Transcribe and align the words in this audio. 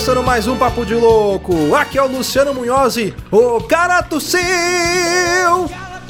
começando 0.00 0.24
mais 0.24 0.46
um 0.46 0.56
Papo 0.56 0.86
de 0.86 0.94
Louco! 0.94 1.74
Aqui 1.74 1.98
é 1.98 2.02
o 2.02 2.06
Luciano 2.06 2.54
Munhoz 2.54 2.96
o 3.30 3.60
cara 3.64 4.02
tossiu! 4.02 4.40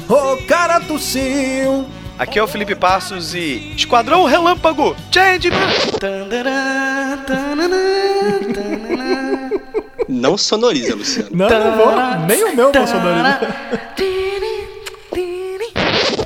O 0.08 0.46
cara 0.46 0.78
tossiu! 0.78 1.86
Aqui 2.16 2.38
é 2.38 2.42
o 2.42 2.46
Felipe 2.46 2.76
Passos 2.76 3.34
e 3.34 3.74
Esquadrão 3.76 4.26
Relâmpago, 4.26 4.94
Change! 5.10 5.50
Não 10.08 10.38
sonoriza, 10.38 10.94
Luciano. 10.94 11.30
Não, 11.32 11.48
não 11.48 11.76
vou, 11.76 11.92
nem 12.28 12.44
o 12.44 12.54
meu 12.54 12.70
vou 12.70 12.86
sonorizar. 12.86 13.40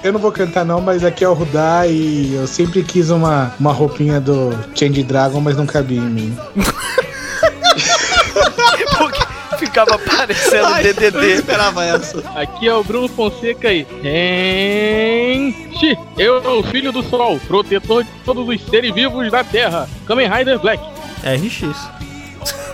Eu 0.02 0.12
não 0.12 0.20
vou 0.20 0.30
cantar 0.30 0.66
não, 0.66 0.82
mas 0.82 1.02
aqui 1.02 1.24
é 1.24 1.28
o 1.30 1.32
Rudá 1.32 1.86
e 1.86 2.34
eu 2.34 2.46
sempre 2.46 2.82
quis 2.82 3.08
uma, 3.08 3.54
uma 3.58 3.72
roupinha 3.72 4.20
do 4.20 4.50
Change 4.74 5.02
Dragon, 5.02 5.40
mas 5.40 5.56
não 5.56 5.64
cabia 5.64 5.98
em 5.98 6.10
mim. 6.10 6.36
Ficava 9.74 9.98
parecendo 9.98 10.66
Ai, 10.66 10.86
Eu 10.88 10.94
DDD. 10.94 11.32
esperava 11.32 11.84
essa. 11.84 12.22
Aqui 12.36 12.68
é 12.68 12.74
o 12.74 12.84
Bruno 12.84 13.08
Fonseca 13.08 13.72
e. 13.72 13.84
Gente, 14.04 15.98
eu 16.16 16.40
sou 16.40 16.60
o 16.60 16.62
filho 16.62 16.92
do 16.92 17.02
sol, 17.02 17.40
protetor 17.48 18.04
de 18.04 18.10
todos 18.24 18.48
os 18.48 18.64
seres 18.66 18.94
vivos 18.94 19.28
da 19.32 19.42
Terra. 19.42 19.88
Kamen 20.06 20.30
Rider 20.30 20.60
Black. 20.60 20.80
RX. 21.24 21.62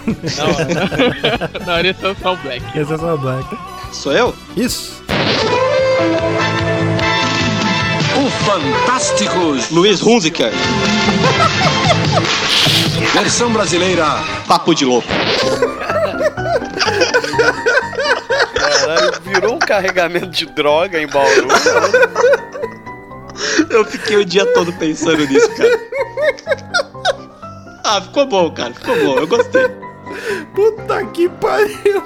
Não, 0.06 0.46
não, 0.46 1.64
não 1.66 1.80
esse 1.80 2.06
é 2.06 2.14
só 2.22 2.34
o 2.34 2.36
Black. 2.36 2.78
Esse 2.78 2.92
é 2.92 2.98
só 2.98 3.14
o 3.14 3.18
Black. 3.18 3.58
Sou 3.92 4.12
eu? 4.12 4.34
Isso. 4.54 5.02
O 8.14 8.30
Fantásticos, 8.44 9.70
Luiz 9.70 10.02
Hunziker. 10.02 10.52
versão 13.14 13.50
brasileira. 13.50 14.04
Papo 14.46 14.74
de 14.74 14.84
louco. 14.84 15.08
Virou 19.32 19.54
um 19.54 19.58
carregamento 19.58 20.28
de 20.28 20.46
droga 20.46 21.00
em 21.00 21.06
Bauru. 21.06 21.48
Eu 23.70 23.84
fiquei 23.84 24.16
o 24.16 24.24
dia 24.24 24.44
todo 24.52 24.72
pensando 24.74 25.24
nisso, 25.26 25.50
cara. 25.54 25.80
Ah, 27.84 28.02
ficou 28.02 28.26
bom, 28.26 28.50
cara. 28.50 28.74
Ficou 28.74 28.96
bom. 28.96 29.18
Eu 29.18 29.26
gostei. 29.26 29.68
Puta 30.54 31.04
que 31.06 31.28
pariu! 31.28 32.02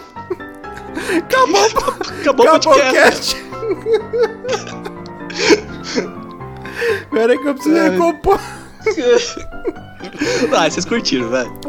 Acabou, 1.19 1.67
Acabou 1.67 1.93
o 1.93 2.21
acabou 2.21 2.47
o 2.47 2.61
podcast. 2.61 3.35
cast! 3.35 3.45
Pera 7.11 7.33
aí 7.33 7.39
que 7.39 7.49
eu 7.49 7.55
preciso 7.55 7.77
Ai. 7.77 7.91
recompor. 7.91 8.39
Ah, 10.57 10.71
vocês 10.71 10.85
curtiram, 10.85 11.29
velho. 11.31 11.53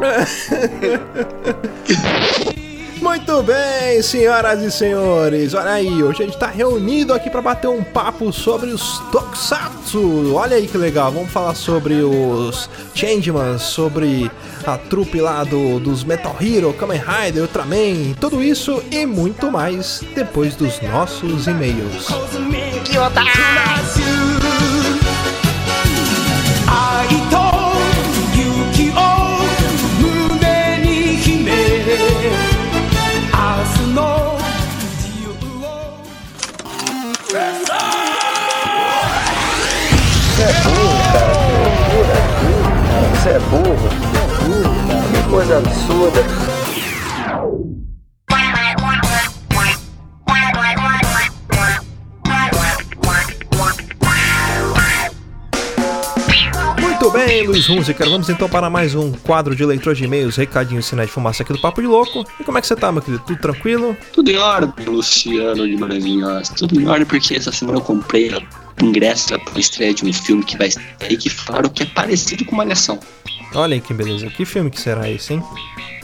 Muito 3.00 3.42
bem, 3.42 4.02
senhoras 4.02 4.62
e 4.62 4.70
senhores. 4.70 5.54
Olha 5.54 5.72
aí, 5.72 6.02
hoje 6.02 6.22
a 6.22 6.26
gente 6.26 6.38
tá 6.38 6.46
reunido 6.46 7.12
aqui 7.12 7.28
pra 7.28 7.42
bater 7.42 7.68
um 7.68 7.82
papo 7.82 8.32
sobre 8.32 8.70
os 8.70 8.98
Tokusatsu. 9.12 10.34
Olha 10.34 10.56
aí 10.56 10.66
que 10.66 10.78
legal. 10.78 11.12
Vamos 11.12 11.30
falar 11.30 11.54
sobre 11.54 11.94
os 12.02 12.68
Changemans, 12.94 13.62
sobre 13.62 14.30
a 14.66 14.76
trupe 14.76 15.20
lá 15.20 15.44
do, 15.44 15.78
dos 15.78 16.04
Metal 16.04 16.36
Hero, 16.40 16.72
Kamen 16.72 17.00
Rider, 17.00 17.42
Ultraman, 17.42 18.14
tudo 18.20 18.42
isso 18.42 18.82
e 18.90 19.06
muito 19.06 19.50
mais 19.50 20.02
depois 20.14 20.56
dos 20.56 20.80
nossos 20.82 21.46
e-mails. 21.46 22.06
愛 26.68 27.16
Você 43.26 43.32
é 43.32 43.38
burro. 43.40 43.88
Que 45.10 45.28
coisa 45.28 45.58
absurda. 45.58 46.20
Muito 56.80 57.10
bem, 57.10 57.48
Luiz 57.48 57.68
Hunziker, 57.68 58.08
vamos 58.08 58.28
então 58.28 58.48
para 58.48 58.70
mais 58.70 58.94
um 58.94 59.10
quadro 59.10 59.56
de 59.56 59.64
leitura 59.64 59.96
de 59.96 60.04
e-mails, 60.04 60.36
recadinhos, 60.36 60.86
sinais 60.86 61.08
de 61.08 61.12
fumaça 61.12 61.42
aqui 61.42 61.52
do 61.52 61.58
Papo 61.58 61.80
de 61.80 61.88
Louco. 61.88 62.24
E 62.38 62.44
como 62.44 62.58
é 62.58 62.60
que 62.60 62.66
você 62.68 62.76
tá, 62.76 62.92
meu 62.92 63.02
querido? 63.02 63.24
Tudo 63.26 63.40
tranquilo? 63.40 63.96
Tudo 64.12 64.30
em 64.30 64.36
ordem, 64.36 64.86
Luciano 64.86 65.66
de 65.66 65.76
Maravilhosa. 65.76 66.54
Tudo 66.54 66.80
em 66.80 66.86
ordem 66.86 67.04
porque 67.04 67.34
essa 67.34 67.50
semana 67.50 67.78
eu 67.78 67.82
comprei 67.82 68.30
ingresso 68.82 69.38
para 69.38 69.54
a 69.54 69.58
estreia 69.58 69.94
de 69.94 70.04
um 70.04 70.12
filme 70.12 70.44
que 70.44 70.56
vai 70.56 70.68
aí 71.00 71.16
que 71.16 71.30
falaram 71.30 71.68
que 71.68 71.82
é 71.82 71.86
parecido 71.86 72.44
com 72.44 72.56
Malhação. 72.56 72.98
Olha 73.54 73.74
aí 73.74 73.80
que 73.80 73.94
beleza, 73.94 74.28
que 74.28 74.44
filme 74.44 74.70
que 74.70 74.80
será 74.80 75.08
esse, 75.10 75.34
hein? 75.34 75.42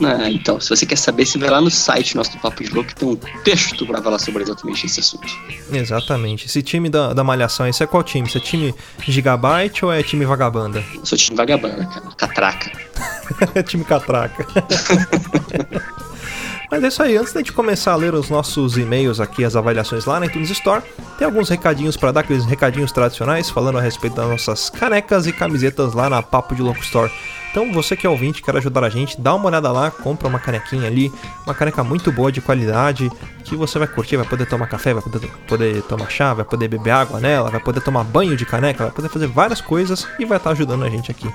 Ah, 0.05 0.31
então, 0.31 0.59
se 0.59 0.71
você 0.71 0.87
quer 0.87 0.97
saber, 0.97 1.27
você 1.27 1.39
vai 1.39 1.51
lá 1.51 1.61
no 1.61 1.71
site 1.71 2.17
nosso 2.17 2.33
do 2.33 2.39
Papo 2.39 2.63
de 2.65 2.71
Louco 2.71 2.89
que 2.89 2.97
tem 2.97 3.09
um 3.09 3.17
texto 3.45 3.87
para 3.87 4.01
falar 4.01 4.19
sobre 4.19 4.43
exatamente 4.43 4.87
esse 4.87 5.01
assunto. 5.01 5.29
Exatamente. 5.71 6.47
Esse 6.47 6.63
time 6.63 6.89
da, 6.89 7.13
da 7.13 7.23
Malhação, 7.23 7.67
esse 7.69 7.83
é 7.83 7.87
qual 7.87 8.03
time? 8.03 8.27
Esse 8.27 8.39
é 8.39 8.41
time 8.41 8.75
Gigabyte 9.07 9.85
ou 9.85 9.93
é 9.93 10.03
time 10.03 10.25
Vagabanda? 10.25 10.83
Eu 10.95 11.05
sou 11.05 11.19
time 11.19 11.37
vagabanda, 11.37 11.85
cara. 11.87 12.07
Catraca. 12.17 12.73
É 13.55 13.63
time 13.63 13.85
Catraca. 13.85 14.47
Mas 16.73 16.83
é 16.83 16.89
isso 16.89 17.03
aí, 17.03 17.19
antes 17.19 17.35
da 17.35 17.41
gente 17.41 17.53
começar 17.53 17.93
a 17.93 17.97
ler 17.97 18.15
os 18.15 18.31
nossos 18.31 18.79
e-mails 18.79 19.21
aqui, 19.21 19.45
as 19.45 19.55
avaliações 19.55 20.07
lá 20.07 20.19
na 20.19 20.25
iTunes 20.25 20.49
Store, 20.49 20.83
tem 21.19 21.27
alguns 21.27 21.51
recadinhos 21.51 21.99
para 21.99 22.13
dar, 22.13 22.21
aqueles 22.21 22.47
recadinhos 22.47 22.91
tradicionais, 22.91 23.51
falando 23.51 23.77
a 23.77 23.81
respeito 23.83 24.17
das 24.17 24.27
nossas 24.27 24.71
canecas 24.71 25.27
e 25.27 25.35
camisetas 25.35 25.93
lá 25.93 26.09
na 26.09 26.23
Papo 26.23 26.55
de 26.55 26.63
Louco 26.63 26.81
Store. 26.81 27.13
Então, 27.51 27.71
você 27.75 27.95
que 27.95 28.07
é 28.07 28.11
ouvinte, 28.11 28.41
quer 28.41 28.57
ajudar 28.57 28.85
a 28.85 28.89
gente, 28.89 29.21
dá 29.21 29.35
uma 29.35 29.49
olhada 29.49 29.71
lá, 29.71 29.91
compra 29.91 30.27
uma 30.27 30.39
canequinha 30.39 30.87
ali, 30.87 31.13
uma 31.45 31.55
caneca 31.55 31.85
muito 31.85 32.11
boa, 32.11 32.33
de 32.33 32.41
qualidade, 32.41 33.11
que 33.45 33.55
você 33.55 33.79
vai 33.79 33.87
curtir, 33.87 34.17
vai 34.17 34.27
poder 34.27 34.47
tomar 34.47 34.67
café, 34.67 34.95
vai 34.95 35.03
poder, 35.03 35.31
poder 35.47 35.83
tomar 35.83 36.09
chá, 36.09 36.33
vai 36.33 36.47
poder 36.47 36.69
beber 36.69 36.93
água 36.93 37.21
nela, 37.21 37.51
vai 37.51 37.61
poder 37.61 37.83
tomar 37.83 38.03
banho 38.03 38.35
de 38.35 38.47
caneca, 38.47 38.85
vai 38.85 38.93
poder 38.95 39.11
fazer 39.11 39.27
várias 39.27 39.61
coisas 39.61 40.09
e 40.19 40.25
vai 40.25 40.39
estar 40.39 40.53
ajudando 40.53 40.85
a 40.85 40.89
gente 40.89 41.11
aqui. 41.11 41.31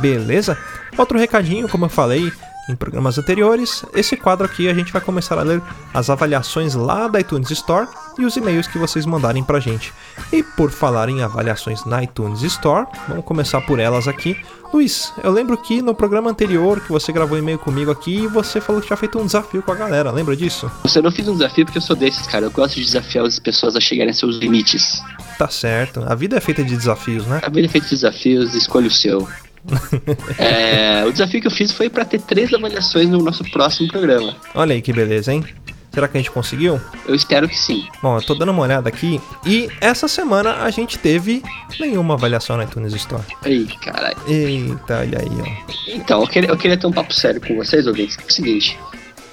Beleza? 0.00 0.58
Outro 0.98 1.18
recadinho, 1.18 1.66
como 1.66 1.86
eu 1.86 1.88
falei, 1.88 2.30
em 2.68 2.76
programas 2.76 3.18
anteriores, 3.18 3.84
esse 3.94 4.16
quadro 4.16 4.46
aqui 4.46 4.68
a 4.68 4.74
gente 4.74 4.92
vai 4.92 5.02
começar 5.02 5.38
a 5.38 5.42
ler 5.42 5.60
as 5.92 6.08
avaliações 6.08 6.74
lá 6.74 7.08
da 7.08 7.20
iTunes 7.20 7.50
Store 7.50 7.88
e 8.18 8.24
os 8.24 8.36
e-mails 8.36 8.66
que 8.66 8.78
vocês 8.78 9.04
mandarem 9.04 9.42
pra 9.42 9.58
gente. 9.58 9.92
E 10.32 10.42
por 10.42 10.70
falar 10.70 11.08
em 11.08 11.22
avaliações 11.22 11.84
na 11.84 12.02
iTunes 12.02 12.42
Store, 12.42 12.86
vamos 13.08 13.24
começar 13.24 13.60
por 13.62 13.80
elas 13.80 14.06
aqui. 14.06 14.36
Luiz, 14.72 15.12
eu 15.22 15.30
lembro 15.30 15.58
que 15.58 15.82
no 15.82 15.94
programa 15.94 16.30
anterior 16.30 16.80
que 16.80 16.90
você 16.90 17.12
gravou 17.12 17.36
e-mail 17.36 17.58
comigo 17.58 17.90
aqui, 17.90 18.26
você 18.28 18.60
falou 18.60 18.80
que 18.80 18.86
tinha 18.86 18.96
feito 18.96 19.18
um 19.18 19.26
desafio 19.26 19.62
com 19.62 19.70
a 19.70 19.74
galera, 19.74 20.10
lembra 20.10 20.34
disso? 20.34 20.70
Você 20.82 21.02
não 21.02 21.10
fiz 21.10 21.28
um 21.28 21.34
desafio 21.34 21.66
porque 21.66 21.78
eu 21.78 21.82
sou 21.82 21.94
desses, 21.94 22.26
cara. 22.26 22.46
Eu 22.46 22.50
gosto 22.50 22.76
de 22.76 22.84
desafiar 22.84 23.26
as 23.26 23.38
pessoas 23.38 23.76
a 23.76 23.80
chegarem 23.80 24.12
a 24.12 24.14
seus 24.14 24.36
limites. 24.36 25.02
Tá 25.36 25.48
certo, 25.48 26.02
a 26.06 26.14
vida 26.14 26.36
é 26.36 26.40
feita 26.40 26.64
de 26.64 26.76
desafios, 26.76 27.26
né? 27.26 27.40
A 27.42 27.50
vida 27.50 27.66
é 27.66 27.68
feita 27.68 27.86
de 27.86 27.94
desafios, 27.94 28.54
escolha 28.54 28.86
o 28.86 28.90
seu. 28.90 29.28
É, 30.38 31.04
o 31.06 31.12
desafio 31.12 31.40
que 31.40 31.46
eu 31.46 31.50
fiz 31.50 31.72
foi 31.72 31.88
pra 31.88 32.04
ter 32.04 32.20
três 32.20 32.52
avaliações 32.52 33.08
no 33.08 33.18
nosso 33.18 33.44
próximo 33.50 33.88
programa. 33.88 34.36
Olha 34.54 34.74
aí 34.74 34.82
que 34.82 34.92
beleza, 34.92 35.32
hein? 35.32 35.44
Será 35.92 36.08
que 36.08 36.16
a 36.16 36.20
gente 36.20 36.30
conseguiu? 36.30 36.80
Eu 37.06 37.14
espero 37.14 37.46
que 37.46 37.58
sim. 37.58 37.86
Bom, 38.02 38.16
eu 38.16 38.22
tô 38.22 38.34
dando 38.34 38.50
uma 38.50 38.62
olhada 38.62 38.88
aqui 38.88 39.20
e 39.44 39.68
essa 39.78 40.08
semana 40.08 40.62
a 40.62 40.70
gente 40.70 40.98
teve 40.98 41.42
nenhuma 41.78 42.14
avaliação 42.14 42.56
na 42.56 42.64
iTunes 42.64 42.94
Store. 42.94 43.22
Aí, 43.44 43.66
caralho. 43.84 44.16
Eita, 44.26 45.00
olha 45.00 45.18
aí, 45.18 45.28
ó. 45.40 45.72
Então, 45.88 46.22
eu 46.22 46.26
queria, 46.26 46.48
eu 46.48 46.56
queria 46.56 46.78
ter 46.78 46.86
um 46.86 46.92
papo 46.92 47.12
sério 47.12 47.40
com 47.46 47.54
vocês, 47.56 47.86
ouvintes. 47.86 48.16
que 48.16 48.22
é 48.22 48.26
o 48.26 48.32
seguinte. 48.32 48.78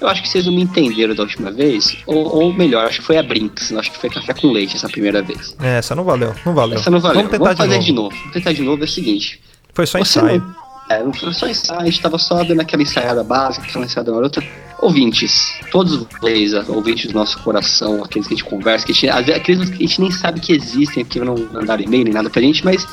Eu 0.02 0.08
acho 0.08 0.22
que 0.22 0.28
vocês 0.28 0.46
não 0.46 0.52
me 0.54 0.62
entenderam 0.62 1.14
da 1.14 1.22
última 1.22 1.50
vez, 1.50 1.96
ou, 2.06 2.26
ou 2.36 2.52
melhor, 2.54 2.86
acho 2.86 3.00
que 3.00 3.06
foi 3.06 3.18
a 3.18 3.22
Brinks, 3.22 3.70
acho 3.72 3.92
que 3.92 3.98
foi 3.98 4.08
café 4.08 4.32
com 4.32 4.50
leite 4.50 4.76
essa 4.76 4.88
primeira 4.88 5.22
vez. 5.22 5.54
É, 5.62 5.76
essa 5.78 5.94
não 5.94 6.04
valeu, 6.04 6.34
não 6.44 6.54
valeu. 6.54 6.78
Essa 6.78 6.90
não 6.90 7.00
valeu. 7.00 7.16
Vamos 7.22 7.30
tentar 7.30 7.56
fazer 7.56 7.78
de 7.78 7.84
de 7.86 7.92
novo. 7.92 8.08
novo. 8.10 8.16
Vamos 8.18 8.32
tentar 8.32 8.52
de 8.52 8.62
novo, 8.62 8.82
é 8.82 8.84
o 8.84 8.88
seguinte. 8.88 9.40
Foi 9.80 9.86
só 9.86 9.98
Você 9.98 10.18
ensaio. 10.18 10.40
não- 10.40 10.60
É, 10.90 11.04
não 11.04 11.12
foi 11.12 11.32
só 11.32 11.46
ensaio, 11.46 11.80
a 11.80 11.84
gente 11.84 12.00
tava 12.02 12.18
só 12.18 12.42
dando 12.42 12.60
aquela 12.60 12.82
ensaiada 12.82 13.22
básica, 13.22 13.64
aquela 13.64 13.84
ensaiada 13.84 14.12
marota. 14.12 14.42
Ouvintes, 14.82 15.52
todos 15.70 15.96
vocês, 15.96 16.52
ouvintes 16.68 17.06
do 17.12 17.14
nosso 17.14 17.38
coração, 17.44 18.02
aqueles 18.02 18.26
que 18.26 18.34
a 18.34 18.36
gente 18.36 18.48
conversa, 18.48 18.86
que 18.86 18.92
a 18.92 18.94
gente, 18.94 19.30
aqueles 19.32 19.68
que 19.70 19.76
a 19.76 19.86
gente 19.86 20.00
nem 20.00 20.10
sabe 20.10 20.40
que 20.40 20.52
existem, 20.52 21.04
porque 21.04 21.20
não 21.20 21.36
mandaram 21.52 21.82
e-mail 21.84 22.02
nem 22.04 22.12
nada 22.12 22.28
pra 22.28 22.42
gente, 22.42 22.64
mas 22.64 22.84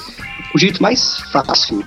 o 0.53 0.59
jeito 0.59 0.79
mais 0.81 1.17
fácil, 1.31 1.83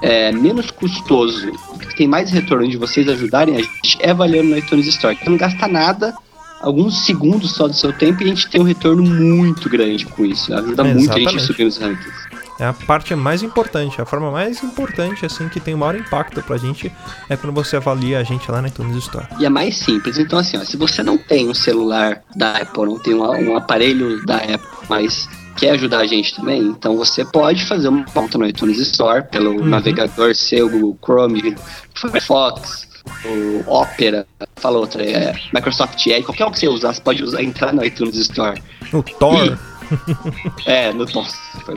é, 0.00 0.32
menos 0.32 0.70
custoso, 0.70 1.52
que 1.90 1.94
tem 1.96 2.08
mais 2.08 2.30
retorno 2.30 2.66
de 2.66 2.78
vocês 2.78 3.06
ajudarem 3.06 3.56
a 3.56 3.58
gente 3.58 3.98
é 4.00 4.10
avaliando 4.12 4.48
no 4.48 4.56
iTunes 4.56 4.86
Store. 4.86 5.14
Então 5.20 5.30
não 5.32 5.38
gasta 5.38 5.68
nada, 5.68 6.14
alguns 6.62 7.04
segundos 7.04 7.52
só 7.52 7.68
do 7.68 7.74
seu 7.74 7.92
tempo 7.92 8.22
e 8.22 8.24
a 8.24 8.28
gente 8.28 8.48
tem 8.48 8.60
um 8.62 8.64
retorno 8.64 9.02
muito 9.02 9.68
grande 9.68 10.06
com 10.06 10.24
isso. 10.24 10.54
Ajuda 10.54 10.84
muito 10.84 11.12
a 11.12 11.18
gente 11.18 11.36
a 11.36 11.40
subir 11.40 11.64
nos 11.64 11.76
rankings. 11.76 12.30
É 12.60 12.66
a 12.66 12.74
parte 12.74 13.14
mais 13.14 13.42
importante, 13.42 14.02
a 14.02 14.04
forma 14.04 14.30
mais 14.30 14.62
importante, 14.62 15.24
assim, 15.24 15.48
que 15.48 15.58
tem 15.58 15.72
o 15.72 15.78
maior 15.78 15.96
impacto 15.96 16.42
pra 16.42 16.58
gente 16.58 16.92
é 17.26 17.34
quando 17.34 17.54
você 17.54 17.76
avalia 17.76 18.18
a 18.18 18.22
gente 18.22 18.50
lá 18.50 18.60
na 18.60 18.68
iTunes 18.68 18.96
Store. 18.96 19.26
E 19.38 19.46
é 19.46 19.48
mais 19.48 19.78
simples. 19.78 20.18
Então, 20.18 20.38
assim, 20.38 20.58
ó, 20.58 20.64
se 20.64 20.76
você 20.76 21.02
não 21.02 21.16
tem 21.16 21.48
um 21.48 21.54
celular 21.54 22.22
da 22.36 22.58
Apple, 22.58 22.84
não 22.84 22.98
tem 22.98 23.14
um, 23.14 23.22
um 23.22 23.56
aparelho 23.56 24.24
da 24.26 24.36
Apple, 24.36 24.68
mas 24.90 25.26
quer 25.56 25.70
ajudar 25.70 26.00
a 26.00 26.06
gente 26.06 26.34
também, 26.34 26.60
então 26.62 26.96
você 26.96 27.24
pode 27.24 27.64
fazer 27.66 27.88
uma 27.88 28.04
conta 28.04 28.38
no 28.38 28.46
iTunes 28.46 28.78
Store 28.78 29.22
pelo 29.24 29.64
navegador 29.64 30.34
seu, 30.34 30.68
Google 30.68 30.98
Chrome, 31.02 31.54
Firefox, 31.94 32.88
o 33.24 33.70
Opera, 33.70 34.26
fala 34.56 34.78
outra, 34.78 35.02
é 35.02 35.34
Microsoft 35.52 36.06
Edge, 36.06 36.22
qualquer 36.22 36.46
um 36.46 36.50
que 36.50 36.58
você 36.58 36.68
usar, 36.68 36.94
você 36.94 37.00
pode 37.00 37.22
usar, 37.22 37.42
entrar 37.42 37.72
no 37.72 37.84
iTunes 37.84 38.16
Store. 38.16 38.62
O 38.92 39.02
Thor, 39.02 39.58
É, 40.66 40.92
no 40.92 41.04
nossa, 41.04 41.36
foi. 41.64 41.74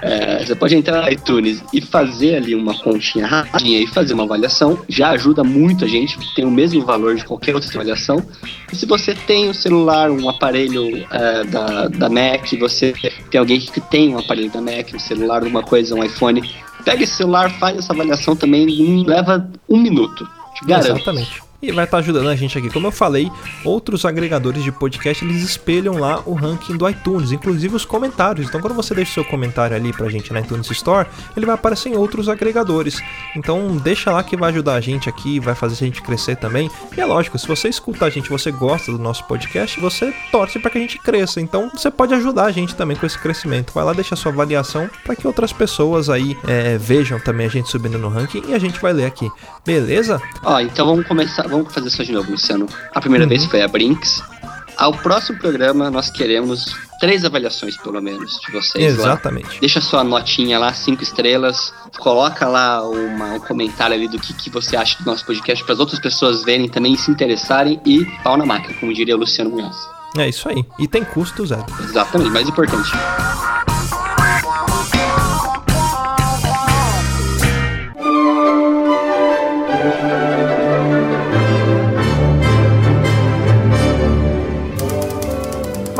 É, 0.00 0.44
você 0.44 0.54
pode 0.54 0.74
entrar 0.74 1.02
no 1.02 1.12
iTunes 1.12 1.62
e 1.72 1.80
fazer 1.80 2.36
ali 2.36 2.54
uma 2.54 2.74
continha 2.78 3.26
rapidinha 3.26 3.80
e 3.80 3.86
fazer 3.86 4.14
uma 4.14 4.24
avaliação. 4.24 4.78
Já 4.88 5.10
ajuda 5.10 5.44
muito 5.44 5.84
a 5.84 5.88
gente, 5.88 6.18
tem 6.34 6.44
o 6.44 6.50
mesmo 6.50 6.84
valor 6.84 7.14
de 7.16 7.24
qualquer 7.24 7.54
outra 7.54 7.68
avaliação. 7.70 8.24
E 8.72 8.76
se 8.76 8.86
você 8.86 9.14
tem 9.14 9.48
um 9.48 9.54
celular, 9.54 10.10
um 10.10 10.28
aparelho 10.28 11.06
é, 11.10 11.44
da, 11.44 11.88
da 11.88 12.08
Mac, 12.08 12.52
você 12.58 12.94
tem 13.30 13.38
alguém 13.38 13.60
que 13.60 13.80
tem 13.80 14.14
um 14.14 14.18
aparelho 14.18 14.50
da 14.50 14.60
Mac, 14.60 14.94
um 14.94 14.98
celular, 14.98 15.42
alguma 15.42 15.62
coisa, 15.62 15.94
um 15.94 16.02
iPhone, 16.02 16.42
pega 16.84 17.02
esse 17.02 17.14
celular, 17.14 17.50
faz 17.58 17.76
essa 17.76 17.92
avaliação 17.92 18.34
também, 18.34 19.04
leva 19.04 19.50
um 19.68 19.76
minuto. 19.76 20.26
Te 20.54 20.64
garanto. 20.64 20.96
Exatamente. 20.96 21.51
E 21.62 21.70
vai 21.70 21.84
estar 21.84 21.98
ajudando 21.98 22.28
a 22.28 22.34
gente 22.34 22.58
aqui. 22.58 22.68
Como 22.68 22.88
eu 22.88 22.90
falei, 22.90 23.30
outros 23.64 24.04
agregadores 24.04 24.64
de 24.64 24.72
podcast 24.72 25.24
eles 25.24 25.44
espelham 25.44 25.96
lá 25.96 26.20
o 26.26 26.34
ranking 26.34 26.76
do 26.76 26.88
iTunes, 26.88 27.30
inclusive 27.30 27.76
os 27.76 27.84
comentários. 27.84 28.48
Então, 28.48 28.60
quando 28.60 28.74
você 28.74 28.92
deixa 28.96 29.14
seu 29.14 29.24
comentário 29.24 29.76
ali 29.76 29.92
pra 29.92 30.08
gente 30.08 30.32
na 30.32 30.40
iTunes 30.40 30.68
Store, 30.72 31.08
ele 31.36 31.46
vai 31.46 31.54
aparecer 31.54 31.90
em 31.90 31.96
outros 31.96 32.28
agregadores. 32.28 33.00
Então, 33.36 33.76
deixa 33.76 34.10
lá 34.10 34.24
que 34.24 34.36
vai 34.36 34.50
ajudar 34.50 34.74
a 34.74 34.80
gente 34.80 35.08
aqui, 35.08 35.38
vai 35.38 35.54
fazer 35.54 35.74
a 35.74 35.86
gente 35.86 36.02
crescer 36.02 36.34
também. 36.34 36.68
E 36.96 37.00
é 37.00 37.06
lógico, 37.06 37.38
se 37.38 37.46
você 37.46 37.68
escuta 37.68 38.06
a 38.06 38.10
gente, 38.10 38.28
você 38.28 38.50
gosta 38.50 38.90
do 38.90 38.98
nosso 38.98 39.22
podcast, 39.28 39.78
você 39.78 40.12
torce 40.32 40.58
para 40.58 40.68
que 40.68 40.78
a 40.78 40.80
gente 40.80 40.98
cresça. 40.98 41.40
Então, 41.40 41.70
você 41.72 41.92
pode 41.92 42.12
ajudar 42.12 42.46
a 42.46 42.50
gente 42.50 42.74
também 42.74 42.96
com 42.96 43.06
esse 43.06 43.18
crescimento. 43.18 43.72
Vai 43.72 43.84
lá, 43.84 43.92
deixa 43.92 44.16
sua 44.16 44.32
avaliação 44.32 44.90
para 45.04 45.14
que 45.14 45.28
outras 45.28 45.52
pessoas 45.52 46.10
aí 46.10 46.36
é, 46.48 46.76
vejam 46.76 47.20
também 47.20 47.46
a 47.46 47.50
gente 47.50 47.70
subindo 47.70 47.98
no 47.98 48.08
ranking 48.08 48.42
e 48.48 48.54
a 48.54 48.58
gente 48.58 48.80
vai 48.80 48.92
ler 48.92 49.04
aqui. 49.04 49.30
Beleza? 49.64 50.20
Ó, 50.42 50.58
então 50.58 50.84
vamos 50.86 51.06
começar, 51.06 51.46
vamos 51.52 51.72
fazer 51.72 51.88
isso 51.88 52.04
de 52.04 52.12
novo, 52.12 52.30
Luciano. 52.32 52.66
A 52.94 53.00
primeira 53.00 53.26
vez 53.26 53.44
foi 53.44 53.62
a 53.62 53.68
Brinks. 53.68 54.22
Ao 54.76 54.92
próximo 54.92 55.38
programa, 55.38 55.90
nós 55.90 56.10
queremos 56.10 56.74
três 56.98 57.24
avaliações, 57.24 57.76
pelo 57.76 58.00
menos, 58.00 58.40
de 58.40 58.50
vocês 58.50 58.96
lá. 58.96 59.04
Exatamente. 59.04 59.60
Deixa 59.60 59.80
sua 59.82 60.02
notinha 60.02 60.58
lá, 60.58 60.72
cinco 60.72 61.02
estrelas. 61.02 61.72
Coloca 61.98 62.48
lá 62.48 62.82
uma- 62.88 63.34
um 63.34 63.40
comentário 63.40 63.94
ali 63.94 64.08
do 64.08 64.18
que, 64.18 64.32
que 64.32 64.48
você 64.48 64.74
acha 64.76 64.96
do 65.02 65.04
nosso 65.10 65.26
podcast 65.26 65.62
para 65.62 65.74
as 65.74 65.78
outras 65.80 66.00
pessoas 66.00 66.42
verem 66.42 66.68
também, 66.68 66.96
se 66.96 67.10
interessarem 67.10 67.80
e 67.84 68.04
pau 68.24 68.36
na 68.36 68.46
máquina, 68.46 68.74
como 68.80 68.92
diria 68.94 69.14
o 69.14 69.18
Luciano 69.18 69.50
Munhoz. 69.50 69.76
É 70.16 70.28
isso 70.28 70.48
aí. 70.48 70.64
E 70.78 70.88
tem 70.88 71.04
custo 71.04 71.46
zero. 71.46 71.66
Exatamente, 71.80 72.30
mais 72.30 72.48
importante. 72.48 72.90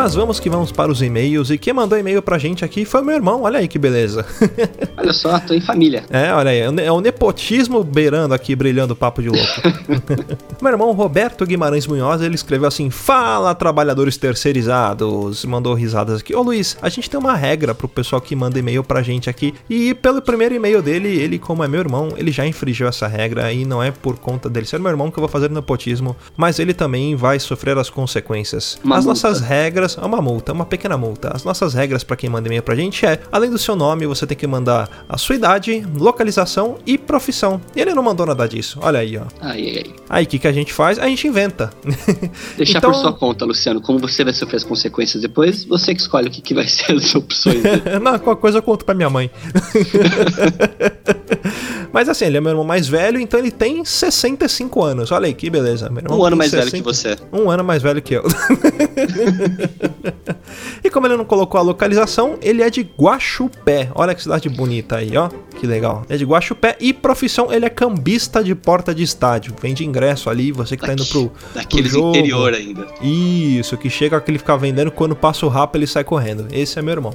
Mas 0.02 0.16
vamos 0.16 0.40
que 0.40 0.50
vamos 0.50 0.72
para 0.72 0.90
os 0.90 1.00
e-mails. 1.00 1.48
E 1.48 1.56
quem 1.56 1.72
mandou 1.72 1.96
e-mail 1.96 2.20
pra 2.20 2.36
gente 2.36 2.64
aqui 2.64 2.84
foi 2.84 3.02
o 3.02 3.04
meu 3.04 3.14
irmão. 3.14 3.42
Olha 3.42 3.60
aí 3.60 3.68
que 3.68 3.78
beleza. 3.78 4.26
Olha 4.98 5.12
só, 5.12 5.38
tô 5.38 5.54
em 5.54 5.60
família. 5.60 6.04
É, 6.10 6.32
olha 6.32 6.50
aí, 6.50 6.58
é 6.58 6.92
o 6.92 6.98
é 6.98 7.00
nepotismo 7.00 7.82
beirando 7.82 8.34
aqui, 8.34 8.54
brilhando 8.54 8.94
o 8.94 8.96
papo 8.96 9.22
de 9.22 9.28
louco. 9.28 9.46
Meu 10.60 10.70
irmão 10.70 10.92
Roberto 10.92 11.44
Guimarães 11.44 11.86
Munhoz, 11.88 12.22
ele 12.22 12.36
escreveu 12.36 12.68
assim: 12.68 12.88
Fala, 12.88 13.52
trabalhadores 13.54 14.16
terceirizados. 14.16 15.44
Mandou 15.44 15.74
risadas 15.74 16.20
aqui. 16.20 16.34
Ô 16.34 16.42
Luiz, 16.42 16.76
a 16.80 16.88
gente 16.88 17.10
tem 17.10 17.18
uma 17.18 17.34
regra 17.34 17.74
pro 17.74 17.88
pessoal 17.88 18.20
que 18.20 18.36
manda 18.36 18.58
e-mail 18.58 18.84
pra 18.84 19.02
gente 19.02 19.28
aqui. 19.28 19.54
E 19.68 19.92
pelo 19.94 20.22
primeiro 20.22 20.54
e-mail 20.54 20.80
dele, 20.80 21.08
ele, 21.08 21.38
como 21.38 21.64
é 21.64 21.68
meu 21.68 21.80
irmão, 21.80 22.10
ele 22.16 22.30
já 22.30 22.46
infringiu 22.46 22.86
essa 22.86 23.08
regra. 23.08 23.52
E 23.52 23.64
não 23.64 23.82
é 23.82 23.90
por 23.90 24.16
conta 24.18 24.48
dele 24.48 24.66
ser 24.66 24.78
meu 24.78 24.90
irmão 24.90 25.10
que 25.10 25.18
eu 25.18 25.22
vou 25.22 25.28
fazer 25.28 25.50
nepotismo. 25.50 26.14
Mas 26.36 26.60
ele 26.60 26.74
também 26.74 27.16
vai 27.16 27.40
sofrer 27.40 27.76
as 27.76 27.90
consequências. 27.90 28.78
Uma 28.84 28.98
as 28.98 29.04
multa. 29.04 29.28
nossas 29.28 29.40
regras, 29.40 29.91
é 30.00 30.04
uma 30.04 30.20
multa, 30.22 30.52
uma 30.52 30.64
pequena 30.66 30.96
multa. 30.96 31.30
As 31.34 31.44
nossas 31.44 31.74
regras 31.74 32.04
pra 32.04 32.16
quem 32.16 32.28
manda 32.30 32.48
e-mail 32.48 32.62
pra 32.62 32.74
gente 32.74 33.04
é: 33.04 33.18
além 33.30 33.50
do 33.50 33.58
seu 33.58 33.74
nome, 33.76 34.06
você 34.06 34.26
tem 34.26 34.36
que 34.36 34.46
mandar 34.46 35.04
a 35.08 35.18
sua 35.18 35.34
idade, 35.34 35.86
localização 35.98 36.78
e 36.86 36.96
profissão. 36.96 37.60
E 37.74 37.80
ele 37.80 37.94
não 37.94 38.02
mandou 38.02 38.26
nada 38.26 38.46
disso. 38.48 38.78
Olha 38.82 39.00
aí, 39.00 39.16
ó. 39.18 39.22
Ai, 39.40 39.76
ai. 39.84 39.94
Aí 40.08 40.24
o 40.24 40.26
que, 40.28 40.38
que 40.38 40.46
a 40.48 40.52
gente 40.52 40.72
faz? 40.72 40.98
A 40.98 41.06
gente 41.06 41.26
inventa. 41.26 41.70
Deixar 42.56 42.78
Então- 42.78 42.90
por 42.92 42.98
sua 42.98 43.12
conta, 43.12 43.44
Luciano. 43.44 43.80
Como 43.80 43.98
você 43.98 44.24
vai 44.24 44.32
sofrer 44.32 44.56
as 44.58 44.64
consequências 44.64 45.22
depois, 45.22 45.64
você 45.64 45.94
que 45.94 46.00
escolhe 46.00 46.28
o 46.28 46.30
que, 46.30 46.40
que 46.40 46.54
vai 46.54 46.66
ser 46.68 46.92
as 46.92 47.14
opções. 47.14 47.62
Não, 48.02 48.18
qualquer 48.18 48.40
coisa 48.40 48.58
eu 48.58 48.62
conto 48.62 48.84
pra 48.84 48.94
minha 48.94 49.10
mãe. 49.10 49.30
Mas 51.92 52.08
assim, 52.08 52.24
ele 52.24 52.38
é 52.38 52.40
meu 52.40 52.50
irmão 52.50 52.64
mais 52.64 52.88
velho, 52.88 53.18
então 53.20 53.38
ele 53.38 53.50
tem 53.50 53.84
65 53.84 54.82
anos. 54.82 55.12
Olha 55.12 55.26
aí 55.26 55.34
que 55.34 55.50
beleza. 55.50 55.90
Meu 55.90 56.02
irmão 56.02 56.18
Um 56.20 56.24
ano 56.24 56.36
mais 56.36 56.50
velho 56.50 56.70
que 56.70 56.80
você. 56.82 57.16
Um 57.32 57.50
ano 57.50 57.62
mais 57.62 57.82
velho 57.82 58.00
que 58.00 58.14
eu. 58.14 58.22
e 60.82 60.90
como 60.90 61.06
ele 61.06 61.16
não 61.16 61.24
colocou 61.24 61.58
a 61.58 61.62
localização, 61.62 62.38
ele 62.42 62.62
é 62.62 62.70
de 62.70 62.82
Guaxupé. 62.82 63.90
Olha 63.94 64.14
que 64.14 64.22
cidade 64.22 64.48
bonita 64.48 64.96
aí, 64.96 65.16
ó. 65.16 65.28
Que 65.58 65.66
legal. 65.66 66.04
É 66.08 66.16
de 66.16 66.24
Guaxupé 66.24 66.76
e 66.80 66.92
profissão, 66.92 67.52
ele 67.52 67.64
é 67.66 67.70
cambista 67.70 68.42
de 68.42 68.54
porta 68.54 68.94
de 68.94 69.02
estádio. 69.02 69.54
Vende 69.60 69.84
ingresso 69.84 70.30
ali, 70.30 70.52
você 70.52 70.76
que 70.76 70.84
tá 70.84 70.92
indo 70.92 71.06
pro, 71.06 71.28
pro 71.28 71.54
Daqueles 71.54 71.92
jogo. 71.92 72.10
interior 72.10 72.54
ainda. 72.54 72.86
Isso, 73.00 73.76
que 73.76 73.90
chega 73.90 74.16
aquele 74.16 74.38
ficar 74.38 74.56
vendendo, 74.56 74.90
quando 74.90 75.14
passa 75.14 75.46
o 75.46 75.48
rapa 75.48 75.76
ele 75.78 75.86
sai 75.86 76.04
correndo. 76.04 76.46
Esse 76.52 76.78
é 76.78 76.82
meu 76.82 76.92
irmão. 76.92 77.14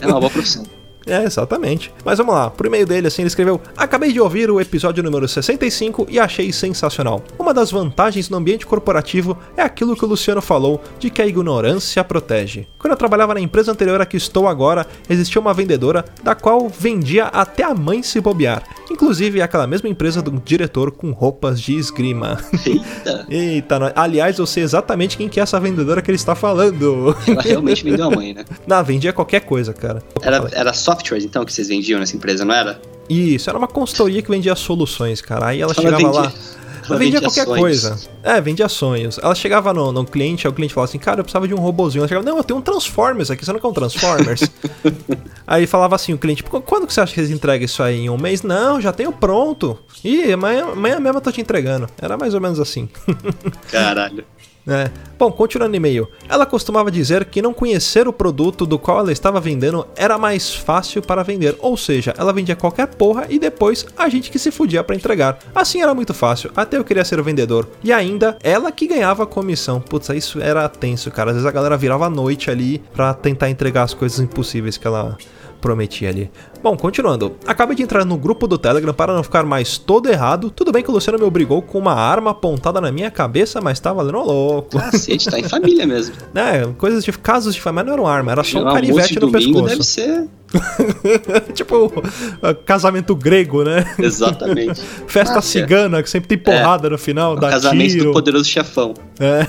É 0.00 0.06
uma 0.06 0.20
boa 0.20 0.30
profissão. 0.30 0.64
É, 1.10 1.24
exatamente. 1.24 1.92
Mas 2.04 2.18
vamos 2.18 2.34
lá, 2.34 2.48
por 2.48 2.66
e-mail 2.66 2.86
dele, 2.86 3.08
assim, 3.08 3.22
ele 3.22 3.26
escreveu: 3.26 3.60
Acabei 3.76 4.12
de 4.12 4.20
ouvir 4.20 4.48
o 4.48 4.60
episódio 4.60 5.02
número 5.02 5.26
65 5.26 6.06
e 6.08 6.20
achei 6.20 6.52
sensacional. 6.52 7.22
Uma 7.36 7.52
das 7.52 7.72
vantagens 7.72 8.30
no 8.30 8.36
ambiente 8.36 8.64
corporativo 8.64 9.36
é 9.56 9.62
aquilo 9.62 9.96
que 9.96 10.04
o 10.04 10.08
Luciano 10.08 10.40
falou 10.40 10.80
de 11.00 11.10
que 11.10 11.20
a 11.20 11.26
ignorância 11.26 12.04
protege. 12.04 12.68
Quando 12.78 12.92
eu 12.92 12.96
trabalhava 12.96 13.34
na 13.34 13.40
empresa 13.40 13.72
anterior 13.72 14.00
a 14.00 14.06
que 14.06 14.16
estou 14.16 14.46
agora, 14.46 14.86
existia 15.08 15.40
uma 15.40 15.52
vendedora 15.52 16.04
da 16.22 16.34
qual 16.36 16.68
vendia 16.68 17.24
até 17.24 17.64
a 17.64 17.74
mãe 17.74 18.02
se 18.02 18.20
bobear. 18.20 18.62
Inclusive 18.90 19.42
aquela 19.42 19.66
mesma 19.66 19.88
empresa 19.88 20.22
do 20.22 20.30
diretor 20.44 20.92
com 20.92 21.10
roupas 21.10 21.60
de 21.60 21.76
esgrima. 21.76 22.38
Eita, 22.64 23.26
Eita, 23.30 23.92
aliás, 23.96 24.38
eu 24.38 24.46
sei 24.46 24.62
exatamente 24.62 25.16
quem 25.16 25.28
que 25.28 25.40
é 25.40 25.42
essa 25.42 25.58
vendedora 25.58 26.00
que 26.00 26.10
ele 26.10 26.16
está 26.16 26.34
falando. 26.34 27.16
ela 27.26 27.42
realmente 27.42 27.82
vendeu 27.82 28.06
a 28.06 28.10
mãe, 28.10 28.34
né? 28.34 28.44
Não, 28.66 28.84
vendia 28.84 29.12
qualquer 29.12 29.40
coisa, 29.40 29.72
cara. 29.72 30.02
Era, 30.22 30.48
era 30.52 30.72
softwares, 31.00 31.24
então, 31.24 31.44
que 31.44 31.52
vocês 31.52 31.68
vendiam 31.68 31.98
nessa 31.98 32.16
empresa, 32.16 32.44
não 32.44 32.54
era? 32.54 32.80
Isso, 33.08 33.48
era 33.50 33.58
uma 33.58 33.66
consultoria 33.68 34.22
que 34.22 34.30
vendia 34.30 34.54
soluções, 34.54 35.20
cara. 35.20 35.46
Aí 35.48 35.60
ela 35.60 35.72
Ela 35.72 35.82
chegava 35.82 35.96
vendia- 35.96 36.20
lá. 36.20 36.32
ela 36.88 36.98
vendia 36.98 36.98
vendia 36.98 37.20
qualquer 37.20 37.44
sonhos. 37.44 37.58
coisa. 37.60 37.96
É, 38.22 38.40
vendia 38.40 38.68
sonhos. 38.68 39.18
Ela 39.18 39.34
chegava 39.34 39.72
no, 39.74 39.90
no 39.90 40.04
cliente, 40.04 40.46
aí 40.46 40.50
o 40.50 40.54
cliente 40.54 40.72
falava 40.74 40.88
assim, 40.90 40.98
cara, 40.98 41.20
eu 41.20 41.24
precisava 41.24 41.48
de 41.48 41.54
um 41.54 41.58
robozinho. 41.58 42.02
Ela 42.02 42.08
chegava, 42.08 42.24
não, 42.26 42.36
eu 42.36 42.44
tenho 42.44 42.58
um 42.58 42.62
Transformers 42.62 43.30
aqui, 43.30 43.44
você 43.44 43.52
não 43.52 43.58
quer 43.58 43.66
um 43.66 43.72
Transformers? 43.72 44.42
aí 45.46 45.66
falava 45.66 45.96
assim, 45.96 46.12
o 46.12 46.18
cliente, 46.18 46.44
"Qu- 46.44 46.60
quando 46.60 46.86
que 46.86 46.92
você 46.94 47.00
acha 47.00 47.12
que 47.12 47.18
eles 47.20 47.30
entregam 47.30 47.64
isso 47.64 47.82
aí? 47.82 48.00
Em 48.02 48.10
um 48.10 48.16
mês? 48.18 48.42
Não, 48.42 48.80
já 48.80 48.92
tenho 48.92 49.10
pronto. 49.12 49.76
Ih, 50.04 50.32
amanhã, 50.32 50.66
amanhã 50.72 51.00
mesmo 51.00 51.18
eu 51.18 51.22
tô 51.22 51.32
te 51.32 51.40
entregando. 51.40 51.88
Era 52.00 52.16
mais 52.16 52.32
ou 52.34 52.40
menos 52.40 52.60
assim. 52.60 52.88
Caralho. 53.72 54.24
É. 54.70 54.90
Bom, 55.18 55.30
continuando 55.30 55.74
o 55.74 55.76
e-mail. 55.76 56.08
Ela 56.28 56.46
costumava 56.46 56.90
dizer 56.90 57.26
que 57.26 57.42
não 57.42 57.52
conhecer 57.52 58.08
o 58.08 58.12
produto 58.12 58.64
do 58.64 58.78
qual 58.78 59.00
ela 59.00 59.12
estava 59.12 59.38
vendendo 59.40 59.86
era 59.94 60.16
mais 60.16 60.54
fácil 60.54 61.02
para 61.02 61.22
vender. 61.22 61.56
Ou 61.58 61.76
seja, 61.76 62.14
ela 62.16 62.32
vendia 62.32 62.56
qualquer 62.56 62.86
porra 62.86 63.26
e 63.28 63.38
depois 63.38 63.84
a 63.98 64.08
gente 64.08 64.30
que 64.30 64.38
se 64.38 64.50
fudia 64.50 64.82
para 64.82 64.96
entregar. 64.96 65.38
Assim 65.54 65.82
era 65.82 65.94
muito 65.94 66.14
fácil, 66.14 66.50
até 66.56 66.78
eu 66.78 66.84
queria 66.84 67.04
ser 67.04 67.20
o 67.20 67.24
vendedor. 67.24 67.68
E 67.82 67.92
ainda, 67.92 68.38
ela 68.42 68.72
que 68.72 68.86
ganhava 68.86 69.24
a 69.24 69.26
comissão. 69.26 69.80
Putz, 69.80 70.08
isso 70.10 70.40
era 70.40 70.66
tenso, 70.68 71.10
cara. 71.10 71.30
Às 71.30 71.36
vezes 71.36 71.48
a 71.48 71.52
galera 71.52 71.76
virava 71.76 72.06
a 72.06 72.10
noite 72.10 72.50
ali 72.50 72.82
pra 72.94 73.12
tentar 73.12 73.50
entregar 73.50 73.82
as 73.82 73.92
coisas 73.92 74.20
impossíveis 74.20 74.78
que 74.78 74.86
ela 74.86 75.18
prometia 75.60 76.08
ali. 76.08 76.30
Bom, 76.62 76.76
continuando. 76.76 77.36
Acabei 77.46 77.74
de 77.74 77.82
entrar 77.82 78.04
no 78.04 78.18
grupo 78.18 78.46
do 78.46 78.58
Telegram 78.58 78.92
para 78.92 79.14
não 79.14 79.22
ficar 79.22 79.44
mais 79.44 79.78
todo 79.78 80.10
errado. 80.10 80.50
Tudo 80.50 80.70
bem 80.72 80.82
que 80.82 80.90
o 80.90 80.92
Luciano 80.92 81.18
me 81.18 81.24
obrigou 81.24 81.62
com 81.62 81.78
uma 81.78 81.94
arma 81.94 82.32
apontada 82.32 82.80
na 82.82 82.92
minha 82.92 83.10
cabeça, 83.10 83.60
mas 83.62 83.80
tá 83.80 83.92
valendo 83.94 84.18
louco. 84.18 84.78
Cacete, 84.78 85.30
tá 85.30 85.38
em 85.38 85.44
família 85.48 85.86
mesmo. 85.86 86.14
É, 86.34 86.66
coisas 86.78 87.04
de 87.04 87.12
casos 87.12 87.54
de 87.54 87.60
família 87.60 87.84
não 87.86 87.92
era 87.92 88.02
uma 88.02 88.10
arma, 88.12 88.32
era 88.32 88.42
só 88.44 88.60
um 88.60 88.72
canivete 88.72 89.18
no 89.20 89.30
pescoço. 89.30 89.64
deve 89.66 89.82
ser 89.84 90.26
tipo 91.54 91.86
uh, 91.86 92.54
casamento 92.64 93.14
grego, 93.14 93.62
né? 93.62 93.84
Exatamente. 93.98 94.80
Festa 95.06 95.38
Ah, 95.38 95.42
cigana, 95.42 96.02
que 96.02 96.10
sempre 96.10 96.28
tem 96.28 96.38
porrada 96.38 96.90
no 96.90 96.98
final, 96.98 97.34
O 97.34 97.36
dá 97.40 97.50
casamento 97.50 97.90
tiro. 97.92 98.04
do 98.06 98.12
poderoso 98.12 98.44
chefão. 98.46 98.94
É. 99.20 99.46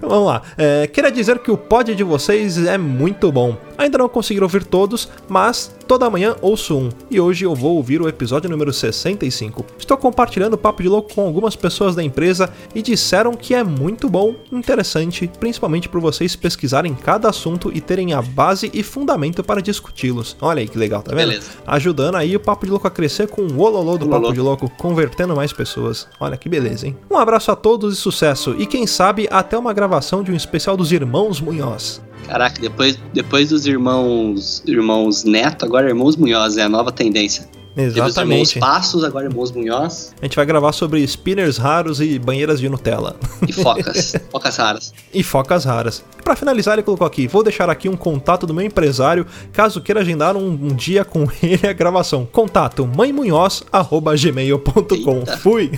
Vamos 0.00 0.26
lá. 0.26 0.42
É, 0.56 0.86
queria 0.86 1.10
dizer 1.10 1.38
que 1.38 1.50
o 1.50 1.56
pod 1.56 1.94
de 1.94 2.04
vocês 2.04 2.58
é 2.66 2.76
muito 2.76 3.30
bom. 3.32 3.56
Ainda 3.78 3.98
não 3.98 4.08
consegui 4.08 4.42
ouvir 4.42 4.64
todos, 4.64 5.07
mas 5.28 5.74
toda 5.86 6.10
manhã 6.10 6.36
ouço 6.42 6.76
um. 6.76 6.90
E 7.10 7.20
hoje 7.20 7.44
eu 7.44 7.54
vou 7.54 7.76
ouvir 7.76 8.00
o 8.00 8.08
episódio 8.08 8.50
número 8.50 8.72
65. 8.72 9.64
Estou 9.78 9.96
compartilhando 9.96 10.54
o 10.54 10.58
Papo 10.58 10.82
de 10.82 10.88
Louco 10.88 11.14
com 11.14 11.26
algumas 11.26 11.56
pessoas 11.56 11.94
da 11.94 12.02
empresa 12.02 12.52
e 12.74 12.82
disseram 12.82 13.32
que 13.32 13.54
é 13.54 13.64
muito 13.64 14.08
bom, 14.08 14.34
interessante, 14.52 15.30
principalmente 15.40 15.88
por 15.88 16.00
vocês 16.00 16.36
pesquisarem 16.36 16.94
cada 16.94 17.28
assunto 17.28 17.70
e 17.74 17.80
terem 17.80 18.12
a 18.12 18.20
base 18.20 18.70
e 18.74 18.82
fundamento 18.82 19.42
para 19.42 19.62
discuti-los. 19.62 20.36
Olha 20.40 20.60
aí 20.60 20.68
que 20.68 20.78
legal, 20.78 21.02
tá 21.02 21.14
vendo? 21.14 21.28
Beleza. 21.28 21.50
Ajudando 21.66 22.16
aí 22.16 22.36
o 22.36 22.40
Papo 22.40 22.66
de 22.66 22.70
Louco 22.70 22.86
a 22.86 22.90
crescer 22.90 23.28
com 23.28 23.42
o 23.42 23.60
ololô 23.60 23.96
do 23.96 24.04
Ololô. 24.04 24.22
Papo 24.22 24.34
de 24.34 24.40
Louco, 24.40 24.70
convertendo 24.76 25.34
mais 25.34 25.52
pessoas. 25.52 26.06
Olha 26.20 26.36
que 26.36 26.48
beleza, 26.48 26.86
hein? 26.86 26.96
Um 27.10 27.16
abraço 27.16 27.50
a 27.50 27.56
todos 27.56 27.94
e 27.94 27.96
sucesso. 27.96 28.54
E 28.58 28.66
quem 28.66 28.86
sabe 28.86 29.26
até 29.30 29.56
uma 29.56 29.72
gravação 29.72 30.22
de 30.22 30.30
um 30.30 30.36
especial 30.36 30.76
dos 30.76 30.92
Irmãos 30.92 31.40
Munhoz. 31.40 32.00
Caraca, 32.26 32.60
depois, 32.60 32.98
depois 33.12 33.50
dos 33.50 33.66
irmãos 33.66 34.62
irmãos 34.66 35.24
Neto, 35.24 35.64
agora 35.64 35.88
irmãos 35.88 36.16
Munhoz, 36.16 36.56
é 36.56 36.62
a 36.62 36.68
nova 36.68 36.92
tendência. 36.92 37.48
Os 37.78 37.94
irmãos 37.94 38.08
Exatamente. 38.08 38.58
Passos, 38.58 39.04
agora 39.04 39.26
irmãos 39.26 39.52
Munhoz 39.52 40.12
A 40.20 40.24
gente 40.24 40.34
vai 40.34 40.44
gravar 40.44 40.72
sobre 40.72 41.06
spinners 41.06 41.58
raros 41.58 42.00
e 42.00 42.18
banheiras 42.18 42.58
de 42.58 42.68
Nutella. 42.68 43.14
e 43.46 43.52
focas. 43.52 44.16
focas 44.32 44.56
raras. 44.56 44.92
e 45.14 45.22
focas 45.22 45.64
raras. 45.64 46.04
E 46.18 46.22
pra 46.22 46.34
finalizar, 46.34 46.74
ele 46.74 46.82
colocou 46.82 47.06
aqui: 47.06 47.28
vou 47.28 47.42
deixar 47.44 47.70
aqui 47.70 47.88
um 47.88 47.96
contato 47.96 48.44
do 48.46 48.54
meu 48.54 48.64
empresário, 48.66 49.24
caso 49.52 49.80
queira 49.80 50.00
agendar 50.00 50.36
um, 50.36 50.48
um 50.48 50.74
dia 50.74 51.04
com 51.04 51.28
ele 51.42 51.68
a 51.68 51.72
gravação. 51.72 52.26
Contato 52.26 52.84
mãemunhoz.gmail.com. 52.86 55.26
Fui! 55.38 55.70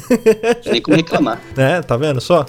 Nem 0.70 0.80
como 0.80 0.96
reclamar. 0.96 1.38
É, 1.56 1.82
tá 1.82 1.96
vendo 1.96 2.20
só? 2.20 2.46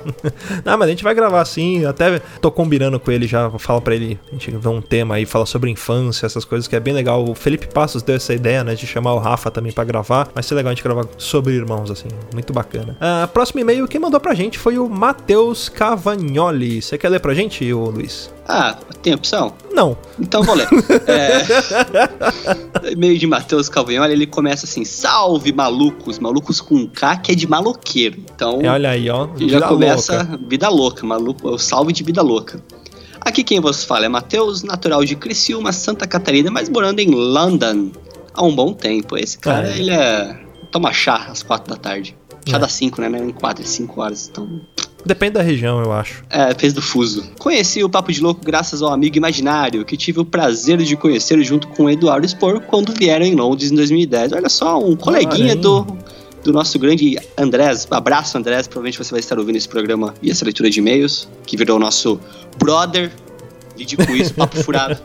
Não, 0.63 0.77
mas 0.77 0.88
a 0.88 0.91
gente 0.91 1.03
vai 1.03 1.13
gravar 1.13 1.43
sim. 1.43 1.86
Até 1.86 2.22
tô 2.39 2.50
combinando 2.51 3.00
com 3.00 3.12
ele 3.12 3.27
já. 3.27 3.50
Fala 3.60 3.81
pra 3.81 3.93
ele. 3.96 4.17
A 4.29 4.31
gente 4.31 4.50
vê 4.51 4.70
um 4.70 4.81
tema 4.81 5.15
aí, 5.15 5.25
fala 5.25 5.46
sobre 5.46 5.70
infância, 5.70 6.25
essas 6.25 6.46
coisas 6.46 6.67
que 6.67 6.75
é 6.75 6.79
bem 6.79 6.93
legal. 6.93 7.27
O 7.27 7.36
Felipe 7.36 7.67
Passos 7.67 8.01
deu 8.01 8.15
essa 8.15 8.34
ideia, 8.34 8.63
né? 8.63 8.74
De 8.75 8.88
chamar 8.88 9.13
o 9.15 9.20
Rafa 9.41 9.50
também 9.50 9.71
pra 9.71 9.83
gravar. 9.83 10.29
Vai 10.33 10.43
ser 10.43 10.53
legal 10.53 10.71
a 10.71 10.75
gente 10.75 10.83
gravar 10.83 11.05
sobre 11.17 11.53
irmãos, 11.55 11.89
assim. 11.89 12.07
Muito 12.31 12.53
bacana. 12.53 12.95
Ah, 13.01 13.27
próximo 13.33 13.60
e-mail, 13.60 13.88
quem 13.88 14.00
mandou 14.00 14.19
pra 14.19 14.36
gente 14.36 14.60
foi 14.60 14.77
o 14.77 14.88
Matheus 14.88 15.67
Cavagnoli. 15.67 16.79
Você 16.81 16.95
quer 16.98 17.10
ler 17.10 17.19
pra 17.19 17.33
gente, 17.33 17.74
ô 17.74 17.89
Luiz? 17.89 18.31
Ah, 18.48 18.77
tem 19.01 19.13
opção? 19.15 19.53
Não. 19.74 19.98
Então 20.19 20.43
vou 20.43 20.53
ler. 20.55 20.67
É... 21.07 21.41
E-mail 22.93 23.17
de 23.17 23.25
Matheus 23.25 23.67
Calvanhola, 23.69 24.12
ele 24.12 24.27
começa 24.27 24.65
assim: 24.65 24.86
Salve 24.86 25.51
malucos, 25.51 26.19
malucos 26.19 26.62
com 26.62 26.88
K, 26.88 27.17
que 27.17 27.31
é 27.31 27.36
de 27.36 27.48
maloqueiro. 27.48 28.19
Então, 28.36 28.60
É, 28.62 28.69
olha 28.69 28.89
aí, 28.91 29.10
ó. 29.10 29.27
já 29.27 29.33
Vida 29.36 29.62
começa 29.67 30.17
louca. 30.17 30.39
vida 30.48 30.69
louca, 30.69 31.05
maluco, 31.05 31.50
o 31.50 31.57
salve 31.57 31.91
de 31.93 32.03
vida 32.03 32.21
louca. 32.21 32.62
Aqui 33.21 33.43
quem 33.43 33.60
vos 33.60 33.83
fala 33.83 34.05
é 34.05 34.10
Matheus, 34.10 34.63
natural 34.63 35.03
de 35.05 35.15
Criciúma, 35.15 35.71
Santa 35.71 36.07
Catarina, 36.07 36.50
mas 36.51 36.69
morando 36.69 37.00
em 37.00 37.10
London 37.12 37.91
há 38.33 38.43
um 38.43 38.53
bom 38.55 38.73
tempo. 38.73 39.17
Esse 39.17 39.38
cara, 39.38 39.69
é. 39.71 39.77
ele 39.77 39.91
é. 39.91 40.39
toma 40.71 40.91
chá 40.93 41.27
às 41.29 41.43
quatro 41.43 41.73
da 41.73 41.79
tarde. 41.79 42.15
Chá 42.47 42.57
É. 42.57 42.59
das 42.59 42.73
cinco, 42.73 43.01
né? 43.01 43.07
Em 43.19 43.31
quatro, 43.31 43.63
é 43.63 43.67
cinco 43.67 44.01
horas. 44.01 44.29
Então, 44.31 44.61
Depende 45.05 45.33
da 45.33 45.41
região, 45.41 45.81
eu 45.81 45.91
acho. 45.91 46.23
é, 46.29 46.53
fez 46.53 46.73
do 46.73 46.81
fuso. 46.81 47.23
Conheci 47.39 47.83
o 47.83 47.89
Papo 47.89 48.11
de 48.11 48.21
Louco 48.21 48.41
graças 48.45 48.83
ao 48.83 48.93
amigo 48.93 49.17
imaginário, 49.17 49.83
que 49.83 49.97
tive 49.97 50.19
o 50.19 50.25
prazer 50.25 50.77
de 50.77 50.95
conhecer 50.95 51.41
junto 51.43 51.67
com 51.69 51.85
o 51.85 51.89
Eduardo 51.89 52.27
Spor 52.27 52.61
quando 52.61 52.93
vieram 52.93 53.25
em 53.25 53.33
Londres 53.35 53.71
em 53.71 53.75
2010. 53.75 54.33
Olha 54.33 54.50
só, 54.50 54.77
um 54.79 54.95
coleguinha 54.95 55.55
do, 55.55 55.88
do 56.43 56.53
nosso 56.53 56.77
grande 56.77 57.17
Andrés. 57.35 57.88
Abraço, 57.89 58.38
Andrés. 58.38 58.67
Provavelmente 58.67 58.97
você 59.00 59.09
vai 59.09 59.19
estar 59.21 59.39
ouvindo 59.39 59.55
esse 59.55 59.67
programa 59.67 60.13
e 60.21 60.29
essa 60.29 60.45
leitura 60.45 60.69
de 60.69 60.77
e-mails, 60.79 61.27
que 61.47 61.57
virou 61.57 61.79
nosso 61.79 62.19
brother. 62.59 63.11
Com 63.97 64.15
isso, 64.15 64.33
papo 64.33 64.57
furado. 64.63 64.97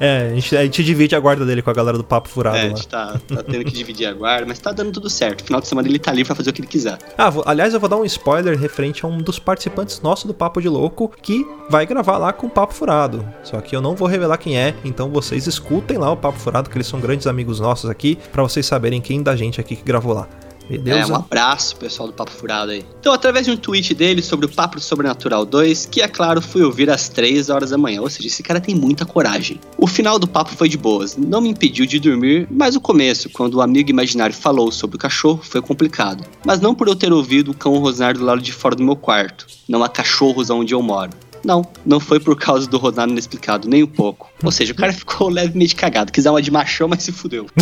É, 0.00 0.28
a 0.32 0.34
gente, 0.34 0.56
a 0.56 0.62
gente 0.64 0.84
divide 0.84 1.14
a 1.14 1.20
guarda 1.20 1.44
dele 1.44 1.62
com 1.62 1.70
a 1.70 1.72
galera 1.72 1.96
do 1.96 2.04
Papo 2.04 2.28
Furado 2.28 2.56
É, 2.56 2.60
a 2.60 2.62
lá. 2.64 2.68
gente 2.68 2.88
tá, 2.88 3.18
tá 3.26 3.42
tendo 3.42 3.64
que 3.64 3.72
dividir 3.72 4.06
a 4.06 4.12
guarda, 4.12 4.46
mas 4.46 4.58
tá 4.58 4.72
dando 4.72 4.92
tudo 4.92 5.08
certo. 5.08 5.44
Final 5.44 5.60
de 5.60 5.68
semana 5.68 5.88
ele 5.88 5.98
tá 5.98 6.10
livre 6.12 6.26
pra 6.26 6.34
fazer 6.34 6.50
o 6.50 6.52
que 6.52 6.60
ele 6.60 6.68
quiser. 6.68 6.98
Ah, 7.16 7.30
vou- 7.30 7.42
aliás, 7.46 7.72
eu 7.74 7.80
vou 7.80 7.88
dar 7.88 7.96
um 7.96 8.04
spoiler 8.04 8.58
referente 8.58 9.04
a 9.04 9.08
um 9.08 9.18
dos 9.18 9.38
participantes 9.38 10.00
nosso 10.00 10.26
do 10.26 10.34
Papo 10.34 10.60
de 10.60 10.68
Louco 10.68 11.10
que 11.22 11.46
vai 11.70 11.86
gravar 11.86 12.18
lá 12.18 12.32
com 12.32 12.46
o 12.46 12.50
Papo 12.50 12.74
Furado. 12.74 13.26
Só 13.42 13.60
que 13.60 13.74
eu 13.74 13.80
não 13.80 13.94
vou 13.94 14.06
revelar 14.08 14.36
quem 14.38 14.58
é, 14.58 14.74
então 14.84 15.08
vocês 15.10 15.46
escutem 15.46 15.98
lá 15.98 16.10
o 16.10 16.16
Papo 16.16 16.38
Furado, 16.38 16.68
que 16.70 16.76
eles 16.76 16.86
são 16.86 17.00
grandes 17.00 17.26
amigos 17.26 17.58
nossos 17.60 17.88
aqui, 17.90 18.18
pra 18.32 18.42
vocês 18.42 18.66
saberem 18.66 19.00
quem 19.00 19.22
da 19.22 19.34
gente 19.36 19.60
aqui 19.60 19.74
que 19.76 19.82
gravou 19.84 20.12
lá. 20.12 20.28
É, 20.70 21.06
um 21.06 21.14
abraço, 21.14 21.76
pessoal 21.76 22.08
do 22.08 22.14
Papo 22.14 22.30
Furado 22.30 22.72
aí. 22.72 22.84
Então, 22.98 23.12
através 23.12 23.46
de 23.46 23.52
um 23.52 23.56
tweet 23.56 23.94
dele 23.94 24.20
sobre 24.20 24.46
o 24.46 24.48
Papo 24.48 24.80
Sobrenatural 24.80 25.44
2, 25.44 25.86
que 25.86 26.02
é 26.02 26.08
claro, 26.08 26.42
fui 26.42 26.62
ouvir 26.62 26.90
às 26.90 27.08
3 27.08 27.50
horas 27.50 27.70
da 27.70 27.78
manhã. 27.78 28.00
Ou 28.00 28.10
seja, 28.10 28.26
esse 28.28 28.42
cara 28.42 28.60
tem 28.60 28.74
muita 28.74 29.04
coragem. 29.04 29.60
O 29.78 29.86
final 29.86 30.18
do 30.18 30.26
papo 30.26 30.50
foi 30.54 30.68
de 30.68 30.76
boas, 30.76 31.16
não 31.16 31.40
me 31.40 31.48
impediu 31.48 31.86
de 31.86 31.98
dormir, 31.98 32.48
mas 32.50 32.74
o 32.74 32.80
começo, 32.80 33.30
quando 33.30 33.54
o 33.54 33.60
amigo 33.60 33.90
imaginário 33.90 34.34
falou 34.34 34.72
sobre 34.72 34.96
o 34.96 34.98
cachorro, 34.98 35.40
foi 35.42 35.62
complicado. 35.62 36.24
Mas 36.44 36.60
não 36.60 36.74
por 36.74 36.88
eu 36.88 36.96
ter 36.96 37.12
ouvido 37.12 37.50
o 37.50 37.54
cão 37.54 37.78
rosnar 37.78 38.16
do 38.16 38.24
lado 38.24 38.42
de 38.42 38.52
fora 38.52 38.74
do 38.74 38.82
meu 38.82 38.96
quarto. 38.96 39.46
Não 39.68 39.82
há 39.82 39.88
cachorros 39.88 40.50
onde 40.50 40.74
eu 40.74 40.82
moro. 40.82 41.10
Não, 41.46 41.64
não 41.86 42.00
foi 42.00 42.18
por 42.18 42.36
causa 42.36 42.66
do 42.66 42.76
rosnar 42.76 43.08
inexplicado, 43.08 43.68
nem 43.68 43.84
um 43.84 43.86
pouco. 43.86 44.28
Ou 44.42 44.50
seja, 44.50 44.72
o 44.72 44.76
cara 44.76 44.92
ficou 44.92 45.28
levemente 45.28 45.76
cagado. 45.76 46.10
Quis 46.10 46.24
dar 46.24 46.32
uma 46.32 46.42
de 46.42 46.50
machão, 46.50 46.88
mas 46.88 47.04
se 47.04 47.12
fudeu. 47.12 47.46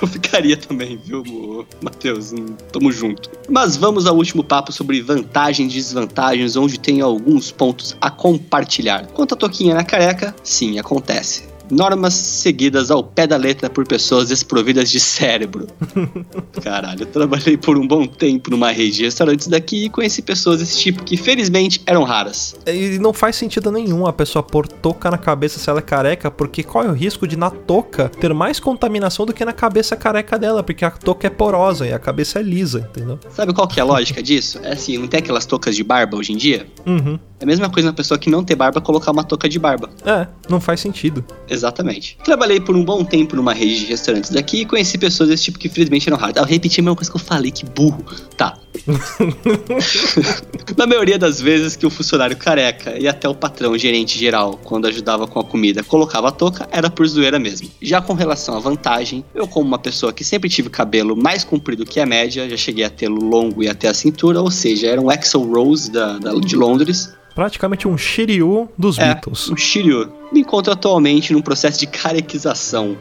Eu 0.00 0.08
ficaria 0.08 0.56
também, 0.56 0.96
viu, 1.04 1.66
Matheus? 1.82 2.32
Hum, 2.32 2.56
Tamo 2.72 2.90
junto. 2.90 3.30
Mas 3.50 3.76
vamos 3.76 4.06
ao 4.06 4.16
último 4.16 4.42
papo 4.42 4.72
sobre 4.72 5.02
vantagens 5.02 5.70
e 5.72 5.76
desvantagens, 5.76 6.56
onde 6.56 6.80
tem 6.80 7.02
alguns 7.02 7.50
pontos 7.50 7.94
a 8.00 8.10
compartilhar. 8.10 9.06
Quanto 9.08 9.34
a 9.34 9.36
toquinha 9.36 9.74
na 9.74 9.84
careca, 9.84 10.34
sim, 10.42 10.78
acontece. 10.78 11.48
Normas 11.70 12.14
seguidas 12.14 12.90
ao 12.90 13.02
pé 13.02 13.26
da 13.26 13.36
letra 13.36 13.68
por 13.68 13.86
pessoas 13.86 14.28
desprovidas 14.28 14.90
de 14.90 15.00
cérebro. 15.00 15.66
Caralho, 16.62 17.02
eu 17.02 17.06
trabalhei 17.06 17.56
por 17.56 17.78
um 17.78 17.86
bom 17.86 18.06
tempo 18.06 18.50
numa 18.50 18.70
rede 18.70 18.98
de 18.98 19.04
restaurantes 19.04 19.46
daqui 19.46 19.84
e 19.84 19.90
conheci 19.90 20.22
pessoas 20.22 20.60
desse 20.60 20.78
tipo 20.78 21.04
que 21.04 21.16
felizmente 21.16 21.82
eram 21.86 22.04
raras. 22.04 22.56
E 22.66 22.98
não 22.98 23.12
faz 23.12 23.36
sentido 23.36 23.70
nenhum 23.70 24.06
a 24.06 24.12
pessoa 24.12 24.42
pôr 24.42 24.66
touca 24.66 25.10
na 25.10 25.18
cabeça 25.18 25.58
se 25.58 25.68
ela 25.68 25.78
é 25.78 25.82
careca, 25.82 26.30
porque 26.30 26.62
qual 26.62 26.84
é 26.84 26.88
o 26.88 26.92
risco 26.92 27.26
de 27.26 27.36
na 27.36 27.50
touca 27.50 28.08
ter 28.08 28.32
mais 28.32 28.58
contaminação 28.60 29.26
do 29.26 29.32
que 29.32 29.44
na 29.44 29.52
cabeça 29.52 29.96
careca 29.96 30.38
dela? 30.38 30.62
Porque 30.62 30.84
a 30.84 30.90
touca 30.90 31.26
é 31.26 31.30
porosa 31.30 31.86
e 31.86 31.92
a 31.92 31.98
cabeça 31.98 32.38
é 32.38 32.42
lisa, 32.42 32.88
entendeu? 32.90 33.18
Sabe 33.30 33.52
qual 33.52 33.68
que 33.68 33.78
é 33.78 33.82
a 33.82 33.86
lógica 33.86 34.22
disso? 34.22 34.58
É 34.62 34.72
assim, 34.72 34.98
não 34.98 35.08
tem 35.08 35.18
aquelas 35.18 35.46
toucas 35.46 35.76
de 35.76 35.84
barba 35.84 36.16
hoje 36.16 36.32
em 36.32 36.36
dia? 36.36 36.66
Uhum. 36.86 37.18
É 37.40 37.44
a 37.44 37.46
mesma 37.46 37.70
coisa 37.70 37.88
uma 37.88 37.94
pessoa 37.94 38.18
que 38.18 38.28
não 38.28 38.42
tem 38.42 38.56
barba 38.56 38.80
colocar 38.80 39.12
uma 39.12 39.22
touca 39.22 39.48
de 39.48 39.58
barba. 39.58 39.88
É, 40.04 40.26
não 40.48 40.60
faz 40.60 40.80
sentido. 40.80 41.24
Exatamente. 41.48 42.18
Trabalhei 42.24 42.60
por 42.60 42.74
um 42.76 42.84
bom 42.84 43.04
tempo 43.04 43.36
numa 43.36 43.52
rede 43.54 43.80
de 43.80 43.86
restaurantes 43.86 44.30
daqui 44.30 44.62
e 44.62 44.66
conheci 44.66 44.98
pessoas 44.98 45.28
desse 45.28 45.44
tipo 45.44 45.58
que 45.58 45.68
infelizmente 45.68 46.08
eram 46.08 46.18
raras. 46.18 46.36
Eu 46.36 46.44
repeti 46.44 46.80
a 46.80 46.82
mesma 46.82 46.96
coisa 46.96 47.10
que 47.10 47.16
eu 47.16 47.20
falei, 47.20 47.50
que 47.50 47.64
burro. 47.64 48.04
Tá. 48.36 48.58
Na 50.76 50.86
maioria 50.86 51.18
das 51.18 51.40
vezes 51.40 51.76
que 51.76 51.86
o 51.86 51.90
funcionário 51.90 52.36
careca 52.36 52.98
e 52.98 53.06
até 53.08 53.28
o 53.28 53.34
patrão, 53.34 53.76
gerente 53.78 54.18
geral, 54.18 54.58
quando 54.64 54.86
ajudava 54.86 55.26
com 55.26 55.38
a 55.40 55.44
comida, 55.44 55.82
colocava 55.82 56.28
a 56.28 56.32
touca, 56.32 56.68
era 56.70 56.90
por 56.90 57.06
zoeira 57.06 57.38
mesmo. 57.38 57.68
Já 57.80 58.00
com 58.00 58.12
relação 58.14 58.56
à 58.56 58.60
vantagem, 58.60 59.24
eu 59.34 59.46
como 59.46 59.66
uma 59.66 59.78
pessoa 59.78 60.12
que 60.12 60.24
sempre 60.24 60.48
tive 60.48 60.68
cabelo 60.70 61.16
mais 61.16 61.44
comprido 61.44 61.84
que 61.84 62.00
a 62.00 62.06
média, 62.06 62.48
já 62.48 62.56
cheguei 62.56 62.84
a 62.84 62.90
tê-lo 62.90 63.22
longo 63.24 63.62
e 63.62 63.68
até 63.68 63.88
a 63.88 63.94
cintura, 63.94 64.40
ou 64.40 64.50
seja, 64.50 64.86
era 64.88 65.00
um 65.00 65.10
Axel 65.10 65.42
Rose 65.42 65.90
da, 65.90 66.18
da- 66.18 66.34
de 66.34 66.56
Londres, 66.56 67.12
Praticamente 67.38 67.86
um 67.86 67.96
Shiryu 67.96 68.68
dos 68.76 68.98
é, 68.98 69.04
Beatles. 69.04 69.48
um 69.48 69.56
Shiryu. 69.56 70.12
Me 70.32 70.40
encontro 70.40 70.72
atualmente 70.72 71.32
num 71.32 71.40
processo 71.40 71.78
de 71.78 71.86
carequização. 71.86 72.98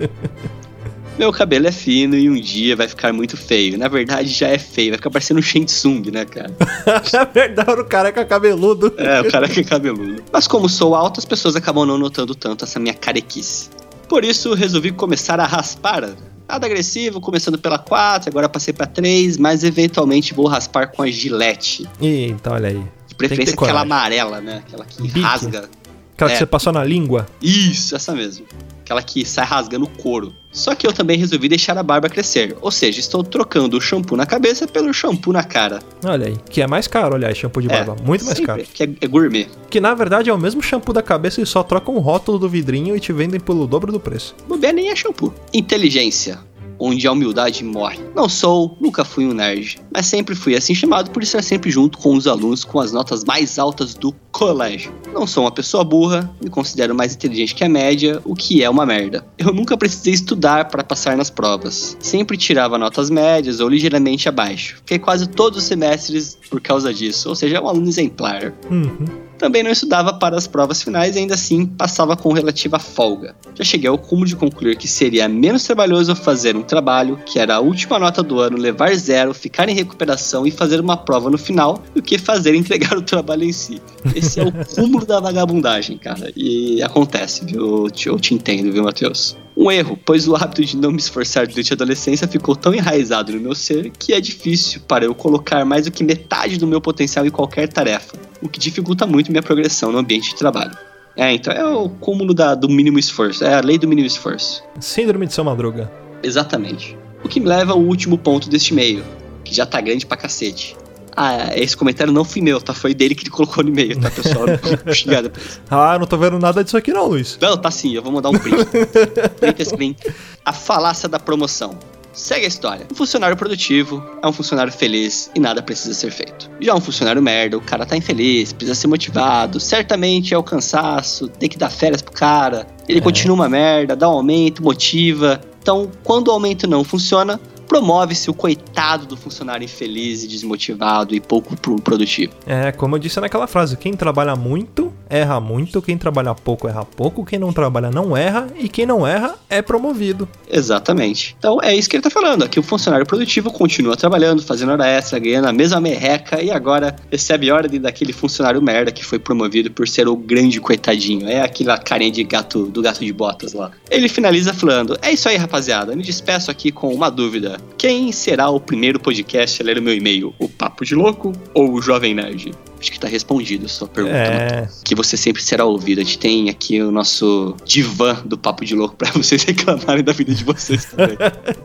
Meu 1.18 1.30
cabelo 1.30 1.66
é 1.66 1.70
fino 1.70 2.16
e 2.16 2.30
um 2.30 2.40
dia 2.40 2.74
vai 2.74 2.88
ficar 2.88 3.12
muito 3.12 3.36
feio. 3.36 3.76
Na 3.76 3.88
verdade, 3.88 4.30
já 4.30 4.48
é 4.48 4.56
feio. 4.56 4.92
Vai 4.92 4.96
ficar 4.96 5.10
parecendo 5.10 5.38
um 5.38 5.42
Shensung, 5.42 6.10
né, 6.10 6.24
cara? 6.24 6.50
é 7.12 7.24
verdade, 7.26 7.78
o 7.78 7.84
careca 7.84 8.24
cabeludo. 8.24 8.94
É, 8.96 9.20
o 9.20 9.26
é 9.26 9.64
cabeludo. 9.64 10.24
Mas 10.32 10.48
como 10.48 10.66
sou 10.66 10.94
alto, 10.94 11.20
as 11.20 11.26
pessoas 11.26 11.54
acabam 11.54 11.84
não 11.84 11.98
notando 11.98 12.34
tanto 12.34 12.64
essa 12.64 12.80
minha 12.80 12.94
carequice. 12.94 13.68
Por 14.08 14.24
isso, 14.24 14.54
resolvi 14.54 14.92
começar 14.92 15.38
a 15.40 15.46
raspar. 15.46 16.08
Nada 16.48 16.64
agressivo, 16.64 17.20
começando 17.20 17.58
pela 17.58 17.76
4, 17.76 18.30
agora 18.30 18.48
passei 18.48 18.72
pra 18.72 18.86
3, 18.86 19.36
mas 19.36 19.62
eventualmente 19.62 20.32
vou 20.32 20.46
raspar 20.46 20.86
com 20.86 21.02
a 21.02 21.10
gilete. 21.10 21.86
Eita, 22.00 22.52
olha 22.52 22.68
aí. 22.68 22.96
Preferência 23.16 23.56
ter 23.56 23.62
aquela 23.62 23.80
amarela, 23.82 24.40
né? 24.40 24.62
Aquela 24.66 24.84
que 24.84 25.02
Bique. 25.02 25.20
rasga. 25.20 25.68
Aquela 26.14 26.30
que 26.30 26.36
É. 26.36 26.38
você 26.38 26.46
passou 26.46 26.72
na 26.72 26.82
língua. 26.82 27.26
Isso, 27.42 27.94
essa 27.94 28.14
mesmo. 28.14 28.46
Aquela 28.82 29.02
que 29.02 29.24
sai 29.24 29.44
rasgando 29.44 29.84
o 29.84 29.88
couro. 29.88 30.32
Só 30.52 30.74
que 30.74 30.86
eu 30.86 30.92
também 30.92 31.18
resolvi 31.18 31.48
deixar 31.48 31.76
a 31.76 31.82
barba 31.82 32.08
crescer. 32.08 32.56
Ou 32.62 32.70
seja, 32.70 33.00
estou 33.00 33.22
trocando 33.22 33.76
o 33.76 33.80
shampoo 33.80 34.16
na 34.16 34.24
cabeça 34.24 34.66
pelo 34.66 34.94
shampoo 34.94 35.32
na 35.32 35.42
cara. 35.42 35.80
Olha 36.04 36.28
aí, 36.28 36.36
que 36.48 36.62
é 36.62 36.66
mais 36.66 36.86
caro, 36.86 37.16
aliás, 37.16 37.36
shampoo 37.36 37.60
de 37.60 37.68
barba. 37.68 37.96
muito 38.02 38.24
mais 38.24 38.38
sempre, 38.38 38.46
caro. 38.62 38.64
Que 38.72 38.84
é, 38.84 38.88
é 39.02 39.06
gourmet. 39.06 39.48
Que 39.68 39.80
na 39.80 39.92
verdade 39.92 40.30
é 40.30 40.32
o 40.32 40.38
mesmo 40.38 40.62
shampoo 40.62 40.92
da 40.94 41.02
cabeça 41.02 41.42
e 41.42 41.44
só 41.46 41.62
troca 41.62 41.90
um 41.90 41.98
rótulo 41.98 42.38
do 42.38 42.48
vidrinho 42.48 42.96
e 42.96 43.00
te 43.00 43.12
vendem 43.12 43.38
pelo 43.40 43.66
dobro 43.66 43.92
do 43.92 44.00
preço. 44.00 44.34
Bobear 44.48 44.72
nem 44.72 44.88
é 44.88 44.96
shampoo. 44.96 45.34
Inteligência. 45.52 46.38
Onde 46.78 47.06
a 47.06 47.12
humildade 47.12 47.64
morre. 47.64 47.98
Não 48.14 48.28
sou, 48.28 48.76
nunca 48.80 49.04
fui 49.04 49.26
um 49.26 49.32
nerd, 49.32 49.78
mas 49.92 50.06
sempre 50.06 50.34
fui 50.34 50.54
assim 50.54 50.74
chamado 50.74 51.10
por 51.10 51.22
estar 51.22 51.42
sempre 51.42 51.70
junto 51.70 51.98
com 51.98 52.14
os 52.14 52.26
alunos 52.26 52.64
com 52.64 52.80
as 52.80 52.92
notas 52.92 53.24
mais 53.24 53.58
altas 53.58 53.94
do 53.94 54.14
colégio. 54.30 54.92
Não 55.12 55.26
sou 55.26 55.44
uma 55.44 55.50
pessoa 55.50 55.82
burra, 55.82 56.30
me 56.42 56.50
considero 56.50 56.94
mais 56.94 57.14
inteligente 57.14 57.54
que 57.54 57.64
a 57.64 57.68
média, 57.68 58.20
o 58.24 58.34
que 58.34 58.62
é 58.62 58.68
uma 58.68 58.84
merda. 58.84 59.26
Eu 59.38 59.52
nunca 59.52 59.76
precisei 59.76 60.12
estudar 60.12 60.66
para 60.66 60.84
passar 60.84 61.16
nas 61.16 61.30
provas. 61.30 61.96
Sempre 62.00 62.36
tirava 62.36 62.76
notas 62.78 63.08
médias 63.08 63.60
ou 63.60 63.68
ligeiramente 63.68 64.28
abaixo. 64.28 64.76
Fiquei 64.76 64.98
quase 64.98 65.28
todos 65.28 65.58
os 65.58 65.64
semestres 65.64 66.38
por 66.50 66.60
causa 66.60 66.92
disso, 66.92 67.28
ou 67.28 67.34
seja, 67.34 67.56
é 67.56 67.60
um 67.60 67.68
aluno 67.68 67.88
exemplar. 67.88 68.52
Uhum. 68.70 69.25
Também 69.38 69.62
não 69.62 69.70
estudava 69.70 70.12
para 70.14 70.36
as 70.36 70.46
provas 70.46 70.82
finais 70.82 71.16
e 71.16 71.18
ainda 71.18 71.34
assim 71.34 71.66
passava 71.66 72.16
com 72.16 72.32
relativa 72.32 72.78
folga. 72.78 73.34
Já 73.54 73.64
cheguei 73.64 73.88
ao 73.88 73.98
cúmulo 73.98 74.26
de 74.26 74.36
concluir 74.36 74.76
que 74.76 74.88
seria 74.88 75.28
menos 75.28 75.64
trabalhoso 75.64 76.14
fazer 76.14 76.56
um 76.56 76.62
trabalho, 76.62 77.18
que 77.26 77.38
era 77.38 77.56
a 77.56 77.60
última 77.60 77.98
nota 77.98 78.22
do 78.22 78.40
ano, 78.40 78.56
levar 78.56 78.94
zero, 78.94 79.34
ficar 79.34 79.68
em 79.68 79.74
recuperação 79.74 80.46
e 80.46 80.50
fazer 80.50 80.80
uma 80.80 80.96
prova 80.96 81.30
no 81.30 81.38
final, 81.38 81.82
do 81.94 82.02
que 82.02 82.18
fazer 82.18 82.54
entregar 82.54 82.96
o 82.96 83.02
trabalho 83.02 83.44
em 83.44 83.52
si. 83.52 83.80
Esse 84.14 84.40
é 84.40 84.44
o 84.44 84.52
cúmulo 84.74 85.04
da 85.04 85.20
vagabundagem, 85.20 85.98
cara. 85.98 86.32
E 86.36 86.82
acontece, 86.82 87.44
viu? 87.44 87.88
Eu 88.06 88.18
te 88.18 88.34
entendo, 88.34 88.72
viu, 88.72 88.82
Matheus? 88.82 89.36
Um 89.56 89.70
erro, 89.70 89.98
pois 90.04 90.28
o 90.28 90.36
hábito 90.36 90.62
de 90.64 90.76
não 90.76 90.90
me 90.92 90.98
esforçar 90.98 91.46
durante 91.46 91.72
a 91.72 91.74
adolescência 91.74 92.28
ficou 92.28 92.54
tão 92.54 92.74
enraizado 92.74 93.32
no 93.32 93.40
meu 93.40 93.54
ser 93.54 93.90
que 93.90 94.12
é 94.12 94.20
difícil 94.20 94.82
para 94.86 95.04
eu 95.06 95.14
colocar 95.14 95.64
mais 95.64 95.86
do 95.86 95.90
que 95.90 96.04
metade 96.04 96.58
do 96.58 96.66
meu 96.66 96.80
potencial 96.80 97.24
em 97.26 97.30
qualquer 97.30 97.66
tarefa, 97.68 98.16
o 98.42 98.48
que 98.48 98.58
dificulta 98.60 99.06
muito 99.06 99.30
minha 99.30 99.42
progressão 99.42 99.90
no 99.90 99.98
ambiente 99.98 100.28
de 100.30 100.36
trabalho. 100.36 100.76
É, 101.16 101.32
então 101.32 101.54
é 101.54 101.64
o 101.64 101.88
cúmulo 101.88 102.34
da- 102.34 102.54
do 102.54 102.68
mínimo 102.68 102.98
esforço, 102.98 103.42
é 103.42 103.54
a 103.54 103.60
lei 103.62 103.78
do 103.78 103.88
mínimo 103.88 104.06
esforço. 104.06 104.62
Síndrome 104.78 105.26
de 105.26 105.32
São 105.32 105.44
Madruga. 105.46 105.90
Exatamente. 106.22 106.96
O 107.24 107.28
que 107.28 107.40
me 107.40 107.46
leva 107.46 107.72
ao 107.72 107.80
último 107.80 108.18
ponto 108.18 108.50
deste 108.50 108.72
e-mail, 108.74 109.02
que 109.42 109.54
já 109.54 109.64
tá 109.64 109.80
grande 109.80 110.04
pra 110.04 110.18
cacete. 110.18 110.76
Ah, 111.16 111.50
esse 111.56 111.74
comentário 111.74 112.12
não 112.12 112.24
foi 112.24 112.42
meu, 112.42 112.60
tá? 112.60 112.74
Foi 112.74 112.92
dele 112.92 113.14
que 113.14 113.22
ele 113.22 113.30
colocou 113.30 113.64
no 113.64 113.70
e-mail, 113.70 113.98
tá, 113.98 114.10
pessoal? 114.10 114.44
Obrigado. 114.82 115.32
Ah, 115.70 115.98
não 115.98 116.06
tô 116.06 116.16
vendo 116.16 116.38
nada 116.38 116.62
disso 116.62 116.76
aqui 116.76 116.92
não, 116.92 117.06
Luiz. 117.06 117.38
Não, 117.40 117.56
tá 117.56 117.70
sim, 117.70 117.94
eu 117.94 118.02
vou 118.02 118.12
mandar 118.12 118.30
um 118.30 118.38
print. 118.38 118.64
print 119.40 119.64
screen. 119.64 119.96
A 120.44 120.52
falácia 120.52 121.08
da 121.08 121.18
promoção. 121.18 121.78
Segue 122.12 122.46
a 122.46 122.48
história. 122.48 122.86
Um 122.90 122.94
funcionário 122.94 123.36
produtivo 123.36 124.02
é 124.22 124.26
um 124.26 124.32
funcionário 124.32 124.72
feliz 124.72 125.30
e 125.34 125.40
nada 125.40 125.62
precisa 125.62 125.92
ser 125.92 126.10
feito. 126.10 126.50
Já 126.60 126.74
um 126.74 126.80
funcionário 126.80 127.22
merda, 127.22 127.58
o 127.58 127.60
cara 127.60 127.84
tá 127.84 127.94
infeliz, 127.94 128.54
precisa 128.54 128.74
ser 128.74 128.86
motivado, 128.86 129.60
certamente 129.60 130.32
é 130.32 130.38
o 130.38 130.42
cansaço, 130.42 131.28
tem 131.28 131.48
que 131.48 131.58
dar 131.58 131.68
férias 131.68 132.00
pro 132.00 132.14
cara, 132.14 132.66
ele 132.88 133.02
continua 133.02 133.34
uma 133.34 133.48
merda, 133.50 133.94
dá 133.94 134.08
um 134.08 134.14
aumento, 134.14 134.62
motiva. 134.62 135.40
Então, 135.60 135.90
quando 136.02 136.28
o 136.28 136.30
aumento 136.30 136.66
não 136.66 136.82
funciona, 136.82 137.38
promove-se 137.66 138.30
o 138.30 138.34
coitado 138.34 139.06
do 139.06 139.16
funcionário 139.16 139.64
infeliz 139.64 140.22
e 140.24 140.28
desmotivado 140.28 141.14
e 141.14 141.20
pouco 141.20 141.56
pro- 141.56 141.80
produtivo. 141.80 142.32
É, 142.46 142.72
como 142.72 142.94
eu 142.96 142.98
disse 142.98 143.20
naquela 143.20 143.46
frase, 143.46 143.76
quem 143.76 143.94
trabalha 143.94 144.34
muito, 144.36 144.92
erra 145.08 145.40
muito, 145.40 145.80
quem 145.82 145.96
trabalha 145.96 146.34
pouco, 146.34 146.68
erra 146.68 146.84
pouco, 146.84 147.24
quem 147.24 147.38
não 147.38 147.52
trabalha 147.52 147.90
não 147.90 148.16
erra, 148.16 148.46
e 148.58 148.68
quem 148.68 148.86
não 148.86 149.06
erra 149.06 149.34
é 149.48 149.62
promovido. 149.62 150.28
Exatamente. 150.50 151.36
Então 151.38 151.58
é 151.62 151.74
isso 151.74 151.88
que 151.88 151.96
ele 151.96 152.02
tá 152.02 152.10
falando. 152.10 152.44
Aqui 152.44 152.58
o 152.58 152.62
funcionário 152.62 153.06
produtivo 153.06 153.52
continua 153.52 153.96
trabalhando, 153.96 154.42
fazendo 154.42 154.72
hora 154.72 154.86
extra, 154.86 155.18
ganhando 155.18 155.48
a 155.48 155.52
mesma 155.52 155.80
merreca 155.80 156.42
e 156.42 156.50
agora 156.50 156.96
recebe 157.10 157.50
ordem 157.50 157.80
daquele 157.80 158.12
funcionário 158.12 158.60
merda 158.62 158.92
que 158.92 159.04
foi 159.04 159.18
promovido 159.18 159.70
por 159.70 159.86
ser 159.88 160.08
o 160.08 160.16
grande 160.16 160.60
coitadinho. 160.60 161.28
É 161.28 161.40
aquela 161.40 161.78
carinha 161.78 162.10
de 162.10 162.24
gato 162.24 162.66
do 162.66 162.82
gato 162.82 163.04
de 163.04 163.12
botas 163.12 163.52
lá. 163.52 163.70
Ele 163.90 164.08
finaliza 164.08 164.52
falando: 164.52 164.98
É 165.02 165.12
isso 165.12 165.28
aí, 165.28 165.36
rapaziada. 165.36 165.94
Me 165.94 166.02
despeço 166.02 166.50
aqui 166.50 166.70
com 166.70 166.92
uma 166.92 167.10
dúvida. 167.10 167.58
Quem 167.78 168.12
será 168.12 168.48
o 168.48 168.60
primeiro 168.60 168.98
podcast 168.98 169.62
a 169.62 169.64
ler 169.64 169.78
o 169.78 169.82
meu 169.82 169.94
e-mail? 169.94 170.34
O 170.38 170.48
Papo 170.48 170.84
de 170.84 170.94
Louco 170.94 171.32
ou 171.54 171.72
o 171.72 171.82
Jovem 171.82 172.14
Nerd? 172.14 172.52
Acho 172.86 172.92
que 172.92 173.00
tá 173.00 173.08
respondido 173.08 173.66
a 173.66 173.68
sua 173.68 173.88
pergunta. 173.88 174.16
É, 174.16 174.68
que 174.84 174.94
você 174.94 175.16
sempre 175.16 175.42
será 175.42 175.64
ouvido. 175.64 176.00
A 176.00 176.04
gente 176.04 176.20
tem 176.20 176.48
aqui 176.48 176.80
o 176.80 176.92
nosso 176.92 177.56
divã 177.64 178.14
do 178.24 178.38
Papo 178.38 178.64
de 178.64 178.76
Louco 178.76 178.94
pra 178.94 179.10
vocês 179.20 179.42
reclamarem 179.42 180.04
da 180.04 180.12
vida 180.12 180.32
de 180.32 180.44
vocês 180.44 180.84
também. 180.84 181.16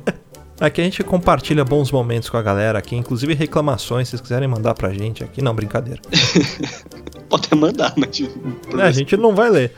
aqui 0.59 0.81
a 0.81 0.83
gente 0.83 1.03
compartilha 1.03 1.63
bons 1.63 1.91
momentos 1.91 2.27
com 2.27 2.37
a 2.37 2.41
galera 2.41 2.79
aqui, 2.79 2.95
inclusive 2.95 3.35
reclamações, 3.35 4.07
se 4.07 4.11
vocês 4.13 4.21
quiserem 4.21 4.47
mandar 4.47 4.73
pra 4.73 4.91
gente 4.91 5.23
aqui. 5.23 5.43
Não, 5.43 5.53
brincadeira. 5.53 6.01
Pode 7.29 7.45
até 7.45 7.55
mandar, 7.55 7.93
mas. 7.95 8.19
É, 8.79 8.81
a 8.81 8.91
gente 8.91 9.15
não 9.15 9.35
vai 9.35 9.51
ler. 9.51 9.75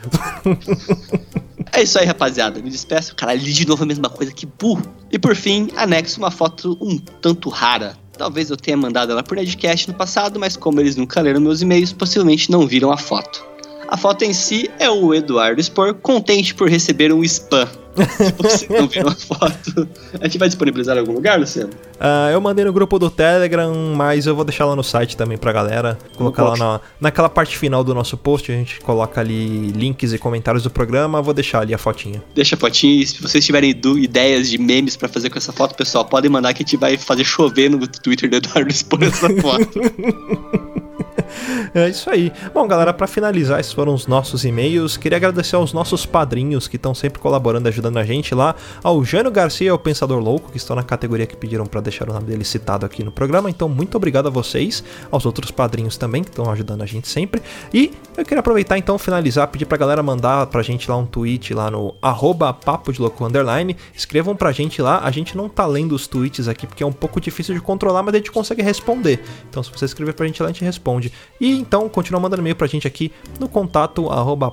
É 1.74 1.82
isso 1.82 1.98
aí, 1.98 2.06
rapaziada. 2.06 2.62
Me 2.62 2.70
despeço. 2.70 3.14
Caralho, 3.14 3.42
li 3.42 3.52
de 3.52 3.68
novo 3.68 3.82
a 3.82 3.86
mesma 3.86 4.08
coisa, 4.08 4.32
que 4.32 4.46
burro. 4.46 4.82
E 5.12 5.18
por 5.18 5.36
fim, 5.36 5.68
anexo 5.76 6.18
uma 6.18 6.30
foto 6.30 6.78
um 6.80 6.96
tanto 6.96 7.50
rara. 7.50 8.02
Talvez 8.16 8.50
eu 8.50 8.56
tenha 8.56 8.76
mandado 8.76 9.12
ela 9.12 9.22
por 9.22 9.36
Nerdcast 9.36 9.88
no 9.88 9.94
passado, 9.94 10.38
mas 10.38 10.56
como 10.56 10.80
eles 10.80 10.96
nunca 10.96 11.20
leram 11.20 11.40
meus 11.40 11.62
e-mails, 11.62 11.92
possivelmente 11.92 12.50
não 12.50 12.66
viram 12.66 12.92
a 12.92 12.96
foto. 12.96 13.53
A 13.88 13.96
foto 13.96 14.22
em 14.22 14.32
si 14.32 14.70
é 14.78 14.90
o 14.90 15.14
Eduardo 15.14 15.62
Spor 15.62 15.94
contente 15.94 16.54
por 16.54 16.68
receber 16.68 17.12
um 17.12 17.22
spam. 17.22 17.68
Se 17.94 18.32
vocês 18.32 18.68
não 18.68 18.88
viram 18.88 19.08
a 19.08 19.14
foto, 19.14 19.88
a 20.20 20.24
gente 20.24 20.38
vai 20.38 20.48
disponibilizar 20.48 20.96
em 20.96 21.00
algum 21.00 21.12
lugar, 21.12 21.38
Luciano? 21.38 21.70
Ah, 22.00 22.28
eu 22.32 22.40
mandei 22.40 22.64
no 22.64 22.72
grupo 22.72 22.98
do 22.98 23.08
Telegram, 23.08 23.72
mas 23.94 24.26
eu 24.26 24.34
vou 24.34 24.44
deixar 24.44 24.64
lá 24.64 24.74
no 24.74 24.82
site 24.82 25.16
também 25.16 25.38
pra 25.38 25.52
galera. 25.52 25.96
Colocar 26.16 26.42
lá 26.42 26.56
na, 26.56 26.80
naquela 27.00 27.28
parte 27.28 27.56
final 27.56 27.84
do 27.84 27.94
nosso 27.94 28.16
post, 28.16 28.50
a 28.50 28.54
gente 28.54 28.80
coloca 28.80 29.20
ali 29.20 29.68
links 29.70 30.12
e 30.12 30.18
comentários 30.18 30.64
do 30.64 30.70
programa. 30.70 31.22
Vou 31.22 31.32
deixar 31.32 31.60
ali 31.60 31.72
a 31.72 31.78
fotinha. 31.78 32.22
Deixa 32.34 32.56
a 32.56 32.58
fotinha 32.58 33.02
e 33.02 33.06
se 33.06 33.22
vocês 33.22 33.44
tiverem 33.46 33.70
ideias 33.70 34.50
de 34.50 34.58
memes 34.58 34.96
pra 34.96 35.08
fazer 35.08 35.30
com 35.30 35.38
essa 35.38 35.52
foto, 35.52 35.76
pessoal, 35.76 36.04
podem 36.04 36.30
mandar 36.30 36.52
que 36.52 36.62
a 36.62 36.66
gente 36.66 36.76
vai 36.76 36.96
fazer 36.96 37.22
chover 37.22 37.70
no 37.70 37.86
Twitter 37.86 38.28
do 38.28 38.36
Eduardo 38.36 38.72
Spor 38.72 39.04
essa 39.04 39.28
foto. 39.40 39.80
É 41.74 41.88
isso 41.88 42.08
aí. 42.08 42.32
Bom, 42.52 42.66
galera, 42.68 42.92
pra 42.92 43.06
finalizar, 43.06 43.58
esses 43.58 43.72
foram 43.72 43.94
os 43.94 44.06
nossos 44.06 44.44
e-mails. 44.44 44.96
Queria 44.96 45.16
agradecer 45.16 45.56
aos 45.56 45.72
nossos 45.72 46.06
padrinhos 46.06 46.68
que 46.68 46.76
estão 46.76 46.94
sempre 46.94 47.20
colaborando, 47.20 47.68
ajudando 47.68 47.96
a 47.98 48.04
gente 48.04 48.34
lá. 48.34 48.54
Ao 48.82 49.04
Jânio 49.04 49.30
Garcia, 49.30 49.74
o 49.74 49.78
Pensador 49.78 50.20
Louco, 50.20 50.52
que 50.52 50.56
estão 50.56 50.76
na 50.76 50.82
categoria 50.82 51.26
que 51.26 51.36
pediram 51.36 51.66
pra 51.66 51.80
deixar 51.80 52.08
o 52.08 52.12
nome 52.12 52.26
dele 52.26 52.44
citado 52.44 52.86
aqui 52.86 53.02
no 53.02 53.10
programa. 53.10 53.50
Então, 53.50 53.68
muito 53.68 53.96
obrigado 53.96 54.28
a 54.28 54.30
vocês, 54.30 54.84
aos 55.10 55.26
outros 55.26 55.50
padrinhos 55.50 55.96
também, 55.96 56.22
que 56.22 56.30
estão 56.30 56.50
ajudando 56.50 56.82
a 56.82 56.86
gente 56.86 57.08
sempre. 57.08 57.42
E 57.72 57.92
eu 58.16 58.24
queria 58.24 58.40
aproveitar 58.40 58.78
então, 58.78 58.96
finalizar, 58.98 59.48
pedir 59.48 59.66
pra 59.66 59.76
galera 59.76 60.02
mandar 60.02 60.46
pra 60.46 60.62
gente 60.62 60.88
lá 60.88 60.96
um 60.96 61.06
tweet 61.06 61.52
lá 61.54 61.70
no 61.70 61.94
arroba 62.00 62.52
papo 62.52 62.92
de 62.92 63.00
louco 63.00 63.24
underline. 63.24 63.76
Escrevam 63.94 64.36
pra 64.36 64.52
gente 64.52 64.80
lá. 64.80 65.00
A 65.02 65.10
gente 65.10 65.36
não 65.36 65.48
tá 65.48 65.66
lendo 65.66 65.94
os 65.94 66.06
tweets 66.06 66.46
aqui 66.46 66.66
porque 66.66 66.82
é 66.82 66.86
um 66.86 66.92
pouco 66.92 67.20
difícil 67.20 67.54
de 67.54 67.60
controlar, 67.60 68.02
mas 68.02 68.14
a 68.14 68.18
gente 68.18 68.30
consegue 68.30 68.62
responder. 68.62 69.20
Então, 69.50 69.62
se 69.62 69.70
você 69.70 69.84
escrever 69.84 70.14
pra 70.14 70.26
gente 70.26 70.42
lá, 70.42 70.48
a 70.48 70.52
gente 70.52 70.64
responde. 70.64 71.03
E 71.40 71.50
então, 71.50 71.88
continua 71.88 72.20
mandando 72.20 72.42
e-mail 72.42 72.56
pra 72.56 72.66
gente 72.66 72.86
aqui 72.86 73.12
no 73.38 73.48
contato 73.48 74.08
arroba 74.10 74.50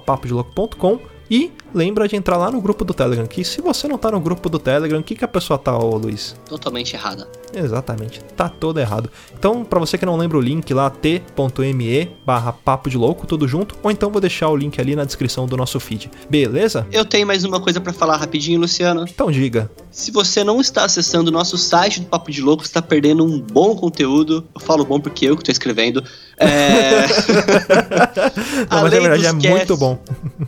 e 1.30 1.50
lembra 1.74 2.10
de 2.10 2.18
entrar 2.18 2.36
lá 2.36 2.52
no 2.52 2.60
grupo 2.60 2.84
do 2.84 2.94
Telegram, 2.94 3.26
que 3.26 3.44
se 3.46 3.62
você 3.62 3.88
não 3.88 3.98
tá 3.98 4.12
no 4.12 4.20
grupo 4.20 4.50
do 4.50 4.60
Telegram, 4.60 5.00
o 5.00 5.04
que, 5.04 5.16
que 5.16 5.24
a 5.24 5.28
pessoa 5.30 5.58
tá, 5.58 5.78
ô 5.78 5.96
Luiz? 5.98 6.36
Totalmente 6.46 6.94
errada. 6.94 7.26
Exatamente, 7.54 8.22
tá 8.36 8.48
todo 8.48 8.80
errado. 8.80 9.10
Então, 9.38 9.64
pra 9.64 9.80
você 9.80 9.98
que 9.98 10.06
não 10.06 10.18
lembra 10.18 10.38
o 10.38 10.42
link 10.42 10.74
lá, 10.74 10.90
t.me 10.90 12.12
barra 12.26 12.54
papo 12.54 12.90
de 12.90 12.98
louco, 12.98 13.28
tudo 13.28 13.48
junto, 13.48 13.76
ou 13.84 13.92
então 13.92 14.10
vou 14.10 14.22
deixar 14.22 14.50
o 14.50 14.56
link 14.56 14.80
ali 14.80 14.96
na 14.96 15.04
descrição 15.04 15.46
do 15.46 15.58
nosso 15.58 15.80
feed. 15.80 16.10
Beleza? 16.30 16.88
Eu 16.92 17.06
tenho 17.06 17.28
mais 17.28 17.44
uma 17.44 17.60
coisa 17.60 17.82
pra 17.82 17.94
falar 17.94 18.18
rapidinho, 18.18 18.60
Luciano. 18.60 19.06
Então 19.08 19.32
diga. 19.32 19.70
Se 19.92 20.12
você 20.12 20.44
não 20.44 20.62
está 20.62 20.86
acessando 20.86 21.30
o 21.30 21.34
nosso 21.34 21.58
site 21.58 22.00
do 22.00 22.06
Papo 22.06 22.32
de 22.32 22.42
Louco, 22.42 22.64
você 22.64 22.70
está 22.70 22.82
perdendo 22.82 23.26
um 23.26 23.40
bom 23.40 23.76
conteúdo. 23.76 24.46
Eu 24.56 24.62
falo 24.62 24.86
bom 24.86 25.00
porque 25.00 25.26
eu 25.26 25.36
que 25.36 25.42
estou 25.42 25.52
escrevendo. 25.52 26.04
É... 26.38 27.02
Não, 28.72 28.82
mas 28.82 28.94
na 28.94 29.00
verdade 29.00 29.26
é 29.26 29.34
dos 29.34 29.50
muito 29.50 29.78
bom. 29.78 30.00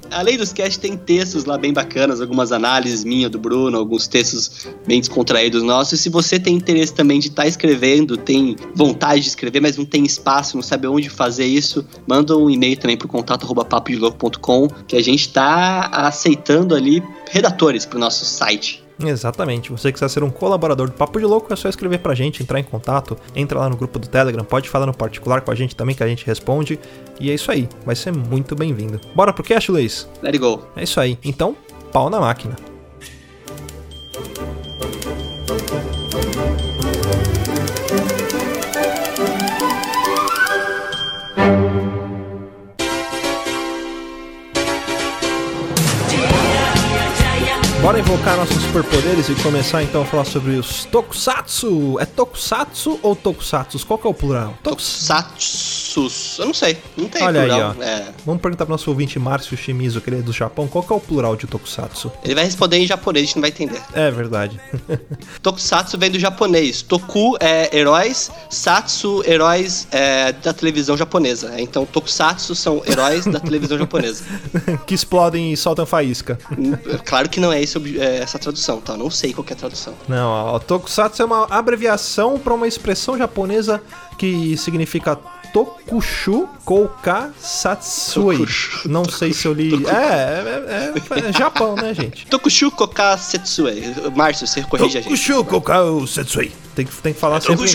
Além 0.10 0.38
dos 0.38 0.54
casts, 0.54 0.78
tem 0.78 0.96
textos 0.98 1.46
lá 1.46 1.58
bem 1.58 1.74
bacanas, 1.74 2.22
algumas 2.22 2.52
análises 2.52 3.04
minha, 3.04 3.30
do 3.30 3.38
Bruno, 3.38 3.78
alguns 3.78 4.08
textos 4.08 4.68
bem 4.88 5.00
descontraídos 5.00 5.62
nossos. 5.62 6.00
E 6.00 6.04
se 6.04 6.10
você 6.10 6.40
tem 6.40 6.56
interesse 6.56 6.93
também 6.94 7.20
de 7.20 7.28
estar 7.28 7.48
escrevendo, 7.48 8.16
tem 8.18 8.56
vontade 8.76 9.22
de 9.22 9.28
escrever, 9.30 9.62
mas 9.62 9.78
não 9.78 9.86
tem 9.86 10.04
espaço, 10.04 10.56
não 10.56 10.64
sabe 10.64 10.88
onde 10.88 11.10
fazer 11.10 11.46
isso, 11.46 11.86
manda 12.08 12.38
um 12.38 12.50
e-mail 12.50 12.78
também 12.78 12.98
pro 12.98 13.08
contato 13.08 13.44
arroba 13.46 13.66
papodelouco.com, 13.66 14.68
que 14.88 14.96
a 14.96 15.02
gente 15.02 15.22
está 15.22 15.88
aceitando 15.92 16.76
ali 16.76 17.04
redatores 17.30 17.86
pro 17.86 18.00
nosso 18.00 18.26
site. 18.26 18.84
Exatamente. 19.04 19.72
Você 19.72 19.92
quiser 19.92 20.10
ser 20.10 20.24
um 20.24 20.30
colaborador 20.30 20.88
do 20.88 20.94
Papo 20.94 21.20
de 21.20 21.26
Louco, 21.26 21.52
é 21.52 21.56
só 21.56 21.68
escrever 21.68 22.00
pra 22.00 22.14
gente, 22.14 22.42
entrar 22.42 22.60
em 22.60 22.64
contato, 22.64 23.18
entra 23.36 23.60
lá 23.60 23.70
no 23.70 23.76
grupo 23.76 24.00
do 24.00 24.08
Telegram, 24.08 24.44
pode 24.44 24.70
falar 24.70 24.86
no 24.86 24.94
particular 24.94 25.42
com 25.42 25.52
a 25.52 25.56
gente 25.56 25.76
também, 25.76 25.96
que 25.96 26.04
a 26.04 26.08
gente 26.08 26.26
responde. 26.26 26.80
E 27.20 27.30
é 27.30 27.34
isso 27.34 27.52
aí, 27.52 27.68
vai 27.86 27.96
ser 27.96 28.12
muito 28.12 28.56
bem-vindo. 28.56 29.00
Bora 29.16 29.34
pro 29.34 29.44
cast, 29.44 29.72
Luiz? 29.72 30.08
Let 30.22 30.34
it 30.34 30.38
go. 30.38 30.62
É 30.76 30.84
isso 30.84 31.00
aí. 31.00 31.18
Então, 31.24 31.56
pau 31.92 32.10
na 32.10 32.20
máquina. 32.20 32.73
Superpoderes 48.74 49.30
e 49.30 49.36
começar 49.36 49.84
então 49.84 50.02
a 50.02 50.06
falar 50.06 50.26
sobre 50.26 50.54
os 50.56 50.84
Tokusatsu. 50.86 52.00
É 52.00 52.06
Tokusatsu 52.06 53.00
ou 53.04 53.16
Tokusatsu? 53.16 53.86
Qual 53.86 54.00
que 54.00 54.08
é 54.08 54.10
o 54.10 54.14
plural? 54.16 54.58
Tokus- 54.64 55.06
Tokusatsus. 55.08 56.40
Eu 56.40 56.48
não 56.48 56.54
sei. 56.56 56.78
Não 56.98 57.08
tem 57.08 57.22
Olha 57.24 57.42
aí, 57.42 57.50
plural. 57.50 57.76
ó. 57.80 57.84
É. 57.84 58.08
Vamos 58.26 58.42
perguntar 58.42 58.66
pro 58.66 58.74
nosso 58.74 58.90
ouvinte 58.90 59.20
Márcio 59.20 59.56
Shimizu, 59.56 60.02
que 60.02 60.10
ele 60.10 60.18
é 60.18 60.22
do 60.24 60.34
Japão, 60.34 60.68
qual 60.68 60.84
que 60.84 60.92
é 60.92 60.96
o 60.96 61.00
plural 61.00 61.36
de 61.36 61.46
Tokusatsu? 61.46 62.12
Ele 62.24 62.34
vai 62.34 62.46
responder 62.46 62.78
em 62.80 62.88
japonês, 62.88 63.24
a 63.24 63.26
gente 63.28 63.36
não 63.36 63.42
vai 63.42 63.52
entender. 63.52 63.80
É 63.94 64.10
verdade. 64.10 64.60
Tokusatsu 65.44 65.96
vem 66.00 66.10
do 66.10 66.18
japonês. 66.18 66.82
Toku 66.82 67.38
é 67.40 67.78
heróis, 67.78 68.32
Satsu, 68.50 69.24
heróis 69.28 69.88
é, 69.92 70.32
da 70.32 70.52
televisão 70.52 70.98
japonesa. 70.98 71.54
Então, 71.62 71.86
Tokusatsu 71.86 72.56
são 72.56 72.82
heróis 72.88 73.26
da 73.26 73.40
televisão 73.40 73.78
japonesa. 73.78 74.24
que 74.88 74.96
explodem 74.96 75.54
e 75.54 75.58
soltam 75.58 75.86
faísca. 75.86 76.40
Hum, 76.58 76.74
Claro 77.06 77.30
que 77.30 77.40
não 77.40 77.54
é, 77.54 77.62
esse, 77.62 77.78
é 78.00 78.18
essa 78.18 78.40
tradução, 78.40 78.63
tá? 78.82 78.94
Eu 78.94 78.98
Não 78.98 79.10
sei 79.10 79.34
qual 79.34 79.44
que 79.44 79.54
é 79.54 79.56
a 79.56 79.60
tradução. 79.60 79.94
Não, 80.08 80.56
o 80.56 80.60
Tokusatsu 80.60 81.22
é 81.22 81.26
uma 81.26 81.48
abreviação 81.50 82.40
para 82.40 82.54
uma 82.54 82.68
expressão 82.68 83.18
japonesa 83.18 83.82
que 84.18 84.56
significa 84.58 85.18
Tokushu 85.54 86.50
Kouka 86.66 87.32
Satsui. 87.40 88.38
Tokushu, 88.38 88.90
Não 88.90 89.06
sei 89.06 89.32
se 89.32 89.48
eu 89.48 89.54
li. 89.54 89.86
É, 89.86 89.92
é, 89.92 90.94
é, 91.20 91.30
é 91.30 91.32
Japão, 91.32 91.76
né, 91.76 91.94
gente? 91.94 92.26
Tokushu 92.28 92.72
Koka 92.72 93.16
Setsue. 93.18 93.94
Márcio, 94.16 94.48
você 94.48 94.64
corrige 94.64 94.98
a 94.98 95.02
gente. 95.02 95.12
Tokushu 95.12 95.46
Kouka 95.46 95.76
Satsui. 96.08 96.52
Tem 96.74 96.86
que, 96.86 96.92
tem 96.96 97.14
que 97.14 97.20
falar 97.20 97.40
sempre. 97.40 97.68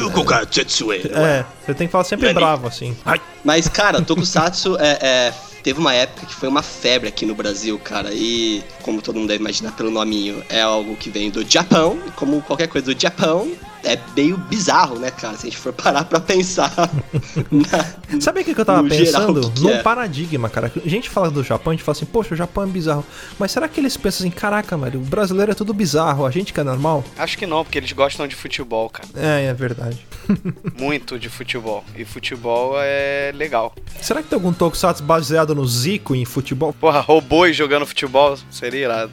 Setsue. 0.51 1.03
É, 1.15 1.45
você 1.65 1.75
tem 1.75 1.87
que 1.87 1.93
falar 1.93 2.03
sempre 2.03 2.35
bravo, 2.35 2.67
assim. 2.67 2.97
Mas, 3.45 3.69
cara, 3.69 4.03
Tokusatsu 4.03 4.77
é, 4.81 4.99
é, 5.01 5.35
teve 5.69 5.81
uma 5.81 5.93
época 5.93 6.25
que 6.25 6.35
foi 6.35 6.49
uma 6.49 6.63
febre 6.63 7.11
aqui 7.11 7.27
no 7.27 7.35
Brasil, 7.35 7.79
cara. 7.79 8.09
E, 8.15 8.65
como 8.81 9.03
todo 9.03 9.17
mundo 9.17 9.29
deve 9.29 9.41
imaginar 9.41 9.73
pelo 9.73 9.91
nominho, 9.91 10.43
é 10.49 10.63
algo 10.63 10.97
que 10.97 11.11
vem 11.11 11.31
do 11.31 11.45
Japão. 11.47 12.01
Como 12.17 12.41
qualquer 12.41 12.69
coisa 12.69 12.95
do 12.95 12.99
Japão, 12.99 13.53
é 13.85 13.99
meio 14.17 14.37
bizarro, 14.37 14.99
né, 14.99 15.11
cara? 15.11 15.37
Se 15.37 15.47
a 15.47 15.51
gente 15.51 15.59
for 15.59 15.73
parar 15.73 16.05
pra 16.05 16.21
pensar. 16.21 16.73
na- 17.51 18.21
Sabe 18.21 18.41
o 18.41 18.45
que, 18.45 18.55
que 18.55 18.61
eu 18.61 18.65
tava 18.65 18.83
No 18.83 18.89
geral, 18.91 19.05
pensando? 19.35 19.47
o 19.47 19.51
que 19.51 19.61
que 19.61 19.67
Num 19.67 19.71
é? 19.75 19.83
paradigma, 19.83 20.49
cara. 20.49 20.71
A 20.85 20.89
gente 20.89 21.09
fala 21.09 21.31
do 21.31 21.43
Japão, 21.45 21.71
a 21.73 21.75
gente 21.75 21.85
fala 21.85 21.97
assim, 21.97 22.07
poxa, 22.07 22.35
o 22.35 22.37
Japão 22.37 22.65
é 22.65 22.67
bizarro. 22.67 23.05
Mas 23.39 23.53
será 23.53 23.69
que 23.69 23.81
eles 23.81 23.97
pensam 23.97 24.27
assim, 24.27 24.31
caraca, 24.37 24.77
velho, 24.77 25.01
o 25.01 25.05
brasileiro 25.05 25.53
é 25.53 25.55
tudo 25.55 25.73
bizarro, 25.75 26.27
a 26.27 26.31
gente 26.31 26.53
que 26.53 26.61
é 26.61 26.65
normal? 26.65 27.05
Acho 27.17 27.37
que 27.39 27.47
não, 27.47 27.65
porque 27.65 27.79
eles 27.79 27.93
gostam 27.93 28.27
de 28.27 28.35
futebol, 28.35 28.89
cara. 28.91 29.09
É, 29.15 29.45
é 29.47 29.55
verdade. 29.55 30.07
Muito 30.79 31.19
de 31.19 31.29
futebol. 31.29 31.85
E 31.97 32.05
futebol 32.05 32.75
é 32.77 33.33
legal. 33.35 33.75
Será 34.01 34.23
que 34.23 34.29
tem 34.29 34.37
algum 34.37 34.53
tokusatsu 34.53 35.03
baseado 35.03 35.55
no 35.55 35.67
Zico 35.67 36.15
em 36.15 36.25
futebol? 36.25 36.73
Porra, 36.73 37.01
robôs 37.01 37.57
jogando 37.57 37.87
futebol 37.87 38.37
seria 38.51 38.85
irado. 38.85 39.13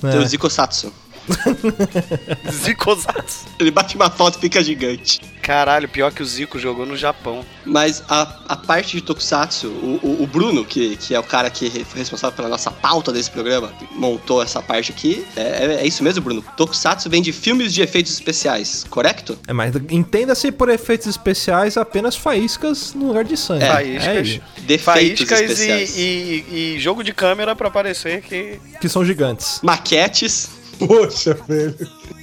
Tem 0.00 0.18
o 0.18 0.22
É. 0.22 0.26
Zikosatsu. 2.50 2.64
Zicosatsu. 2.64 3.44
Ele 3.58 3.70
bate 3.70 3.96
uma 3.96 4.10
foto 4.10 4.38
e 4.38 4.40
fica 4.40 4.62
gigante. 4.62 5.20
Caralho, 5.40 5.88
pior 5.88 6.10
que 6.10 6.22
o 6.22 6.26
Zico 6.26 6.58
jogou 6.58 6.86
no 6.86 6.96
Japão. 6.96 7.44
Mas 7.66 8.02
a, 8.08 8.40
a 8.48 8.56
parte 8.56 8.96
de 8.96 9.02
Tokusatsu, 9.02 9.68
o, 9.68 10.00
o- 10.02 10.22
o 10.22 10.26
Bruno, 10.26 10.64
que, 10.64 10.96
que 10.96 11.14
é 11.14 11.18
o 11.20 11.22
cara 11.22 11.50
que 11.50 11.68
foi 11.84 11.98
responsável 11.98 12.34
pela 12.34 12.48
nossa 12.48 12.70
pauta 12.70 13.12
desse 13.12 13.30
programa, 13.30 13.72
montou 13.92 14.42
essa 14.42 14.62
parte 14.62 14.90
aqui, 14.92 15.26
é, 15.36 15.42
é- 15.42 15.74
é 15.82 15.86
isso 15.86 16.02
mesmo, 16.02 16.22
Bruno? 16.22 16.42
Tokusatsu 16.56 17.10
vem 17.10 17.20
de 17.20 17.30
filmes 17.32 17.74
de 17.74 17.82
efeitos 17.82 18.12
especiais, 18.12 18.84
correto? 18.88 19.38
É, 19.46 19.52
mas 19.52 19.74
entenda-se 19.90 20.50
por 20.50 20.68
efeitos 20.70 21.06
especiais 21.06 21.76
apenas 21.76 22.16
faíscas 22.16 22.94
no 22.94 23.08
lugar 23.08 23.24
de 23.24 23.36
sangue. 23.36 23.64
É, 23.64 23.68
Faíscas. 23.72 24.40
É 24.68 24.78
Faíscas 24.78 25.40
especiais. 25.40 25.96
e, 25.96 26.00
e- 26.50 26.74
e 26.76 26.80
jogo 26.80 27.04
de 27.04 27.12
câmera 27.12 27.54
pra 27.54 27.70
parecer 27.70 28.22
que. 28.22 28.58
Que 28.80 28.88
são 28.88 29.04
gigantes. 29.04 29.60
Maquetes. 29.62 30.48
Poxa, 30.78 31.34
velho. 31.46 31.74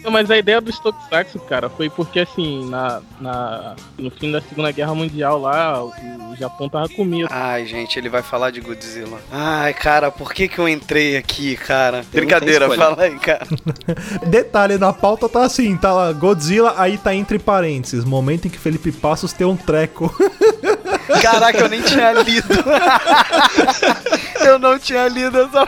Não, 0.04 0.12
Mas 0.12 0.32
a 0.32 0.38
ideia 0.38 0.60
dos 0.60 0.80
Tokusatsu, 0.80 1.40
cara, 1.40 1.70
foi 1.70 1.90
porque 1.90 2.20
assim, 2.22 2.70
na, 2.70 3.02
na, 3.20 3.76
no 3.98 4.10
fim 4.10 4.32
da 4.32 4.42
Segunda 4.42 4.72
Guerra 4.72 4.96
Mundial 4.96 5.40
lá, 5.40 5.84
o, 5.84 5.94
o 6.32 6.36
Japão 6.36 6.68
tava 6.68 6.90
com 6.90 7.06
medo. 7.06 7.28
Ai, 7.30 7.66
gente, 7.66 7.98
ele 8.00 8.10
vai 8.10 8.22
falar 8.22 8.52
de 8.52 8.62
Godzilla. 8.62 9.20
Ai, 9.32 9.74
cara, 9.74 10.10
por 10.10 10.34
que 10.34 10.48
que 10.48 10.60
eu 10.60 10.68
entrei 10.68 11.18
aqui, 11.18 11.56
cara? 11.56 11.98
Eu 12.14 12.22
Brincadeira, 12.22 12.70
fala 12.76 13.04
aí, 13.04 13.18
cara. 13.20 13.46
Detalhe, 14.28 14.78
na 14.78 14.92
pauta 14.92 15.30
tá 15.30 15.44
assim, 15.44 15.78
tá 15.78 15.94
lá, 15.94 16.12
Godzilla, 16.12 16.74
aí 16.78 16.98
tá 16.98 17.14
entre 17.14 17.38
parênteses, 17.38 18.04
momento 18.04 18.48
em 18.48 18.50
que 18.50 18.58
Felipe 18.58 18.92
Passos 18.92 19.34
tem 19.34 19.46
um 19.46 19.56
treco. 19.56 20.14
Caraca, 21.22 21.60
eu 21.60 21.70
nem 21.70 21.82
tinha 21.82 22.12
lido. 22.14 22.48
eu 24.46 24.58
não 24.58 24.80
tinha 24.80 25.08
lido 25.08 25.42
essa. 25.42 25.68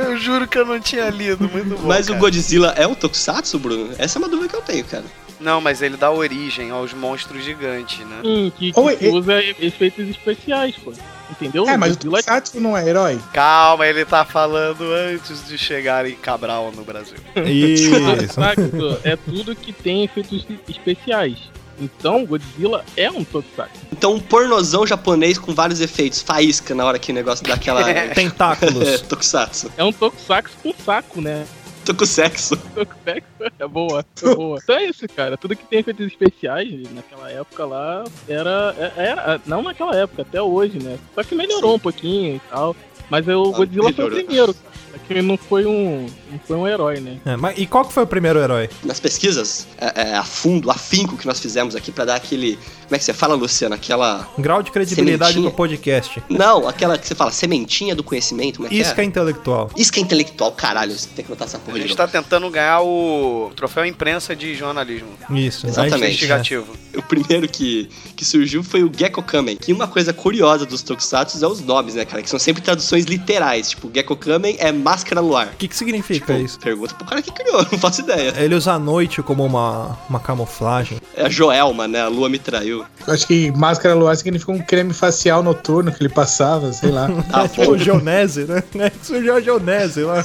Eu 0.00 0.16
juro 0.16 0.46
que 0.48 0.58
eu 0.58 0.64
não 0.66 0.80
tinha 0.80 1.08
lido, 1.10 1.48
muito 1.48 1.76
bom. 1.76 1.88
Mas 1.88 2.06
o 2.06 2.12
cara. 2.12 2.20
Godzilla 2.20 2.74
é 2.76 2.86
um 2.86 2.94
Tokusatsu, 2.94 3.58
Bruno? 3.58 3.90
Essa 3.98 4.18
é 4.18 4.20
uma 4.20 4.28
dúvida 4.28 4.48
que 4.48 4.56
eu 4.56 4.62
tenho, 4.62 4.84
cara. 4.84 5.04
Não, 5.40 5.60
mas 5.60 5.80
ele 5.80 5.96
dá 5.96 6.10
origem 6.10 6.70
aos 6.70 6.92
monstros 6.92 7.42
gigantes, 7.42 8.00
né? 8.00 8.20
Sim, 8.22 8.52
que, 8.58 8.72
que 8.72 8.78
Oi, 8.80 8.98
e- 9.00 9.08
usa 9.08 9.42
efeitos 9.58 10.06
especiais, 10.08 10.74
pô. 10.76 10.92
Entendeu? 11.30 11.66
É, 11.68 11.76
mas 11.76 11.92
o 11.92 11.94
Godzilla 11.94 12.18
Tokusatsu 12.22 12.60
não 12.60 12.76
é 12.76 12.86
herói. 12.86 13.18
Calma, 13.32 13.86
ele 13.86 14.04
tá 14.04 14.24
falando 14.24 14.82
antes 14.92 15.46
de 15.46 15.56
chegar 15.56 16.04
em 16.04 16.14
Cabral 16.14 16.72
no 16.76 16.84
Brasil. 16.84 17.16
Isso. 17.46 17.90
Tokusatsu 17.90 19.00
é 19.04 19.16
tudo 19.16 19.56
que 19.56 19.72
tem 19.72 20.04
efeitos 20.04 20.44
especiais. 20.68 21.38
Então, 21.80 22.24
Godzilla 22.26 22.84
é 22.96 23.10
um 23.10 23.24
Tokusatsu. 23.24 23.80
Então, 23.92 24.14
um 24.14 24.20
pornozão 24.20 24.86
japonês 24.86 25.38
com 25.38 25.54
vários 25.54 25.80
efeitos. 25.80 26.20
Faísca 26.20 26.74
na 26.74 26.84
hora 26.84 26.98
que 26.98 27.10
o 27.10 27.14
negócio 27.14 27.44
dá 27.46 27.54
aquela... 27.54 27.88
é, 27.90 28.08
Tentáculos. 28.14 29.00
Tokusatsu. 29.08 29.72
É 29.76 29.84
um 29.84 29.92
Tokusatsu 29.92 30.50
com 30.62 30.72
saco, 30.84 31.20
né? 31.20 31.46
Tokusexo. 31.84 32.56
Tokusatsu 32.74 33.24
é 33.58 33.66
boa, 33.66 34.04
é 34.22 34.34
boa. 34.34 34.58
Então 34.62 34.76
é 34.76 34.84
isso, 34.84 35.06
cara. 35.08 35.36
Tudo 35.36 35.56
que 35.56 35.64
tem 35.64 35.78
efeitos 35.80 36.06
especiais 36.06 36.70
naquela 36.94 37.30
época 37.30 37.64
lá 37.64 38.04
era, 38.28 38.74
é- 38.78 38.92
era. 39.08 39.40
Não 39.46 39.62
naquela 39.62 39.96
época, 39.96 40.22
até 40.22 40.40
hoje, 40.42 40.78
né? 40.78 40.98
Só 41.14 41.22
que 41.24 41.34
melhorou 41.34 41.70
Sim. 41.70 41.76
um 41.76 41.80
pouquinho 41.80 42.36
e 42.36 42.40
tal. 42.50 42.76
Mas 43.08 43.28
aí 43.28 43.34
o 43.34 43.48
Ah, 43.54 43.56
Godzilla 43.56 43.92
foi 43.92 44.04
o 44.04 44.08
melhorou. 44.10 44.24
primeiro, 44.24 44.54
cara. 44.54 44.70
É 45.10 45.12
que 45.12 45.18
ele 45.18 45.22
não 45.26 45.36
foi 45.36 45.66
um. 45.66 46.06
não 46.30 46.38
foi 46.46 46.56
um 46.56 46.68
herói, 46.68 47.00
né? 47.00 47.18
É, 47.26 47.36
mas, 47.36 47.58
e 47.58 47.66
qual 47.66 47.84
que 47.84 47.92
foi 47.92 48.04
o 48.04 48.06
primeiro 48.06 48.38
herói? 48.38 48.70
Nas 48.84 49.00
pesquisas, 49.00 49.66
é, 49.76 50.10
é, 50.10 50.16
a 50.16 50.22
fundo, 50.22 50.70
afinco 50.70 51.16
que 51.16 51.26
nós 51.26 51.40
fizemos 51.40 51.74
aqui 51.74 51.90
pra 51.90 52.04
dar 52.04 52.14
aquele... 52.14 52.56
Como 52.84 52.96
é 52.96 52.98
que 52.98 53.04
você 53.04 53.12
fala, 53.12 53.34
Luciano? 53.34 53.74
Aquela... 53.74 54.28
Grau 54.38 54.62
de 54.62 54.70
credibilidade 54.70 55.32
Sementinha. 55.32 55.50
do 55.50 55.56
podcast. 55.56 56.22
Não, 56.28 56.68
aquela 56.68 56.96
que 56.96 57.06
você 57.06 57.14
fala, 57.14 57.30
sementinha 57.32 57.94
do 57.94 58.02
conhecimento, 58.04 58.56
como 58.56 58.66
é 58.66 58.70
que 58.70 58.76
Isca 58.80 59.02
é? 59.02 59.04
intelectual. 59.04 59.70
Isca 59.76 60.00
intelectual, 60.00 60.52
caralho, 60.52 60.92
você 60.92 61.08
tem 61.08 61.24
que 61.24 61.30
botar 61.30 61.44
essa 61.44 61.56
A 61.56 61.60
porra 61.60 61.78
de 61.78 61.86
gente 61.86 61.96
tá 61.96 62.06
tentando 62.06 62.48
ganhar 62.50 62.80
o 62.82 63.50
troféu 63.56 63.84
imprensa 63.84 64.34
de 64.34 64.54
jornalismo 64.54 65.08
Isso. 65.30 65.66
Exatamente. 65.66 65.94
A 65.94 65.98
gente- 65.98 66.06
investigativo. 66.08 66.76
O 66.96 67.02
primeiro 67.02 67.48
que, 67.48 67.88
que 68.16 68.24
surgiu 68.24 68.62
foi 68.64 68.82
o 68.82 68.90
Gecko 68.94 69.22
Kamen. 69.22 69.56
Que 69.56 69.72
uma 69.72 69.86
coisa 69.86 70.12
curiosa 70.12 70.66
dos 70.66 70.82
Tokusatsu 70.82 71.42
é 71.44 71.46
os 71.48 71.60
nomes, 71.60 71.94
né, 71.94 72.04
cara? 72.04 72.22
Que 72.22 72.28
são 72.28 72.38
sempre 72.38 72.60
traduções 72.62 73.04
literais. 73.04 73.70
Tipo, 73.70 73.90
Gecko 73.94 74.16
Kamen 74.16 74.56
é 74.58 74.72
máscara 75.00 75.22
no 75.22 75.34
ar. 75.34 75.46
O 75.48 75.56
que, 75.56 75.68
que 75.68 75.76
significa 75.76 76.26
Tipo, 76.34 76.44
isso? 76.44 76.58
pergunta 76.60 76.94
pro 76.94 77.06
cara 77.06 77.22
que 77.22 77.32
criou, 77.32 77.66
não 77.72 77.78
faço 77.78 78.02
ideia. 78.02 78.34
Ele 78.36 78.54
usa 78.54 78.72
a 78.72 78.78
noite 78.78 79.22
como 79.22 79.44
uma, 79.44 79.98
uma 80.08 80.20
camuflagem. 80.20 80.98
É 81.16 81.24
a 81.26 81.28
Joelma, 81.28 81.88
né? 81.88 82.00
A 82.02 82.08
lua 82.08 82.28
me 82.28 82.38
traiu. 82.38 82.84
Eu 83.06 83.14
acho 83.14 83.26
que 83.26 83.50
máscara 83.52 83.94
luar 83.94 84.16
significa 84.16 84.52
um 84.52 84.58
creme 84.58 84.92
facial 84.92 85.42
noturno 85.42 85.90
que 85.92 86.02
ele 86.02 86.08
passava, 86.12 86.72
sei 86.72 86.90
lá. 86.90 87.08
Tá 87.30 87.44
é 87.44 87.48
tipo 87.48 87.70
o 87.72 87.78
Geonese, 87.78 88.44
né? 88.44 88.62
É, 88.78 88.92
Surgiu 89.02 89.34
a 89.36 89.40
Geonese 89.40 90.02
lá. 90.02 90.24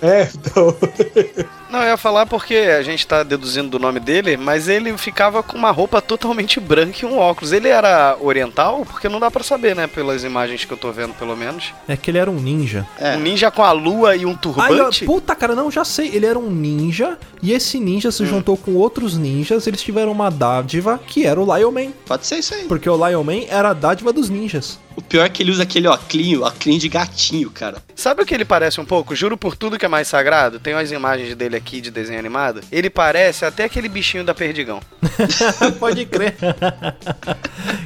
É, 0.00 0.28
então. 0.34 0.76
Não, 1.74 1.82
eu 1.82 1.88
ia 1.88 1.96
falar 1.96 2.24
porque 2.24 2.54
a 2.54 2.84
gente 2.84 3.04
tá 3.04 3.24
deduzindo 3.24 3.68
do 3.68 3.80
nome 3.80 3.98
dele, 3.98 4.36
mas 4.36 4.68
ele 4.68 4.96
ficava 4.96 5.42
com 5.42 5.58
uma 5.58 5.72
roupa 5.72 6.00
totalmente 6.00 6.60
branca 6.60 6.98
e 7.02 7.04
um 7.04 7.18
óculos. 7.18 7.50
Ele 7.50 7.66
era 7.66 8.16
oriental? 8.20 8.86
Porque 8.88 9.08
não 9.08 9.18
dá 9.18 9.28
pra 9.28 9.42
saber, 9.42 9.74
né? 9.74 9.88
Pelas 9.88 10.22
imagens 10.22 10.64
que 10.64 10.72
eu 10.72 10.76
tô 10.76 10.92
vendo, 10.92 11.14
pelo 11.14 11.36
menos. 11.36 11.74
É 11.88 11.96
que 11.96 12.12
ele 12.12 12.18
era 12.18 12.30
um 12.30 12.38
ninja. 12.38 12.86
É. 12.96 13.16
Um 13.16 13.20
ninja 13.20 13.50
com 13.50 13.64
a 13.64 13.72
lua 13.72 14.14
e 14.14 14.24
um 14.24 14.30
Ai, 14.30 14.36
turbante? 14.36 15.04
puta, 15.04 15.34
cara, 15.34 15.56
não, 15.56 15.68
já 15.68 15.84
sei. 15.84 16.14
Ele 16.14 16.26
era 16.26 16.38
um 16.38 16.48
ninja 16.48 17.18
e 17.42 17.52
esse 17.52 17.80
ninja 17.80 18.12
se 18.12 18.24
juntou 18.24 18.56
com 18.56 18.74
outros 18.74 19.18
ninjas. 19.18 19.66
Eles 19.66 19.82
tiveram 19.82 20.12
uma 20.12 20.30
dádiva 20.30 21.00
que 21.04 21.26
era 21.26 21.40
o 21.40 21.56
Lion 21.56 21.72
Man. 21.72 21.90
Pode 22.06 22.24
ser 22.24 22.36
isso 22.36 22.54
aí. 22.54 22.66
Porque 22.66 22.88
o 22.88 23.08
Lion 23.08 23.24
Man 23.24 23.46
era 23.48 23.70
a 23.70 23.74
dádiva 23.74 24.12
dos 24.12 24.30
ninjas. 24.30 24.78
O 24.96 25.02
pior 25.02 25.24
é 25.24 25.28
que 25.28 25.42
ele 25.42 25.50
usa 25.50 25.64
aquele 25.64 25.88
óculinho, 25.88 26.42
óculinho 26.42 26.78
de 26.78 26.88
gatinho, 26.88 27.50
cara. 27.50 27.78
Sabe 27.96 28.22
o 28.22 28.26
que 28.26 28.32
ele 28.32 28.44
parece 28.44 28.80
um 28.80 28.84
pouco? 28.84 29.14
Juro 29.14 29.36
por 29.36 29.56
tudo 29.56 29.76
que 29.76 29.84
é 29.84 29.88
mais 29.88 30.06
sagrado. 30.06 30.60
Tem 30.60 30.72
umas 30.72 30.92
imagens 30.92 31.34
dele 31.34 31.56
aqui 31.56 31.63
de 31.80 31.90
desenho 31.90 32.18
animado. 32.18 32.60
Ele 32.70 32.88
parece 32.88 33.44
até 33.44 33.64
aquele 33.64 33.88
bichinho 33.88 34.24
da 34.24 34.34
Perdigão. 34.34 34.80
Pode 35.80 36.04
crer. 36.06 36.36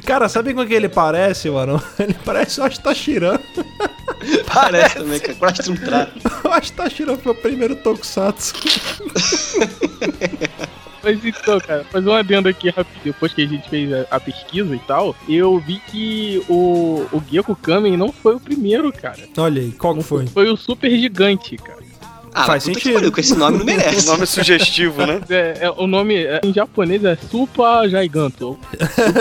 cara, 0.05 0.29
sabe 0.29 0.53
com 0.53 0.61
o 0.61 0.67
que 0.67 0.73
ele 0.73 0.89
parece, 0.89 1.49
mano? 1.49 1.81
Ele 1.99 2.15
parece 2.25 2.59
o 2.59 2.63
Astashiran. 2.63 3.39
Parece 4.53 4.95
também, 4.95 5.19
cara. 5.19 5.35
Coragem 5.35 5.63
de 5.63 5.71
um 5.71 5.75
trato. 5.75 6.19
O 6.43 6.47
Astashiran 6.49 7.17
foi 7.17 7.31
o 7.31 7.35
primeiro 7.35 7.75
Tokusatsu. 7.75 8.53
Mas 11.03 11.23
então, 11.23 11.59
cara, 11.59 11.83
fazer 11.85 12.09
um 12.09 12.13
adendo 12.13 12.49
aqui 12.49 12.69
rápido. 12.69 12.99
Depois 13.03 13.33
que 13.33 13.43
a 13.43 13.47
gente 13.47 13.69
fez 13.69 13.91
a, 13.93 14.05
a 14.11 14.19
pesquisa 14.19 14.75
e 14.75 14.79
tal, 14.79 15.15
eu 15.27 15.59
vi 15.59 15.79
que 15.87 16.43
o, 16.49 17.05
o 17.11 17.23
Gecko 17.29 17.55
Kamen 17.55 17.95
não 17.95 18.11
foi 18.11 18.35
o 18.35 18.39
primeiro, 18.39 18.91
cara. 18.91 19.19
Olha 19.37 19.61
aí, 19.61 19.71
qual 19.71 19.95
que 19.95 20.03
foi? 20.03 20.27
Foi 20.27 20.49
o 20.49 20.57
Super 20.57 20.89
Gigante, 20.91 21.57
cara. 21.57 21.88
Ah, 22.33 22.45
Faz 22.45 22.63
sentido. 22.63 22.93
pariu, 22.93 23.11
com 23.11 23.19
esse 23.19 23.35
nome 23.35 23.57
não 23.59 23.65
merece. 23.65 24.07
Nome 24.07 24.25
sugestivo, 24.25 25.05
né? 25.05 25.19
É, 25.29 25.57
é, 25.61 25.71
o 25.71 25.87
nome 25.87 26.15
é- 26.15 26.41
em 26.43 26.53
japonês 26.53 27.03
é 27.03 27.15
Super 27.29 27.89
Giganto. 27.89 28.57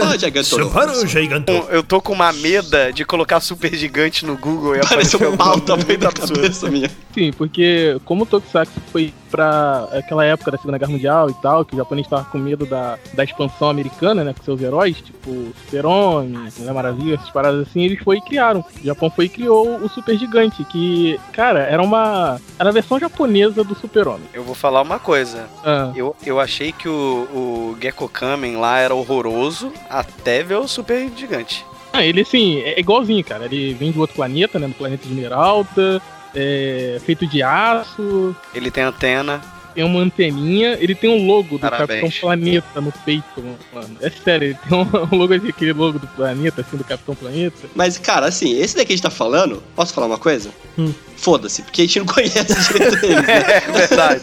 Ah, 0.03 0.17
Gigantologos. 0.17 1.11
Gigante. 1.11 1.53
Eu 1.71 1.83
tô 1.83 2.01
com 2.01 2.13
uma 2.13 2.33
meda 2.33 2.93
de 2.93 3.05
colocar 3.05 3.41
super 3.41 3.75
gigante 3.75 4.25
no 4.27 4.37
Google 4.37 4.77
e 4.77 4.81
Parece 4.81 5.17
aparecer 5.17 5.29
um 5.29 5.37
pau 5.37 5.57
muito 5.57 5.99
da 5.99 6.13
cabeça 6.13 6.71
minha. 6.71 6.91
Sim, 7.15 7.33
porque 7.37 7.99
como 8.05 8.23
o 8.25 8.27
Tokusatsu 8.27 8.73
foi 8.93 9.13
pra 9.31 9.89
aquela 9.93 10.25
época 10.25 10.51
da 10.51 10.59
Segunda 10.59 10.79
Guerra 10.79 10.93
Mundial 10.93 11.31
e 11.31 11.35
tal, 11.35 11.65
que 11.65 11.75
o 11.75 11.77
japonês 11.77 12.07
tava 12.07 12.25
com 12.25 12.39
medo 12.39 12.67
da, 12.67 12.99
da 13.15 13.25
expansão 13.25 13.69
americana, 13.69 14.25
né, 14.25 14.35
com 14.37 14.43
seus 14.43 14.61
heróis, 14.61 14.97
tipo 15.01 15.53
Super-Homem, 15.65 16.51
Mulher 16.59 16.75
Maravilha, 16.75 17.15
essas 17.15 17.31
paradas 17.31 17.69
assim, 17.69 17.83
eles 17.83 18.03
foi 18.03 18.19
e 18.19 18.21
criaram. 18.21 18.61
O 18.61 18.85
Japão 18.87 19.11
foi 19.11 19.27
e 19.27 19.29
criou 19.29 19.77
o 19.77 19.89
Super 19.89 20.17
Gigante, 20.19 20.65
que, 20.65 21.19
cara, 21.33 21.61
era 21.61 21.83
uma... 21.83 22.41
era 22.59 22.71
a 22.71 22.73
versão 22.73 22.99
japonesa 22.99 23.63
do 23.63 23.75
Super-Homem. 23.75 24.27
Eu 24.33 24.43
vou 24.43 24.55
falar 24.55 24.83
uma 24.83 24.99
coisa. 24.99 25.47
Ah, 25.65 25.93
Eu, 25.95 26.15
eu 26.25 26.41
achei 26.41 26.73
que 26.73 26.89
o, 26.89 27.29
o 27.33 27.77
Gecko 27.81 28.09
Kamen 28.09 28.57
lá 28.57 28.79
era 28.79 28.95
horroroso 28.95 29.73
até 29.89 30.43
ver 30.43 30.57
o 30.57 30.67
super 30.69 31.09
gigante. 31.17 31.65
Ah, 31.93 32.05
ele 32.05 32.21
assim, 32.21 32.59
é 32.61 32.79
igualzinho, 32.79 33.25
cara. 33.25 33.47
Ele 33.47 33.75
vem 33.75 33.91
de 33.91 33.99
outro 33.99 34.15
planeta, 34.17 34.59
né? 34.59 34.69
Do 34.69 34.75
planeta 34.75 35.07
de 35.07 35.13
Esmeralda. 35.13 36.03
É 36.35 37.01
feito 37.05 37.27
de 37.27 37.43
aço. 37.43 38.35
Ele 38.55 38.71
tem 38.71 38.85
antena. 38.85 39.41
Tem 39.75 39.85
uma 39.85 40.01
anteninha. 40.01 40.77
Ele 40.81 40.95
tem 40.95 41.09
um 41.11 41.27
logo 41.27 41.57
do 41.57 41.61
Parabéns. 41.61 42.01
Capitão 42.01 42.21
Planeta 42.21 42.81
no 42.81 42.93
peito, 43.05 43.25
mano. 43.73 43.97
É 44.01 44.11
sério, 44.11 44.49
ele 44.49 44.59
tem 44.69 44.79
um 44.79 44.87
logo 45.17 45.35
assim, 45.35 45.49
aquele 45.49 45.73
logo 45.73 45.99
do 45.99 46.07
planeta, 46.09 46.61
assim, 46.63 46.77
do 46.77 46.85
Capitão 46.85 47.15
Planeta. 47.15 47.57
Mas, 47.75 47.99
cara, 47.99 48.27
assim, 48.27 48.59
esse 48.61 48.77
daqui 48.77 48.93
a 48.93 48.97
gente 48.97 49.03
tá 49.03 49.11
falando, 49.11 49.63
posso 49.77 49.93
falar 49.95 50.07
uma 50.07 50.19
coisa? 50.19 50.51
Hum. 50.79 50.93
Foda-se, 51.17 51.63
porque 51.63 51.83
a 51.83 51.85
gente 51.85 51.99
não 51.99 52.07
conhece 52.15 52.45
direito 52.73 53.01
dele. 53.01 53.15
né? 53.27 53.43
É 53.67 53.73
verdade. 53.73 54.23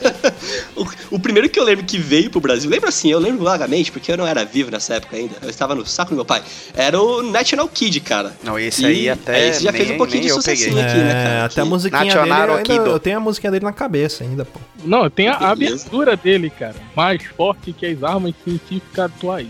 O, 0.75 0.85
o 1.15 1.19
primeiro 1.19 1.49
que 1.49 1.59
eu 1.59 1.63
lembro 1.65 1.83
que 1.85 1.97
veio 1.97 2.29
pro 2.29 2.39
Brasil, 2.39 2.69
lembro 2.69 2.87
assim, 2.87 3.11
eu 3.11 3.19
lembro 3.19 3.43
vagamente, 3.43 3.91
porque 3.91 4.11
eu 4.11 4.17
não 4.17 4.25
era 4.25 4.45
vivo 4.45 4.71
nessa 4.71 4.95
época 4.95 5.17
ainda, 5.17 5.35
eu 5.41 5.49
estava 5.49 5.75
no 5.75 5.85
saco 5.85 6.11
do 6.11 6.15
meu 6.15 6.23
pai, 6.25 6.41
era 6.73 6.99
o 6.99 7.21
National 7.21 7.67
Kid, 7.67 7.99
cara. 7.99 8.33
Não, 8.41 8.57
esse 8.57 8.83
E 8.83 8.85
aí 8.85 9.09
até. 9.09 9.49
esse 9.49 9.63
já 9.63 9.71
nem, 9.73 9.81
fez 9.81 9.91
um 9.93 9.97
pouquinho 9.97 10.19
nem 10.21 10.27
de 10.29 10.33
sucessinho 10.35 10.75
peguei. 10.75 10.89
aqui, 10.89 10.97
né, 10.99 11.09
É, 11.09 11.13
cara? 11.25 11.45
até 11.45 11.61
a 11.61 11.63
Que- 11.63 11.69
musiquinha 11.69 11.99
dele, 12.01 12.15
Nacional 12.15 12.47
eu, 12.47 12.55
ainda, 12.55 12.89
eu 12.89 12.99
tenho 12.99 13.17
a 13.17 13.19
musiquinha 13.19 13.51
dele 13.51 13.65
na 13.65 13.73
cabeça 13.73 14.23
ainda, 14.23 14.45
pô. 14.45 14.59
Não, 14.85 15.09
tem 15.09 15.27
a, 15.27 15.33
a 15.47 15.51
abertura 15.51 16.15
dele, 16.15 16.49
cara. 16.49 16.75
Mais 16.95 17.23
forte 17.23 17.73
que 17.73 17.85
as 17.85 18.03
armas 18.03 18.33
científicas 18.43 19.05
atuais. 19.05 19.47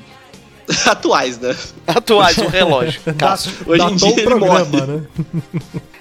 Atuais, 0.87 1.39
né? 1.39 1.55
Atuais, 1.85 2.37
o 2.39 2.47
relógio. 2.47 2.99
Cássio. 3.17 3.53
Hoje 3.67 3.83
em 3.83 3.95
dia 3.95 4.07
o 4.07 4.19
ele 4.19 4.35
morre. 4.35 4.63
né? 4.87 5.07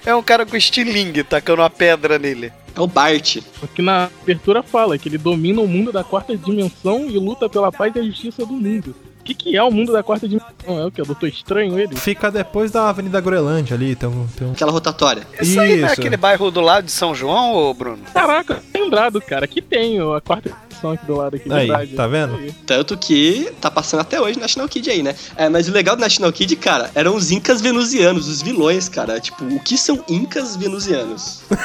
É 0.03 0.15
um 0.15 0.23
cara 0.23 0.45
com 0.45 0.57
estilingue 0.57 1.23
tacando 1.23 1.61
uma 1.61 1.69
pedra 1.69 2.17
nele. 2.17 2.51
É 2.75 2.81
o 2.81 2.87
Bart. 2.87 3.37
Porque 3.59 3.81
na 3.81 4.09
abertura 4.21 4.63
fala 4.63 4.97
que 4.97 5.07
ele 5.07 5.17
domina 5.17 5.61
o 5.61 5.67
mundo 5.67 5.91
da 5.91 6.03
quarta 6.03 6.35
dimensão 6.35 7.07
e 7.09 7.17
luta 7.17 7.47
pela 7.47 7.71
paz 7.71 7.95
e 7.95 7.99
a 7.99 8.03
justiça 8.03 8.45
do 8.45 8.53
mundo. 8.53 8.95
O 9.25 9.27
que, 9.27 9.33
que 9.33 9.57
é 9.57 9.63
o 9.63 9.71
mundo 9.71 9.91
da 9.91 10.03
quarta 10.03 10.27
dimensão? 10.27 10.51
É 10.67 10.85
o 10.85 10.91
que? 10.91 11.01
O 11.01 11.05
Doutor 11.05 11.27
Estranho 11.27 11.79
ele? 11.79 11.95
Fica 11.95 12.29
depois 12.29 12.69
da 12.69 12.89
Avenida 12.89 13.19
Groenlândia 13.19 13.75
ali, 13.75 13.95
tem 13.95 14.07
um... 14.07 14.27
Tem 14.37 14.47
um... 14.47 14.51
Aquela 14.51 14.71
rotatória. 14.71 15.23
Isso, 15.41 15.59
aí 15.59 15.77
não 15.77 15.87
é 15.87 15.91
Isso. 15.91 15.99
aquele 15.99 16.15
bairro 16.15 16.51
do 16.51 16.61
lado 16.61 16.85
de 16.85 16.91
São 16.91 17.15
João, 17.15 17.55
ô 17.55 17.73
Bruno? 17.73 18.03
Caraca, 18.13 18.61
lembrado, 18.71 19.19
cara. 19.19 19.47
Que 19.47 19.63
tem 19.63 19.97
a 19.99 20.21
quarta 20.21 20.49
dimensão 20.49 20.91
aqui 20.91 21.05
do 21.07 21.15
lado 21.15 21.35
aqui, 21.37 21.51
Aí, 21.51 21.67
verdade. 21.67 21.95
tá 21.95 22.05
vendo? 22.05 22.35
Aí. 22.35 22.51
Tanto 22.67 22.95
que 22.95 23.51
tá 23.59 23.71
passando 23.71 24.01
até 24.01 24.21
hoje 24.21 24.37
National 24.37 24.69
Kid 24.69 24.91
aí, 24.91 25.01
né? 25.01 25.15
É, 25.35 25.49
mas 25.49 25.67
o 25.67 25.71
legal 25.71 25.95
do 25.95 26.01
National 26.01 26.31
Kid, 26.31 26.55
cara, 26.57 26.91
eram 26.93 27.15
os 27.15 27.31
incas 27.31 27.61
venusianos, 27.61 28.27
os 28.27 28.43
vilões, 28.43 28.87
cara. 28.87 29.19
Tipo, 29.19 29.43
o 29.45 29.59
que 29.59 29.75
são 29.75 30.03
incas 30.07 30.55
venusianos? 30.55 31.41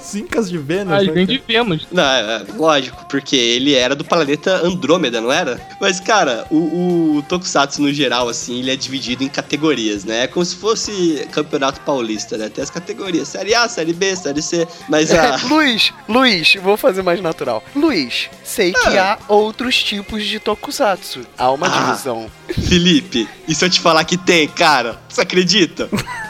Os 0.00 0.14
Incas 0.14 0.48
de 0.48 0.56
Vênus, 0.58 0.92
Ah, 0.94 1.02
né, 1.02 1.12
vem 1.12 1.26
de 1.26 1.38
Vênus. 1.46 1.86
Não, 1.90 2.02
é, 2.02 2.20
é, 2.36 2.44
lógico, 2.56 3.04
porque 3.08 3.34
ele 3.36 3.74
era 3.74 3.94
do 3.94 4.04
planeta 4.04 4.64
Andrômeda, 4.64 5.20
não 5.20 5.30
era? 5.32 5.60
Mas, 5.80 5.98
cara, 5.98 6.46
o, 6.50 6.56
o 6.56 6.85
Tokusatsu 7.28 7.82
no 7.82 7.92
geral, 7.92 8.28
assim, 8.28 8.58
ele 8.60 8.70
é 8.70 8.76
dividido 8.76 9.22
em 9.24 9.28
categorias, 9.28 10.04
né? 10.04 10.24
É 10.24 10.26
como 10.26 10.44
se 10.44 10.56
fosse 10.56 11.26
campeonato 11.32 11.80
paulista, 11.80 12.36
né? 12.36 12.48
Tem 12.48 12.62
as 12.62 12.70
categorias, 12.70 13.28
série 13.28 13.54
A, 13.54 13.68
série 13.68 13.92
B, 13.92 14.14
série 14.16 14.42
C. 14.42 14.66
Mas 14.88 15.12
a. 15.12 15.36
Luiz, 15.48 15.92
Luiz, 16.08 16.54
vou 16.62 16.76
fazer 16.76 17.02
mais 17.02 17.20
natural. 17.20 17.62
Luiz, 17.74 18.28
sei 18.44 18.72
que 18.72 18.98
há 18.98 19.18
outros 19.28 19.82
tipos 19.82 20.24
de 20.24 20.38
tokusatsu. 20.40 21.20
Há 21.36 21.50
uma 21.50 21.66
Ah. 21.66 21.90
divisão. 21.90 22.30
Felipe, 22.68 23.28
e 23.48 23.54
se 23.54 23.64
eu 23.64 23.70
te 23.70 23.80
falar 23.80 24.04
que 24.04 24.16
tem, 24.16 24.46
cara? 24.48 25.00
Você 25.08 25.20
acredita? 25.20 25.88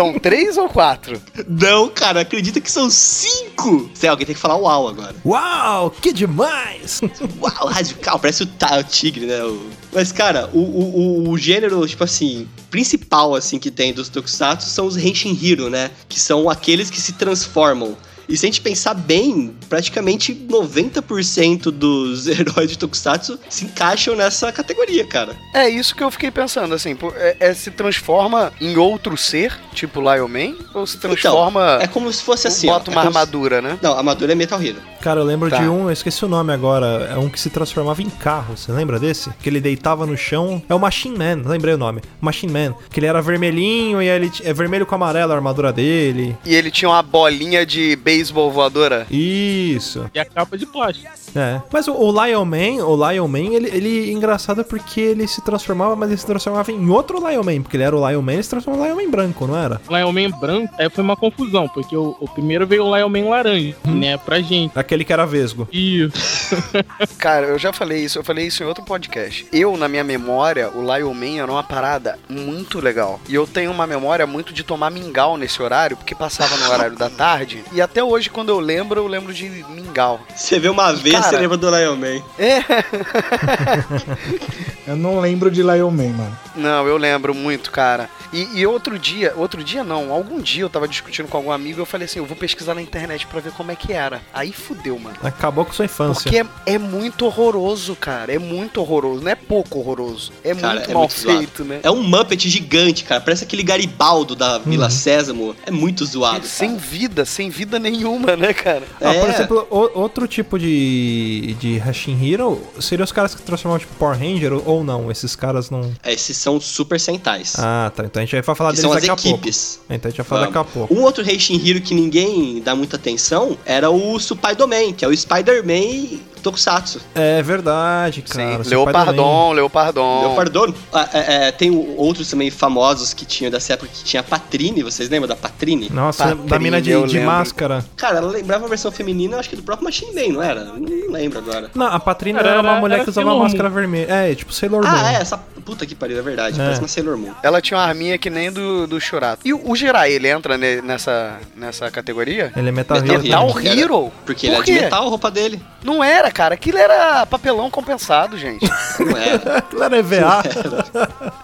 São 0.00 0.18
três 0.18 0.56
ou 0.56 0.66
quatro? 0.66 1.20
Não, 1.46 1.90
cara, 1.90 2.22
acredita 2.22 2.58
que 2.58 2.70
são 2.72 2.88
cinco! 2.88 3.90
Sei, 3.92 4.08
alguém 4.08 4.24
tem 4.24 4.34
que 4.34 4.40
falar 4.40 4.56
uau 4.56 4.88
agora. 4.88 5.14
Uau, 5.26 5.90
que 5.90 6.10
demais! 6.10 7.02
Uau, 7.38 7.66
radical, 7.68 8.18
parece 8.18 8.44
o, 8.44 8.46
o 8.78 8.82
tigre, 8.84 9.26
né? 9.26 9.44
O- 9.44 9.66
Mas, 9.92 10.10
cara, 10.10 10.48
o, 10.54 10.58
o, 10.58 11.24
o- 11.26 11.28
o 11.30 11.36
gênero, 11.36 11.86
tipo 11.86 12.02
assim, 12.02 12.48
principal, 12.70 13.34
assim, 13.34 13.58
que 13.58 13.70
tem 13.70 13.92
dos 13.92 14.08
Tokusatsu 14.08 14.70
são 14.70 14.86
os 14.86 14.96
Henshin 14.96 15.38
Hiro, 15.38 15.68
né? 15.68 15.90
Que 16.08 16.18
são 16.18 16.48
aqueles 16.48 16.88
que 16.88 16.98
se 17.00 17.12
transformam. 17.12 17.94
E 18.30 18.36
se 18.36 18.46
a 18.46 18.48
gente 18.48 18.60
pensar 18.60 18.94
bem, 18.94 19.52
praticamente 19.68 20.32
90% 20.34 21.70
dos 21.70 22.26
heróis 22.28 22.70
de 22.70 22.78
Tokusatsu 22.78 23.38
se 23.48 23.64
encaixam 23.64 24.14
nessa 24.14 24.52
categoria, 24.52 25.04
cara. 25.04 25.34
É 25.54 25.68
isso 25.68 25.94
que 25.94 26.02
eu 26.02 26.10
fiquei 26.10 26.30
pensando, 26.30 26.74
assim, 26.74 26.96
é, 27.16 27.36
é 27.40 27.54
se 27.54 27.70
transforma 27.70 28.52
em 28.60 28.76
outro 28.76 29.16
ser, 29.16 29.52
tipo 29.74 30.00
Lion 30.00 30.28
Man, 30.28 30.54
ou 30.74 30.86
se 30.86 30.98
transforma, 30.98 31.78
É 31.82 31.86
como 31.86 32.12
se 32.12 32.22
fosse 32.22 32.46
assim, 32.46 32.68
ó, 32.70 32.74
bota 32.74 32.90
é 32.90 32.94
uma 32.94 33.02
como 33.02 33.12
se- 33.12 33.18
armadura, 33.18 33.60
né? 33.62 33.78
Não, 33.82 33.94
a 33.94 33.98
armadura 33.98 34.32
é 34.32 34.34
Metal 34.34 34.62
Hero. 34.62 34.76
Cara, 35.00 35.20
eu 35.20 35.24
lembro 35.24 35.48
Tá. 35.50 35.58
de 35.58 35.68
um, 35.68 35.84
eu 35.86 35.92
esqueci 35.92 36.24
o 36.24 36.28
nome 36.28 36.52
agora, 36.52 37.08
é 37.12 37.16
um 37.18 37.28
que 37.28 37.40
se 37.40 37.50
transformava 37.50 38.00
em 38.02 38.10
carro, 38.10 38.56
você 38.56 38.70
lembra 38.70 38.98
desse? 38.98 39.30
Que 39.42 39.48
ele 39.48 39.60
deitava 39.60 40.06
no 40.06 40.16
chão, 40.16 40.62
é 40.68 40.74
o 40.74 40.78
Machine 40.78 41.16
Man, 41.18 41.42
lembrei 41.48 41.74
o 41.74 41.78
nome, 41.78 42.00
Machine 42.20 42.52
Man, 42.52 42.74
que 42.90 43.00
ele 43.00 43.06
era 43.06 43.20
vermelhinho 43.22 44.00
e 44.02 44.08
ele 44.08 44.30
t- 44.30 44.46
é 44.46 44.52
vermelho 44.52 44.84
com 44.86 44.94
amarelo 44.94 45.32
a 45.32 45.34
armadura 45.36 45.72
dele. 45.72 46.36
E 46.44 46.54
ele 46.54 46.70
tinha 46.70 46.88
uma 46.88 47.02
bolinha 47.02 47.64
de 47.66 47.96
beisebol 47.96 48.19
voadora. 48.28 49.06
Isso. 49.10 50.10
E 50.14 50.18
a 50.18 50.24
capa 50.24 50.58
de 50.58 50.66
plástico. 50.66 51.08
É. 51.34 51.62
Mas 51.72 51.86
o, 51.86 51.94
o 51.94 52.24
Lion 52.24 52.44
Man, 52.44 52.84
o 52.84 53.10
Lion 53.10 53.28
Man, 53.28 53.54
ele, 53.54 53.68
ele 53.68 54.12
engraçado 54.12 54.64
porque 54.64 55.00
ele 55.00 55.26
se 55.28 55.40
transformava, 55.42 55.94
mas 55.94 56.10
ele 56.10 56.18
se 56.18 56.26
transformava 56.26 56.72
em 56.72 56.88
outro 56.90 57.18
Lion 57.18 57.42
Man, 57.42 57.62
porque 57.62 57.76
ele 57.76 57.84
era 57.84 57.96
o 57.96 58.08
Lion 58.08 58.22
Man, 58.22 58.34
ele 58.34 58.42
se 58.42 58.50
transformava 58.50 58.88
em 58.88 58.92
Lion 58.92 59.04
Man 59.04 59.10
branco, 59.10 59.46
não 59.46 59.56
era? 59.56 59.80
Lion 59.88 60.12
Man 60.12 60.38
branco, 60.38 60.74
é, 60.78 60.88
foi 60.88 61.04
uma 61.04 61.16
confusão, 61.16 61.68
porque 61.68 61.96
o, 61.96 62.16
o 62.20 62.28
primeiro 62.28 62.66
veio 62.66 62.84
o 62.84 62.96
Lion 62.96 63.08
Man 63.08 63.28
laranja, 63.28 63.76
né, 63.84 64.16
pra 64.16 64.40
gente. 64.40 64.78
Aquele 64.78 65.04
que 65.04 65.12
era 65.12 65.24
vesgo. 65.24 65.68
Isso. 65.72 66.56
Cara, 67.18 67.46
eu 67.46 67.58
já 67.58 67.72
falei 67.72 68.04
isso, 68.04 68.18
eu 68.18 68.24
falei 68.24 68.46
isso 68.46 68.62
em 68.62 68.66
outro 68.66 68.84
podcast. 68.84 69.46
Eu, 69.52 69.76
na 69.76 69.88
minha 69.88 70.04
memória, 70.04 70.70
o 70.74 70.80
Lion 70.82 71.14
Man 71.14 71.42
era 71.42 71.50
uma 71.50 71.62
parada 71.62 72.18
muito 72.28 72.80
legal. 72.80 73.20
E 73.28 73.34
eu 73.34 73.46
tenho 73.46 73.70
uma 73.70 73.86
memória 73.86 74.26
muito 74.26 74.52
de 74.52 74.62
tomar 74.62 74.90
mingau 74.90 75.36
nesse 75.36 75.62
horário, 75.62 75.96
porque 75.96 76.14
passava 76.14 76.56
no 76.56 76.70
horário 76.70 76.96
da 76.96 77.08
tarde. 77.08 77.62
E 77.72 77.80
até 77.80 77.99
Até 78.00 78.04
hoje, 78.08 78.30
quando 78.30 78.48
eu 78.48 78.58
lembro, 78.58 78.98
eu 78.98 79.06
lembro 79.06 79.30
de 79.34 79.44
Mingau. 79.68 80.22
Você 80.34 80.58
vê 80.58 80.70
uma 80.70 80.90
vez, 80.90 81.16
Cara- 81.16 81.28
você 81.28 81.36
lembra 81.36 81.58
do 81.58 81.68
Lion 81.68 81.96
Man. 81.96 82.22
É. 82.38 82.64
Eu 84.86 84.96
não 84.96 85.20
lembro 85.20 85.50
de 85.52 85.62
Lion 85.62 85.90
Man, 85.90 86.08
mano. 86.08 86.38
Não, 86.56 86.84
eu 86.88 86.96
lembro 86.96 87.32
muito, 87.32 87.70
cara. 87.70 88.10
E, 88.32 88.58
e 88.58 88.66
outro 88.66 88.98
dia, 88.98 89.32
outro 89.36 89.62
dia 89.62 89.84
não, 89.84 90.10
algum 90.12 90.40
dia 90.40 90.62
eu 90.62 90.70
tava 90.70 90.88
discutindo 90.88 91.28
com 91.28 91.36
algum 91.36 91.52
amigo 91.52 91.78
e 91.78 91.82
eu 91.82 91.86
falei 91.86 92.06
assim, 92.06 92.18
eu 92.18 92.26
vou 92.26 92.36
pesquisar 92.36 92.74
na 92.74 92.82
internet 92.82 93.24
pra 93.26 93.38
ver 93.40 93.52
como 93.52 93.70
é 93.70 93.76
que 93.76 93.92
era. 93.92 94.20
Aí 94.32 94.52
fudeu, 94.52 94.98
mano. 94.98 95.14
Acabou 95.22 95.64
com 95.64 95.72
sua 95.72 95.84
infância. 95.84 96.22
Porque 96.24 96.38
é, 96.38 96.46
é 96.74 96.78
muito 96.78 97.24
horroroso, 97.24 97.94
cara. 97.94 98.34
É 98.34 98.38
muito 98.38 98.80
horroroso. 98.80 99.22
Não 99.22 99.30
é 99.30 99.36
pouco 99.36 99.78
horroroso. 99.78 100.32
É 100.42 100.54
Cara, 100.56 100.74
muito 100.74 100.90
é 100.90 100.94
mal 100.94 101.02
muito 101.02 101.20
zoado. 101.20 101.38
feito, 101.38 101.64
né? 101.64 101.80
É 101.84 101.90
um 101.90 102.02
Muppet 102.02 102.48
gigante, 102.48 103.04
cara. 103.04 103.20
Parece 103.20 103.44
aquele 103.44 103.62
Garibaldo 103.62 104.34
da 104.34 104.58
Vila 104.58 104.90
Sésamo. 104.90 105.54
É 105.64 105.70
muito 105.70 106.04
zoado, 106.04 106.46
sem 106.46 106.76
vida, 106.76 107.24
sem 107.24 107.48
vida 107.48 107.78
nenhuma, 107.78 107.89
né, 108.38 108.52
cara? 108.54 108.82
Ah, 109.00 109.14
por 109.14 109.28
É. 109.28 109.34
exemplo, 109.34 109.66
o- 109.70 109.98
outro 110.00 110.26
tipo 110.28 110.58
de, 110.58 111.54
de 111.58 111.78
Hashing 111.78 112.18
Hero 112.32 112.60
seriam 112.80 113.04
os 113.04 113.12
caras 113.12 113.34
que 113.34 113.42
transformavam 113.42 113.80
tipo 113.80 113.94
Power 113.96 114.18
Ranger 114.18 114.52
ou, 114.68 114.82
não? 114.84 115.10
Esses 115.10 115.34
caras 115.36 115.70
não. 115.70 115.92
Esses 116.04 116.36
são 116.36 116.60
Super 116.60 116.98
Sentais. 117.00 117.54
Ah, 117.58 117.90
tá. 117.94 118.04
Então 118.04 118.22
a 118.22 118.24
gente 118.26 118.40
vai 118.42 118.54
falar 118.54 118.70
que 118.70 118.76
deles 118.76 118.80
são 118.82 118.92
as 118.92 118.96
daqui 118.96 119.10
a 119.10 119.16
pouco. 119.16 119.28
equipes. 119.38 119.80
Então 119.88 120.08
a 120.08 120.10
gente 120.10 120.18
vai 120.18 120.26
falar 120.26 120.40
Vamos. 120.46 120.54
daqui 120.54 120.68
a 120.70 120.72
pouco. 120.72 120.94
Um 120.94 121.02
outro 121.02 121.28
Heishin 121.28 121.60
Hero 121.66 121.80
que 121.80 121.94
ninguém 121.94 122.60
dá 122.62 122.74
muita 122.74 122.96
atenção 122.96 123.56
era 123.64 123.90
o 123.90 124.18
Spider-Man, 124.18 124.92
que 124.96 125.04
é 125.04 125.08
o 125.08 125.16
Spider-Man 125.16 126.18
Tokusatsu. 126.40 127.00
É 127.14 127.42
verdade, 127.42 128.22
cara. 128.22 128.62
Sim. 128.64 128.70
Leopardon, 128.70 129.52
Leopardon. 129.52 130.20
Leopardon. 130.26 130.74
Ah, 130.92 131.08
é, 131.12 131.48
é, 131.48 131.52
tem 131.52 131.70
outros 131.96 132.28
também 132.30 132.50
famosos 132.50 133.12
que 133.14 133.24
tinham 133.24 133.50
dessa 133.50 133.72
época 133.74 133.90
que 133.92 134.04
tinha 134.04 134.20
a 134.20 134.24
Patrine, 134.24 134.82
vocês 134.82 135.08
lembram 135.08 135.28
da 135.28 135.36
Patrine? 135.36 135.88
Nossa, 135.90 136.24
Patrine, 136.28 136.48
da 136.48 136.58
mina 136.58 136.80
de, 136.80 137.02
de 137.06 137.20
máscara. 137.20 137.84
Cara, 137.96 138.18
ela 138.18 138.30
lembrava 138.30 138.66
a 138.66 138.68
versão 138.68 138.90
feminina, 138.90 139.38
acho 139.38 139.48
que 139.50 139.56
do 139.56 139.62
próprio 139.62 139.84
Machine 139.84 140.12
Man, 140.14 140.34
não 140.34 140.42
era? 140.42 140.64
Não 140.64 141.10
lembro 141.12 141.38
agora. 141.38 141.70
Não, 141.74 141.86
a 141.86 141.98
Patrina 142.00 142.38
Cara, 142.38 142.50
era, 142.52 142.60
uma 142.60 142.70
era- 142.72 142.80
mulher 142.80 142.94
era 142.96 143.04
que 143.04 143.10
usava 143.10 143.32
uma 143.32 143.42
máscara 143.44 143.68
vermelha. 143.68 144.10
É, 144.12 144.34
tipo 144.34 144.52
Sailor 144.52 144.82
Moon. 144.82 144.90
Ah, 144.92 145.12
é, 145.12 145.16
essa 145.16 145.38
puta 145.64 145.84
que 145.86 145.94
pariu, 145.94 146.18
é 146.18 146.22
verdade. 146.22 146.60
É. 146.60 146.64
Parece 146.64 146.80
uma 146.80 146.88
Sailor 146.88 147.16
Moon. 147.16 147.32
Ela 147.42 147.60
tinha 147.60 147.78
uma 147.78 147.84
arminha 147.86 148.16
que 148.18 148.30
nem 148.30 148.50
do, 148.50 148.86
do 148.86 149.00
Shurato. 149.00 149.40
E 149.44 149.52
o, 149.52 149.60
o 149.70 149.76
Jirai, 149.76 150.12
ele 150.12 150.28
entra 150.28 150.56
ne- 150.56 150.80
nessa, 150.82 151.38
nessa 151.56 151.90
categoria? 151.90 152.52
Ele 152.56 152.68
é 152.68 152.72
Metal, 152.72 153.00
Metal 153.00 153.14
Hero. 153.16 153.22
Metal. 153.24 153.58
Era- 153.60 153.80
Hero? 153.80 154.12
Porque 154.24 154.46
Por 154.48 154.52
ele 154.54 154.62
é 154.62 154.64
de 154.64 154.72
metal 154.84 155.06
a 155.06 155.08
roupa 155.08 155.30
dele. 155.30 155.60
Não 155.82 156.02
era, 156.02 156.29
cara. 156.30 156.54
Aquilo 156.54 156.78
era 156.78 157.24
papelão 157.26 157.70
compensado, 157.70 158.38
gente. 158.38 158.68
Não 158.98 159.16
era. 159.16 159.58
Aquilo 159.58 159.82
era 159.82 159.98
EVA. 159.98 160.42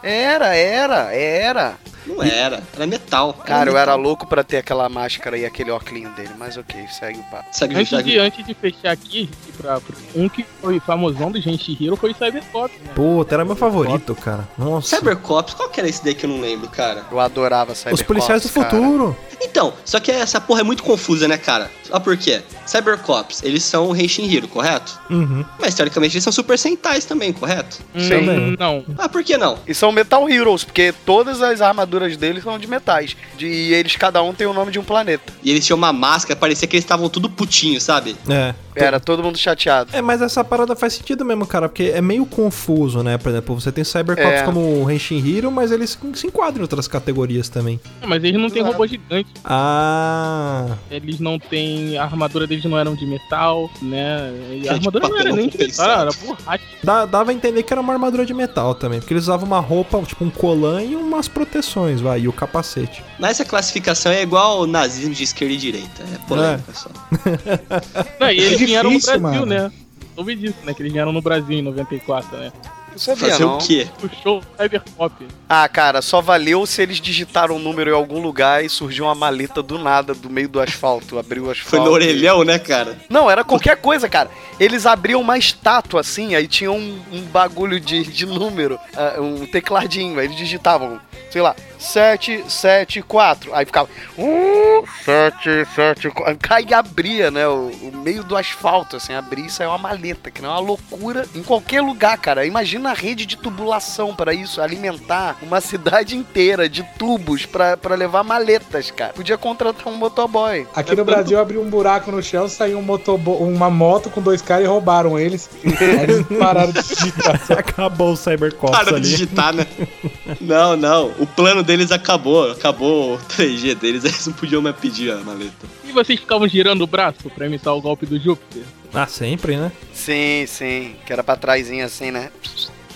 Era, 0.03 0.55
era, 0.57 1.15
era. 1.15 1.75
Não 2.07 2.23
era. 2.23 2.63
Era 2.75 2.87
metal. 2.87 3.33
Cara, 3.35 3.71
eu 3.71 3.75
metal. 3.75 3.79
era 3.83 3.95
louco 3.95 4.27
pra 4.27 4.43
ter 4.45 4.59
aquela 4.59 4.89
máscara 4.89 5.37
e 5.37 5.45
aquele 5.45 5.71
óculos 5.71 6.09
dele, 6.15 6.31
mas 6.39 6.57
ok, 6.57 6.87
segue 6.89 7.19
o 7.19 7.23
papo. 7.25 7.47
Segue, 7.53 7.75
Antes 7.75 7.89
segue. 7.91 8.11
de, 8.13 8.19
antes 8.19 8.47
de 8.47 8.55
fechar 8.55 8.91
aqui, 8.93 9.29
pra, 9.57 9.81
pra- 9.81 9.97
um 10.15 10.29
que 10.29 10.45
foi 10.61 10.79
famosão 10.81 11.31
do 11.31 11.41
Gente 11.41 11.73
Hero 11.85 11.97
foi 11.97 12.11
o 12.11 12.15
Cybercop, 12.15 12.73
né? 12.85 12.91
Puta, 12.95 13.35
era 13.35 13.45
meu 13.45 13.57
favorito, 13.57 14.15
cara. 14.15 14.49
Nossa. 14.59 14.97
Cybercops, 14.97 15.55
qual 15.55 15.69
que 15.69 15.81
era 15.81 15.89
esse 15.89 16.05
daí 16.05 16.15
que 16.15 16.27
eu 16.27 16.31
não 16.31 16.41
lembro, 16.41 16.69
cara? 16.69 17.05
Eu 17.11 17.19
adorava 17.21 17.75
Cybercops, 17.75 18.01
Os 18.01 18.07
policiais 18.07 18.43
do 18.43 18.49
cara. 18.51 18.69
futuro. 18.71 19.17
Então, 19.43 19.73
só 19.85 20.01
que 20.01 20.11
essa 20.11 20.41
porra 20.41 20.61
é 20.61 20.65
muito 20.65 20.83
confusa, 20.83 21.29
né, 21.29 21.37
cara? 21.37 21.71
Só 21.85 22.01
por 22.01 22.17
quê? 22.17 22.43
Cybercops, 22.81 23.43
eles 23.43 23.63
são 23.63 23.95
Heishin 23.97 24.35
Hero, 24.35 24.49
correto? 24.49 24.99
Uhum. 25.11 25.45
Mas 25.59 25.75
teoricamente 25.75 26.15
eles 26.17 26.25
são 26.25 26.33
Super 26.33 26.59
Sentais 26.59 27.05
também, 27.05 27.33
correto? 27.33 27.79
Também. 27.93 28.39
Hum, 28.53 28.57
não. 28.59 28.85
Ah, 28.99 29.09
por 29.09 29.23
que 29.25 29.37
não? 29.39 29.59
E 29.67 29.75
são 29.75 29.91
Metal 29.93 30.29
Heroes, 30.29 30.65
porque 30.65 30.93
todas 31.05 31.41
as 31.41 31.61
armaduras 31.61 31.96
deles 32.17 32.43
são 32.45 32.59
de 32.59 32.67
metais. 32.67 33.17
De, 33.37 33.47
e 33.47 33.75
eles, 33.75 33.97
cada 33.97 34.23
um 34.23 34.33
tem 34.35 34.47
o 34.47 34.53
nome 34.53 34.71
de 34.73 34.79
um 34.79 34.85
planeta. 34.85 35.33
E 35.43 35.51
eles 35.51 35.65
tinham 35.65 35.77
uma 35.79 35.93
máscara, 35.93 36.39
parecia 36.39 36.67
que 36.69 36.77
eles 36.77 36.85
estavam 36.85 37.09
tudo 37.09 37.29
putinho, 37.31 37.81
sabe? 37.81 38.17
É. 38.29 38.55
Era 38.79 39.01
todo 39.01 39.23
mundo 39.23 39.39
chateado. 39.39 39.89
É, 39.95 40.03
mas 40.03 40.21
essa 40.21 40.45
parada 40.45 40.77
faz 40.77 40.93
sentido 40.93 41.25
mesmo, 41.25 41.47
cara, 41.47 41.67
porque 41.67 41.85
é 41.95 42.01
meio 42.03 42.27
confuso, 42.27 43.03
né? 43.03 43.17
Por 43.17 43.31
exemplo, 43.31 43.59
você 43.59 43.73
tem 43.73 43.83
Cybercops 43.83 44.41
É. 44.41 44.43
como 44.43 44.61
o 44.85 44.91
Henshin 44.91 45.17
Hero, 45.37 45.51
mas 45.51 45.73
eles 45.73 45.99
se 46.15 46.27
enquadram 46.27 46.59
em 46.59 46.63
outras 46.63 46.87
categorias 46.87 47.49
também. 47.49 47.81
Mas 48.07 48.23
eles 48.23 48.39
não 48.39 48.51
têm 48.51 48.61
Claro. 48.61 48.73
robô 48.77 48.87
gigante. 48.87 49.31
Ah. 49.45 50.67
Eles 50.91 51.19
não 51.21 51.39
têm. 51.39 51.97
A 51.97 52.05
armadura 52.05 52.47
deles 52.47 52.65
não 52.65 52.79
eram 52.79 52.95
de 52.95 53.07
metal, 53.07 53.71
né? 53.81 54.31
A 54.69 54.73
armadura 54.75 55.09
não 55.09 55.19
era 55.19 55.33
nem 55.33 55.49
de 55.49 55.57
metal, 55.59 56.01
era 56.03 56.11
borracha. 56.13 56.65
Dá, 56.83 57.07
dava 57.07 57.31
a 57.31 57.35
entender 57.35 57.63
que 57.63 57.73
era 57.73 57.81
uma 57.81 57.93
armadura 57.93 58.27
de 58.27 58.35
metal 58.35 58.75
também, 58.75 59.01
porque 59.01 59.15
eles 59.15 59.25
usavam 59.25 59.47
uma 59.47 59.61
roupa, 59.61 60.01
tipo 60.03 60.23
um 60.25 60.31
colã 60.31 60.83
e 60.83 60.95
umas 60.95 61.29
proteções, 61.29 61.86
vai, 61.95 62.21
e 62.21 62.29
o 62.29 62.33
capacete. 62.33 63.03
Mas 63.19 63.33
essa 63.33 63.45
classificação 63.45 64.11
é 64.13 64.23
igual 64.23 64.59
ao 64.59 64.67
nazismo 64.67 65.15
de 65.15 65.23
esquerda 65.25 65.55
e 65.55 65.57
direita. 65.57 66.03
É 66.15 66.19
polêmica 66.27 66.73
só. 66.75 66.89
Não, 68.21 68.31
e 68.31 68.39
eles 68.41 68.61
É 68.61 68.65
vieram 68.67 68.91
no 68.91 68.97
difícil, 68.97 69.21
Brasil, 69.21 69.41
mano. 69.41 69.47
né? 69.65 69.73
Soube 70.15 70.35
disso, 70.35 70.57
né? 70.65 70.73
Que 70.75 70.83
eles 70.83 70.93
vieram 70.93 71.13
no 71.13 71.21
Brasil 71.23 71.59
em 71.59 71.63
94, 71.63 72.37
né? 72.39 72.53
Sabia, 72.97 73.29
Fazer 73.31 73.45
não. 73.45 73.57
o 73.57 73.59
quê? 73.59 73.87
O 74.03 74.09
show 74.23 74.43
Cyberpop. 74.59 75.27
Ah, 75.47 75.69
cara, 75.69 76.01
só 76.01 76.23
valeu 76.23 76.65
se 76.65 76.81
eles 76.81 76.99
digitaram 76.99 77.57
um 77.57 77.59
número 77.59 77.91
em 77.91 77.95
algum 77.95 78.23
lugar 78.23 78.65
e 78.65 78.71
surgiu 78.71 79.05
uma 79.05 79.15
maleta 79.15 79.63
do 79.63 79.77
nada, 79.79 80.15
do 80.15 80.31
meio 80.31 80.49
do 80.49 80.59
asfalto. 80.59 81.19
Abriu 81.19 81.45
o 81.45 81.51
asfalto. 81.51 81.69
Foi 81.69 81.81
no 81.81 81.91
orelhão, 81.91 82.43
né, 82.43 82.59
cara? 82.59 82.97
Não, 83.11 83.31
era 83.31 83.45
qualquer 83.45 83.77
coisa, 83.77 84.09
cara. 84.09 84.31
Eles 84.59 84.87
abriam 84.87 85.21
uma 85.21 85.37
estátua 85.37 86.01
assim, 86.01 86.35
aí 86.35 86.49
tinha 86.49 86.73
um, 86.73 86.99
um 87.13 87.21
bagulho 87.25 87.79
de, 87.79 88.03
de 88.03 88.25
número, 88.25 88.79
ah, 88.97 89.21
um 89.21 89.45
tecladinho, 89.45 90.19
aí 90.19 90.25
eles 90.25 90.37
digitavam, 90.39 90.99
sei 91.31 91.43
lá, 91.43 91.55
774. 91.79 93.55
Aí 93.55 93.65
ficava. 93.67 93.89
Uh, 94.19 94.85
774. 95.05 96.37
Aí 96.51 96.73
abria, 96.75 97.31
né? 97.31 97.47
O, 97.49 97.71
o 97.71 97.93
meio 98.03 98.23
do 98.25 98.37
asfalto, 98.37 98.97
assim, 98.97 99.13
abria 99.15 99.47
e 99.47 99.51
saiu 99.51 99.71
uma 99.71 99.79
maleta, 99.79 100.31
que 100.31 100.41
não 100.43 100.51
é 100.51 100.53
uma 100.53 100.61
loucura 100.61 101.27
em 101.35 101.43
qualquer 101.43 101.81
lugar, 101.81 102.17
cara. 102.19 102.47
Imagina 102.47 102.91
a 102.91 102.95
rede 102.95 103.27
de 103.27 103.37
tubulação 103.37 104.15
para 104.15 104.33
isso, 104.35 104.61
alimentar 104.61 105.37
uma 105.43 105.61
cidade 105.61 106.17
inteira 106.17 106.69
de 106.69 106.83
tubos 106.99 107.45
pra 107.47 107.77
pra 107.77 107.95
levar 107.95 108.23
maletas, 108.25 108.91
cara. 108.91 109.13
Podia 109.13 109.37
contratar 109.39 109.87
um 109.93 109.97
motoboy. 109.97 110.67
Aqui 110.75 110.95
no 110.97 111.05
Brasil 111.05 111.39
abriu 111.39 111.61
um 111.63 111.69
buraco 111.69 112.11
no 112.11 112.23
chão, 112.23 112.49
saiu 112.49 112.79
um 112.79 112.83
motobo- 112.83 113.37
uma 113.37 113.69
moto 113.71 114.11
com 114.11 114.21
dois 114.21 114.41
caras 114.43 114.65
e 114.65 114.69
roubaram 114.69 115.19
eles. 115.19 115.49
Aí 115.65 116.01
eles 116.03 116.27
pararam 116.39 116.73
de 116.73 116.83
digitar. 116.83 117.41
Acabou 117.59 118.13
o 118.13 118.17
Cybercops 118.17 118.71
Para 118.79 118.85
de 118.91 118.95
ali. 118.97 119.01
digitar, 119.09 119.53
né? 119.55 119.67
Não, 120.41 120.77
não. 120.77 121.07
O 121.19 121.27
plano 121.27 121.63
deles 121.67 121.93
acabou. 121.93 122.51
Acabou 122.51 123.15
o 123.15 123.19
3G 123.19 123.75
deles. 123.75 124.05
Eles 124.07 124.27
não 124.27 124.33
podiam 124.35 124.63
mais 124.63 124.77
pedir 124.77 125.11
a 125.13 125.17
maleta. 125.17 125.67
E 125.85 125.93
vocês 125.93 126.19
ficavam 126.21 126.49
girando 126.49 126.83
o 126.83 126.87
braço 126.87 127.29
pra 127.35 127.47
imitar 127.47 127.75
o 127.75 127.81
golpe 127.81 128.07
do 128.07 128.19
Júpiter? 128.19 128.63
Ah, 128.95 129.07
sempre, 129.07 129.57
né? 129.57 129.71
Sim, 129.93 130.45
sim. 130.47 130.95
Que 131.05 131.13
era 131.13 131.23
pra 131.23 131.37
trásinho 131.37 131.85
assim, 131.85 132.11
né? 132.11 132.31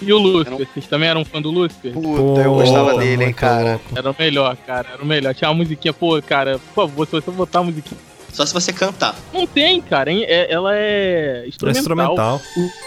E 0.00 0.10
o 0.14 0.18
Lúcifer? 0.18 0.50
Não- 0.52 0.58
Vocês 0.58 0.86
também 0.86 1.08
eram 1.10 1.24
fã 1.26 1.42
do 1.42 1.50
Lúcifer? 1.50 1.92
Puta, 1.92 2.40
eu 2.40 2.54
gostava 2.54 2.96
dele, 2.98 3.24
hein, 3.24 3.32
cara. 3.34 3.72
louco. 3.72 3.84
Era 3.98 4.10
o 4.10 4.16
melhor, 4.18 4.56
cara. 4.66 4.88
Era 4.94 5.02
o 5.02 5.06
melhor. 5.06 5.34
Tinha 5.34 5.50
uma 5.50 5.56
musiquinha, 5.56 5.92
pô, 5.92 6.22
cara, 6.22 6.58
por 6.58 6.74
favor, 6.88 7.04
se 7.06 7.12
você 7.12 7.30
botar 7.30 7.58
a 7.58 7.64
musiquinha. 7.64 8.00
Só 8.32 8.44
se 8.46 8.52
você 8.54 8.72
cantar. 8.72 9.14
Não 9.32 9.46
tem, 9.46 9.80
cara. 9.80 10.10
hein? 10.10 10.24
É- 10.26 10.52
ela 10.52 10.74
é 10.74 11.42
É 11.44 11.48
instrumental. 11.48 11.80
instrumental. 11.80 12.40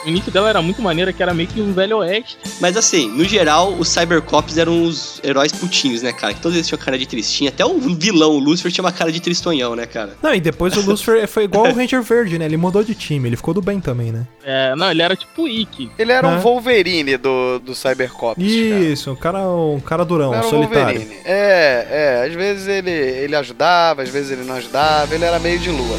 O 0.06 0.10
início 0.10 0.32
dela 0.32 0.50
era 0.50 0.62
muito 0.62 0.82
maneira, 0.82 1.12
que 1.14 1.22
era 1.22 1.34
meio 1.34 1.48
que 1.50 1.62
um 1.62 1.74
velho 1.74 1.98
oeste. 1.98 2.38
Mas 2.60 2.76
assim, 2.78 3.08
no 3.10 3.24
geral, 3.24 3.74
os 3.74 3.88
Cybercops 3.90 4.58
eram 4.58 4.84
os 4.84 5.20
heróis 5.24 5.52
putinhos, 5.52 6.02
né, 6.02 6.12
cara? 6.12 6.34
Que 6.34 6.42
todos 6.42 6.56
eles 6.56 6.68
tinham 6.68 6.80
cara 6.80 6.98
de 6.98 7.06
tristinha. 7.06 7.50
Até 7.50 7.66
o 7.66 7.78
vilão, 7.80 8.32
o 8.32 8.40
Lucifer, 8.40 8.72
tinha 8.72 8.84
uma 8.84 8.92
cara 8.92 9.12
de 9.12 9.20
tristonhão, 9.20 9.76
né, 9.76 9.86
cara? 9.86 10.16
Não, 10.22 10.34
e 10.34 10.40
depois 10.42 10.76
o 10.76 10.82
Lucifer 10.90 11.28
foi 11.28 11.44
igual 11.44 11.68
o 11.68 11.74
Ranger 11.74 12.02
Verde, 12.02 12.38
né? 12.40 12.46
Ele 12.46 12.58
mudou 12.58 12.84
de 12.84 12.96
time, 12.96 13.30
ele 13.30 13.36
ficou 13.36 13.54
do 13.54 13.62
bem 13.62 13.80
também, 13.80 14.12
né? 14.12 14.26
É, 14.44 14.76
não, 14.76 14.90
ele 14.92 15.02
era 15.02 15.16
tipo 15.16 15.48
Ikki. 15.48 15.92
Ele 15.98 16.12
era 16.12 16.28
um 16.28 16.36
É. 16.36 16.40
Wolverine 16.40 17.18
do, 17.18 17.60
do 17.60 17.74
Cybercops. 17.76 18.44
cara. 18.44 18.48
Isso, 18.48 19.12
um 19.12 19.16
cara, 19.16 19.40
um 19.48 19.80
cara 19.80 20.04
durão, 20.06 20.32
um 20.32 20.44
solitário. 20.44 21.00
Wolverine. 21.00 21.18
É, 21.26 21.88
é. 22.22 22.28
Às 22.28 22.34
vezes 22.34 22.68
ele, 22.68 22.92
ele 22.92 23.36
ajudava, 23.36 24.02
às 24.04 24.10
vezes 24.10 24.32
ele 24.32 24.44
não 24.44 24.56
ajudava. 24.56 25.14
Ele 25.14 25.24
era 25.24 25.33
meio 25.40 25.60
de 25.60 25.70
lua. 25.70 25.98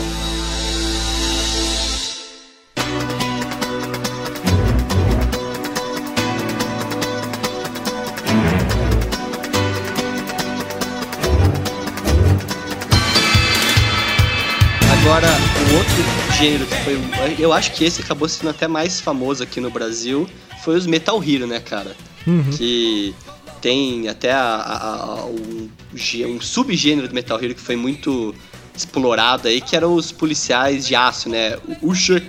Agora, 15.01 15.29
o 15.29 15.77
outro 15.77 16.37
gênero 16.39 16.67
que 16.67 16.77
foi. 16.83 17.37
Eu 17.39 17.53
acho 17.53 17.73
que 17.73 17.85
esse 17.85 18.01
acabou 18.01 18.29
sendo 18.29 18.51
até 18.51 18.67
mais 18.67 19.01
famoso 19.01 19.43
aqui 19.43 19.61
no 19.61 19.71
Brasil. 19.71 20.27
Foi 20.65 20.77
os 20.77 20.87
Metal 20.87 21.23
Hero, 21.23 21.47
né, 21.47 21.61
cara? 21.61 21.95
Uhum. 22.27 22.45
Que 22.57 23.15
tem 23.61 24.09
até 24.09 24.33
a- 24.33 24.39
a- 24.41 24.95
a- 25.21 25.25
um, 25.27 25.69
um 26.27 26.41
subgênero 26.41 27.07
do 27.09 27.15
Metal 27.15 27.39
Hero 27.43 27.55
que 27.55 27.61
foi 27.61 27.77
muito 27.77 28.35
explorado 28.75 29.49
aí, 29.49 29.61
que 29.61 29.77
eram 29.77 29.95
os 29.95 30.11
policiais 30.11 30.87
de 30.87 30.95
aço, 30.95 31.29
né? 31.29 31.57
Usha. 31.81 32.21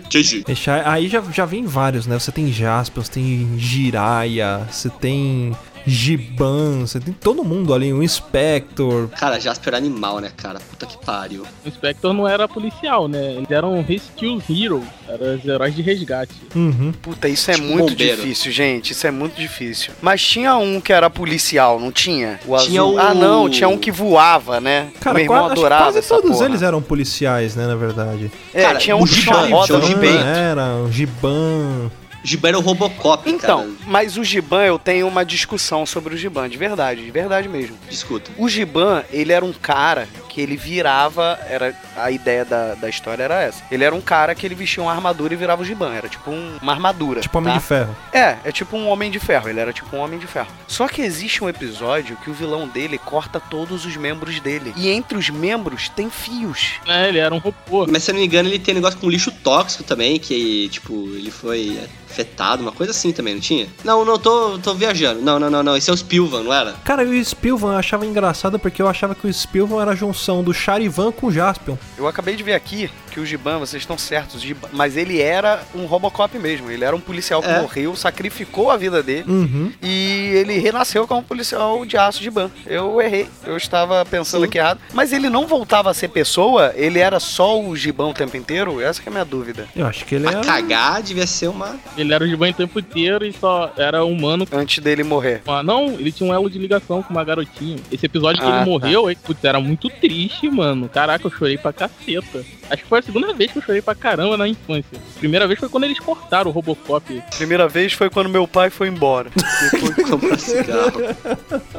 Deixar- 0.46 0.88
Aí 0.88 1.08
já, 1.08 1.22
já 1.32 1.46
vem 1.46 1.66
vários, 1.66 2.06
né? 2.06 2.18
Você 2.20 2.32
tem 2.32 2.52
Jaspion, 2.52 3.04
você 3.04 3.12
tem 3.12 3.50
Jiraiya, 3.58 4.68
você 4.72 4.90
tem 4.90 5.56
Giban, 5.88 6.82
você 6.82 7.00
tem 7.00 7.14
todo 7.14 7.44
mundo 7.44 7.74
ali, 7.74 7.94
um 7.94 8.02
Inspector. 8.04 9.08
Cara, 9.10 9.40
Jasper 9.40 9.70
era 9.70 9.78
animal, 9.78 10.20
né, 10.20 10.32
cara? 10.36 10.60
Puta 10.60 10.86
que 10.86 10.98
pariu. 11.06 11.44
O 11.66 11.70
Spector 11.70 12.14
não 12.14 12.28
era 12.28 12.48
policial, 12.48 13.08
né? 13.08 13.34
Eles 13.34 13.52
eram 13.52 13.82
Rescue 13.84 14.42
Heroes, 14.50 14.84
eram 15.08 15.36
os 15.36 15.46
heróis 15.46 15.76
de 15.76 15.82
resgate. 15.82 16.34
Uhum. 16.56 16.92
Puta, 17.02 17.28
isso 17.28 17.52
é 17.52 17.56
Tipo 17.56 17.68
muito 17.68 17.92
bombeiro. 17.92 18.18
difícil, 18.22 18.52
gente. 18.52 18.92
Isso 18.92 19.06
é 19.08 19.12
muito 19.12 19.36
difícil. 19.40 19.94
Mas 20.02 20.22
tinha 20.24 20.56
um 20.58 20.80
que 20.82 20.92
era 20.92 21.10
policial, 21.10 21.80
não 21.80 21.92
tinha? 21.92 22.40
O 22.48 22.58
Tinha 22.58 22.82
azul. 22.82 22.96
o- 22.96 23.00
Ah, 23.00 23.14
não, 23.14 23.50
tinha 23.50 23.68
um 23.70 23.78
que 23.78 23.92
voava, 23.92 24.60
né? 24.60 24.88
Cara, 25.00 25.14
Meu 25.16 25.24
irmão 25.24 25.40
quase, 25.40 25.52
adorava 25.54 25.84
quase 25.86 25.98
essa 26.00 26.16
todos 26.16 26.32
porra. 26.32 26.46
eles 26.46 26.62
eram 26.62 26.82
policiais, 26.82 27.56
né, 27.56 27.68
na 27.68 27.76
verdade. 27.76 28.32
É, 28.54 28.62
Cara, 28.64 28.78
tinha 28.80 28.96
um 28.96 29.02
o 29.04 29.06
que 29.06 29.14
tinha 29.22 29.36
Giban, 29.44 29.56
roda 29.56 29.78
o. 29.80 30.04
Era, 30.06 30.76
o 30.78 30.92
Giban. 30.92 31.92
Giban 32.26 32.50
era 32.50 32.58
o 32.58 32.62
Robocop, 32.62 33.30
Então, 33.30 33.60
cara. 33.62 33.72
mas 33.88 34.18
o 34.18 34.24
Giban, 34.24 34.64
eu 34.64 34.80
tenho 34.80 35.08
uma 35.08 35.24
discussão 35.26 35.86
sobre 35.86 36.14
o 36.16 36.18
Giban, 36.18 36.50
de 36.50 36.58
verdade, 36.58 37.04
de 37.04 37.12
verdade 37.12 37.48
mesmo. 37.48 37.78
Discuta. 37.90 38.32
O 38.38 38.50
Giban, 38.50 39.04
ele 39.12 39.32
era 39.32 39.46
um 39.46 39.54
cara 39.54 40.08
que 40.30 40.42
ele 40.42 40.58
virava, 40.58 41.40
era 41.50 41.74
a 41.96 42.12
ideia 42.12 42.44
da, 42.44 42.76
da 42.76 42.90
história 42.90 43.24
era 43.24 43.42
essa. 43.42 43.64
Ele 43.72 43.84
era 43.86 43.96
um 43.96 44.02
cara 44.02 44.36
que 44.36 44.46
ele 44.46 44.54
vestia 44.56 44.84
uma 44.84 44.92
armadura 44.92 45.34
e 45.34 45.38
virava 45.38 45.62
o 45.62 45.66
Giban, 45.66 45.94
era 45.94 46.10
tipo 46.10 46.30
um- 46.30 46.58
uma 46.62 46.74
armadura. 46.74 47.22
Tipo 47.22 47.38
Homem 47.38 47.54
tá? 47.54 47.60
de 47.60 47.64
Ferro. 47.66 47.96
É, 48.12 48.38
é 48.44 48.52
tipo 48.52 48.76
um 48.76 48.88
homem 48.90 49.10
de 49.10 49.20
ferro, 49.20 49.48
ele 49.50 49.60
era 49.60 49.72
tipo 49.72 49.96
um 49.96 50.00
homem 50.00 50.20
de 50.20 50.28
ferro. 50.28 50.48
Só 50.68 50.88
que 50.90 51.02
existe 51.02 51.42
um 51.44 51.48
episódio 51.48 52.18
que 52.18 52.30
o 52.30 52.34
vilão 52.34 52.68
dele 52.68 52.98
corta 52.98 53.40
todos 53.40 53.86
os 53.86 53.96
membros 53.96 54.40
dele. 54.42 54.74
E 54.76 54.90
entre 54.90 55.18
os 55.18 55.30
membros 55.30 55.88
tem 55.90 56.10
fios. 56.10 56.72
É, 56.86 57.08
ele 57.08 57.20
era 57.20 57.34
um 57.34 57.38
robô. 57.38 57.88
Mas 57.90 58.04
se 58.04 58.12
eu 58.12 58.14
não 58.14 58.20
me 58.22 58.28
engano, 58.28 58.50
ele 58.50 58.60
tem 58.60 58.74
negócio 58.74 59.00
com 59.00 59.10
lixo 59.10 59.32
tóxico 59.32 59.84
também, 59.84 60.20
que, 60.20 60.68
tipo, 60.70 60.94
ele 61.16 61.32
foi 61.32 61.80
afetado, 62.20 62.62
uma 62.62 62.72
coisa 62.72 62.92
assim 62.92 63.12
também, 63.12 63.34
não 63.34 63.42
tinha? 63.42 63.68
Não, 63.84 64.06
não, 64.06 64.18
tô, 64.18 64.58
tô 64.60 64.74
viajando. 64.74 65.22
Não, 65.22 65.38
não, 65.38 65.50
não, 65.50 65.62
não. 65.62 65.76
Esse 65.76 65.90
é 65.90 65.94
o 65.94 65.98
Spilvan, 65.98 66.44
não 66.44 66.54
era? 66.54 66.74
Cara, 66.84 67.04
e 67.04 67.20
o 67.20 67.26
Spilvan 67.26 67.74
eu 67.74 67.78
achava 67.80 68.06
engraçado 68.06 68.58
porque 68.58 68.82
eu 68.82 68.88
achava 68.88 69.14
que 69.14 69.28
o 69.28 69.34
Spilvan 69.34 69.82
era 69.82 69.92
a 69.92 69.96
junção 69.96 70.42
do 70.44 70.54
Charivan 70.54 71.12
com 71.12 71.28
o 71.28 71.32
Jaspion. 71.32 71.76
Eu 71.98 72.08
acabei 72.08 72.36
de 72.36 72.44
ver 72.44 72.54
aqui 72.54 72.90
que 73.12 73.20
o 73.20 73.26
Giban, 73.26 73.60
vocês 73.60 73.82
estão 73.84 73.98
certos, 73.98 74.42
Giban- 74.42 74.68
mas 74.74 74.98
ele 74.98 75.22
era 75.22 75.64
um 75.74 75.86
Robocop 75.86 76.38
mesmo. 76.38 76.70
Ele 76.70 76.84
era 76.84 76.96
um 76.96 77.00
policial 77.00 77.42
que 77.42 77.48
É. 77.50 77.62
morreu, 77.62 77.96
sacrificou 77.96 78.70
a 78.72 78.78
vida 78.78 79.02
dele. 79.02 79.26
Uhum. 79.30 79.72
E 79.82 80.32
ele 80.36 80.58
renasceu 80.58 81.08
como 81.08 81.24
policial 81.24 81.86
de 81.86 81.98
aço 81.98 82.22
de 82.22 82.30
ban. 82.30 82.50
Eu 82.66 83.02
errei. 83.02 83.28
Eu 83.46 83.56
estava 83.58 84.04
pensando 84.06 84.42
Sim. 84.42 84.48
aqui 84.48 84.58
errado. 84.58 84.80
Mas 84.94 85.14
ele 85.14 85.30
não 85.30 85.48
voltava 85.48 85.90
a 85.90 85.94
ser 85.94 86.10
pessoa? 86.10 86.74
Ele 86.76 87.00
era 87.00 87.20
só 87.20 87.60
o 87.62 87.76
Gibão 87.76 88.10
o 88.10 88.14
tempo 88.14 88.36
inteiro? 88.36 88.82
Essa 88.82 89.02
que 89.02 89.08
é 89.08 89.12
a 89.12 89.14
minha 89.14 89.26
dúvida. 89.26 89.68
Eu 89.76 89.86
acho 89.88 90.04
que 90.06 90.16
ele 90.16 90.26
Pra 90.26 90.40
era. 90.40 90.44
cagar 90.44 91.02
devia 91.02 91.26
ser 91.28 91.48
uma. 91.48 91.78
Ele 91.98 92.05
era 92.14 92.24
o 92.24 92.28
Giban 92.28 92.50
o 92.50 92.54
tempo 92.54 92.80
inteiro 92.80 93.26
e 93.26 93.34
só 93.34 93.72
era 93.78 94.04
humano. 94.04 94.48
Antes 94.52 94.84
dele 94.84 95.04
morrer. 95.04 95.42
Ah, 95.48 95.64
não, 95.64 95.86
ele 95.94 96.12
tinha 96.12 96.30
um 96.30 96.34
elo 96.34 96.50
de 96.50 96.58
ligação 96.60 97.02
com 97.02 97.12
uma 97.14 97.24
garotinha. 97.24 97.78
Esse 97.92 98.06
episódio 98.06 98.42
que 98.42 98.48
Ah, 98.48 98.50
ele 98.50 98.60
tá. 98.60 98.66
morreu, 98.66 99.08
aí, 99.08 99.16
putz, 99.16 99.44
era 99.44 99.60
muito 99.60 99.90
triste, 99.90 100.50
mano. 100.50 100.88
Caraca, 100.90 101.26
eu 101.26 101.32
chorei 101.32 101.58
pra 101.58 101.72
caceta. 101.74 102.44
Acho 102.70 102.82
que 102.84 102.90
foi 102.90 103.00
a 103.00 103.02
segunda 103.04 103.32
vez 103.34 103.52
que 103.52 103.60
eu 103.60 103.62
chorei 103.62 103.82
pra 103.82 103.94
caramba 103.94 104.38
na 104.38 104.48
infância. 104.48 104.98
Primeira 105.20 105.46
vez 105.48 105.60
foi 105.60 105.70
quando 105.70 105.84
eles 105.84 106.00
cortaram 106.00 106.50
o 106.50 106.54
Robocop. 106.54 107.24
Primeira 107.38 107.68
vez 107.68 107.94
foi 107.94 108.10
quando 108.10 108.28
meu 108.30 108.48
pai 108.48 108.70
foi 108.70 108.88
embora. 108.88 109.30
comprar 110.10 110.40
cigarro. 110.40 111.02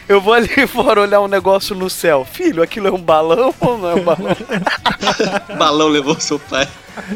Eu 0.09 0.21
vou 0.21 0.33
ali 0.33 0.49
fora 0.69 1.01
olhar 1.01 1.21
um 1.21 1.29
negócio 1.29 1.75
no 1.75 1.91
céu. 1.91 2.25
Filho, 2.25 2.63
aquilo 2.63 2.87
é 2.87 2.93
um 2.93 3.01
balão 3.01 3.53
ou 3.61 3.79
não 3.79 3.91
é 3.91 3.95
um 3.97 4.03
balão? 4.05 4.37
Balão 5.59 5.89
levou 5.89 6.19
seu 6.21 6.39
pai. 6.39 6.69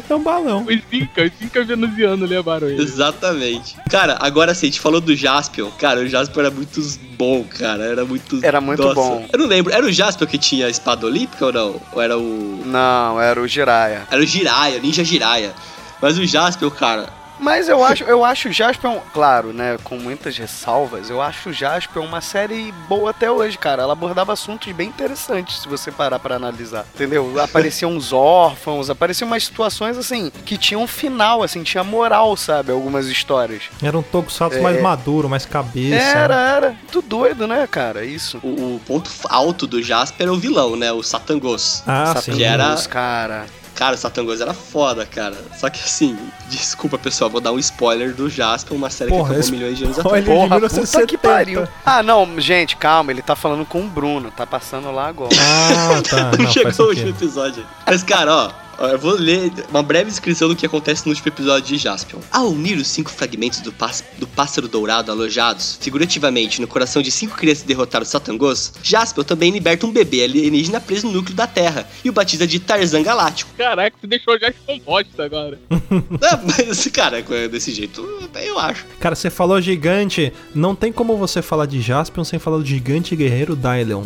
É 0.09 0.13
um 0.15 0.21
balão. 0.21 0.65
Os 0.65 0.79
Inca, 0.91 1.23
os 1.23 1.41
Inca 1.41 1.63
venusianos 1.63 2.29
levaram 2.29 2.67
ele. 2.69 2.81
Exatamente. 3.01 3.75
Cara, 3.89 4.17
agora 4.19 4.53
sim, 4.53 4.67
a 4.67 4.69
gente 4.69 4.79
falou 4.79 5.01
do 5.01 5.15
Jaspion. 5.15 5.71
Cara, 5.71 6.01
o 6.01 6.07
Jaspion 6.07 6.41
era 6.41 6.51
muito 6.51 6.81
bom, 7.17 7.43
cara. 7.43 7.83
Era 7.83 8.05
muito. 8.05 8.39
Era 8.43 8.61
muito 8.61 8.81
Nossa. 8.81 8.95
bom. 8.95 9.25
Eu 9.31 9.39
não 9.39 9.47
lembro. 9.47 9.73
Era 9.73 9.85
o 9.85 9.91
Jaspion 9.91 10.27
que 10.27 10.37
tinha 10.37 10.67
a 10.67 10.69
espada 10.69 11.05
olímpica 11.05 11.45
ou 11.47 11.53
não? 11.53 11.81
Ou 11.91 12.01
era 12.01 12.17
o. 12.17 12.63
Não, 12.65 13.19
era 13.19 13.41
o 13.41 13.47
Jiraya. 13.47 14.07
Era 14.09 14.21
o 14.21 14.25
Jiraiya, 14.25 14.79
Ninja 14.79 15.03
Jiraiya. 15.03 15.53
Mas 16.01 16.17
o 16.17 16.25
Jaspion, 16.25 16.69
cara. 16.69 17.20
Mas 17.41 17.67
eu 17.67 17.83
acho, 17.83 18.03
eu 18.03 18.23
acho 18.23 18.49
o 18.49 18.51
Jasper, 18.51 18.91
um- 18.91 18.99
claro, 19.13 19.51
né, 19.51 19.77
com 19.83 19.97
muitas 19.97 20.37
ressalvas, 20.37 21.09
eu 21.09 21.19
acho 21.21 21.49
o 21.49 21.53
Jasper 21.53 22.01
uma 22.03 22.21
série 22.21 22.71
boa 22.87 23.09
até 23.09 23.29
hoje, 23.31 23.57
cara. 23.57 23.81
Ela 23.81 23.93
abordava 23.93 24.31
assuntos 24.31 24.71
bem 24.73 24.87
interessantes, 24.89 25.61
se 25.61 25.67
você 25.67 25.91
parar 25.91 26.19
pra 26.19 26.35
analisar, 26.35 26.85
entendeu? 26.93 27.33
Apareciam 27.41 27.91
uns 27.91 28.13
órfãos, 28.13 28.89
apareciam 28.89 29.27
umas 29.27 29.43
situações, 29.43 29.97
assim, 29.97 30.31
que 30.45 30.55
tinham 30.57 30.83
um 30.83 30.87
final, 30.87 31.41
assim, 31.41 31.63
tinha 31.63 31.83
moral, 31.83 32.37
sabe, 32.37 32.71
algumas 32.71 33.07
histórias. 33.07 33.63
Era 33.81 33.97
um 33.97 34.03
Tokusatsu 34.03 34.59
É. 34.59 34.61
mais 34.61 34.79
maduro, 34.81 35.27
mais 35.27 35.45
cabeça. 35.45 35.95
Era, 36.03 36.35
era. 36.35 36.75
Tudo 36.91 37.07
doido, 37.07 37.47
né, 37.47 37.67
cara, 37.69 38.05
isso. 38.05 38.37
O, 38.43 38.75
o 38.75 38.81
ponto 38.85 39.09
alto 39.27 39.65
do 39.65 39.81
Jasper 39.81 40.27
é 40.27 40.31
o 40.31 40.37
vilão, 40.37 40.75
né? 40.75 40.91
O 40.91 41.01
Satangos. 41.01 41.81
Ah, 41.87 42.05
Satangos, 42.07 42.23
sim. 42.25 42.31
Que 42.33 42.43
era- 42.43 42.75
cara. 42.87 43.45
Cara, 43.75 43.95
o 43.95 43.97
Satangos 43.97 44.41
era 44.41 44.53
foda, 44.53 45.05
cara. 45.05 45.35
Só 45.57 45.69
que 45.69 45.79
assim, 45.79 46.17
desculpa 46.49 46.97
pessoal, 46.97 47.29
vou 47.29 47.41
dar 47.41 47.51
um 47.51 47.59
spoiler 47.59 48.13
do 48.13 48.29
Jasper, 48.29 48.75
uma 48.75 48.89
série 48.89 49.09
Porra, 49.09 49.33
que 49.33 49.39
acabou 49.39 49.51
milhões 49.51 49.77
de 49.77 49.83
anos 49.85 49.99
atrás. 49.99 50.23
de 50.23 50.29
Porra, 50.29 50.43
puta 50.43 50.55
1970. 50.55 51.07
que 51.07 51.17
pariu. 51.17 51.67
Ah, 51.85 52.03
não, 52.03 52.39
gente, 52.39 52.75
calma, 52.75 53.11
ele 53.11 53.21
tá 53.21 53.35
falando 53.35 53.65
com 53.65 53.81
o 53.81 53.87
Bruno, 53.87 54.29
tá 54.31 54.45
passando 54.45 54.91
lá 54.91 55.07
agora. 55.07 55.35
Ah, 55.39 56.01
tá. 56.07 56.31
Não, 56.37 56.45
Não, 56.45 56.51
chegou 56.51 56.85
o 56.85 56.89
último 56.89 57.09
episódio. 57.09 57.65
Mas, 57.85 58.03
cara, 58.03 58.33
ó, 58.33 58.51
eu 58.79 58.97
vou 58.97 59.13
ler 59.13 59.51
uma 59.69 59.83
breve 59.83 60.09
descrição 60.09 60.47
do 60.47 60.55
que 60.55 60.65
acontece 60.65 61.05
no 61.05 61.11
último 61.11 61.27
episódio 61.27 61.67
de 61.67 61.77
Jaspion. 61.77 62.19
Ao 62.31 62.47
unir 62.49 62.77
os 62.77 62.87
cinco 62.87 63.11
fragmentos 63.11 63.59
do, 63.59 63.71
pás- 63.71 64.03
do 64.17 64.25
pássaro 64.27 64.67
dourado 64.67 65.11
alojados, 65.11 65.77
figurativamente, 65.81 66.59
no 66.61 66.67
coração 66.67 67.01
de 67.01 67.11
cinco 67.11 67.35
crianças 67.37 67.63
derrotar 67.63 68.01
o 68.01 68.05
Satangos, 68.05 68.73
Jaspion 68.81 69.23
também 69.23 69.51
liberta 69.51 69.85
um 69.85 69.91
bebê 69.91 70.23
alienígena 70.23 70.79
preso 70.81 71.07
no 71.07 71.13
núcleo 71.13 71.35
da 71.35 71.45
Terra 71.47 71.87
e 72.03 72.09
o 72.09 72.13
batiza 72.13 72.47
de 72.47 72.59
Tarzan 72.59 73.03
Galáctico. 73.03 73.51
Caraca, 73.57 73.95
você 73.99 74.07
deixou 74.07 74.39
já 74.39 74.51
com 74.65 74.79
bosta 74.79 75.23
agora. 75.25 75.59
É, 75.69 76.37
mas, 76.67 76.87
cara, 76.87 77.21
desse 77.49 77.71
jeito, 77.71 78.01
eu 78.43 78.57
acho. 78.57 78.85
Cara, 78.99 79.15
você 79.15 79.29
falou 79.29 79.61
gigante. 79.61 80.33
Não 80.55 80.73
tem 80.75 80.91
como 80.91 81.17
você 81.17 81.41
falar 81.41 81.65
de 81.65 81.81
Jaspion 81.81 82.23
sem 82.23 82.39
falar 82.39 82.57
do 82.57 82.65
gigante 82.65 83.15
guerreiro 83.15 83.55
Dylion. 83.55 84.05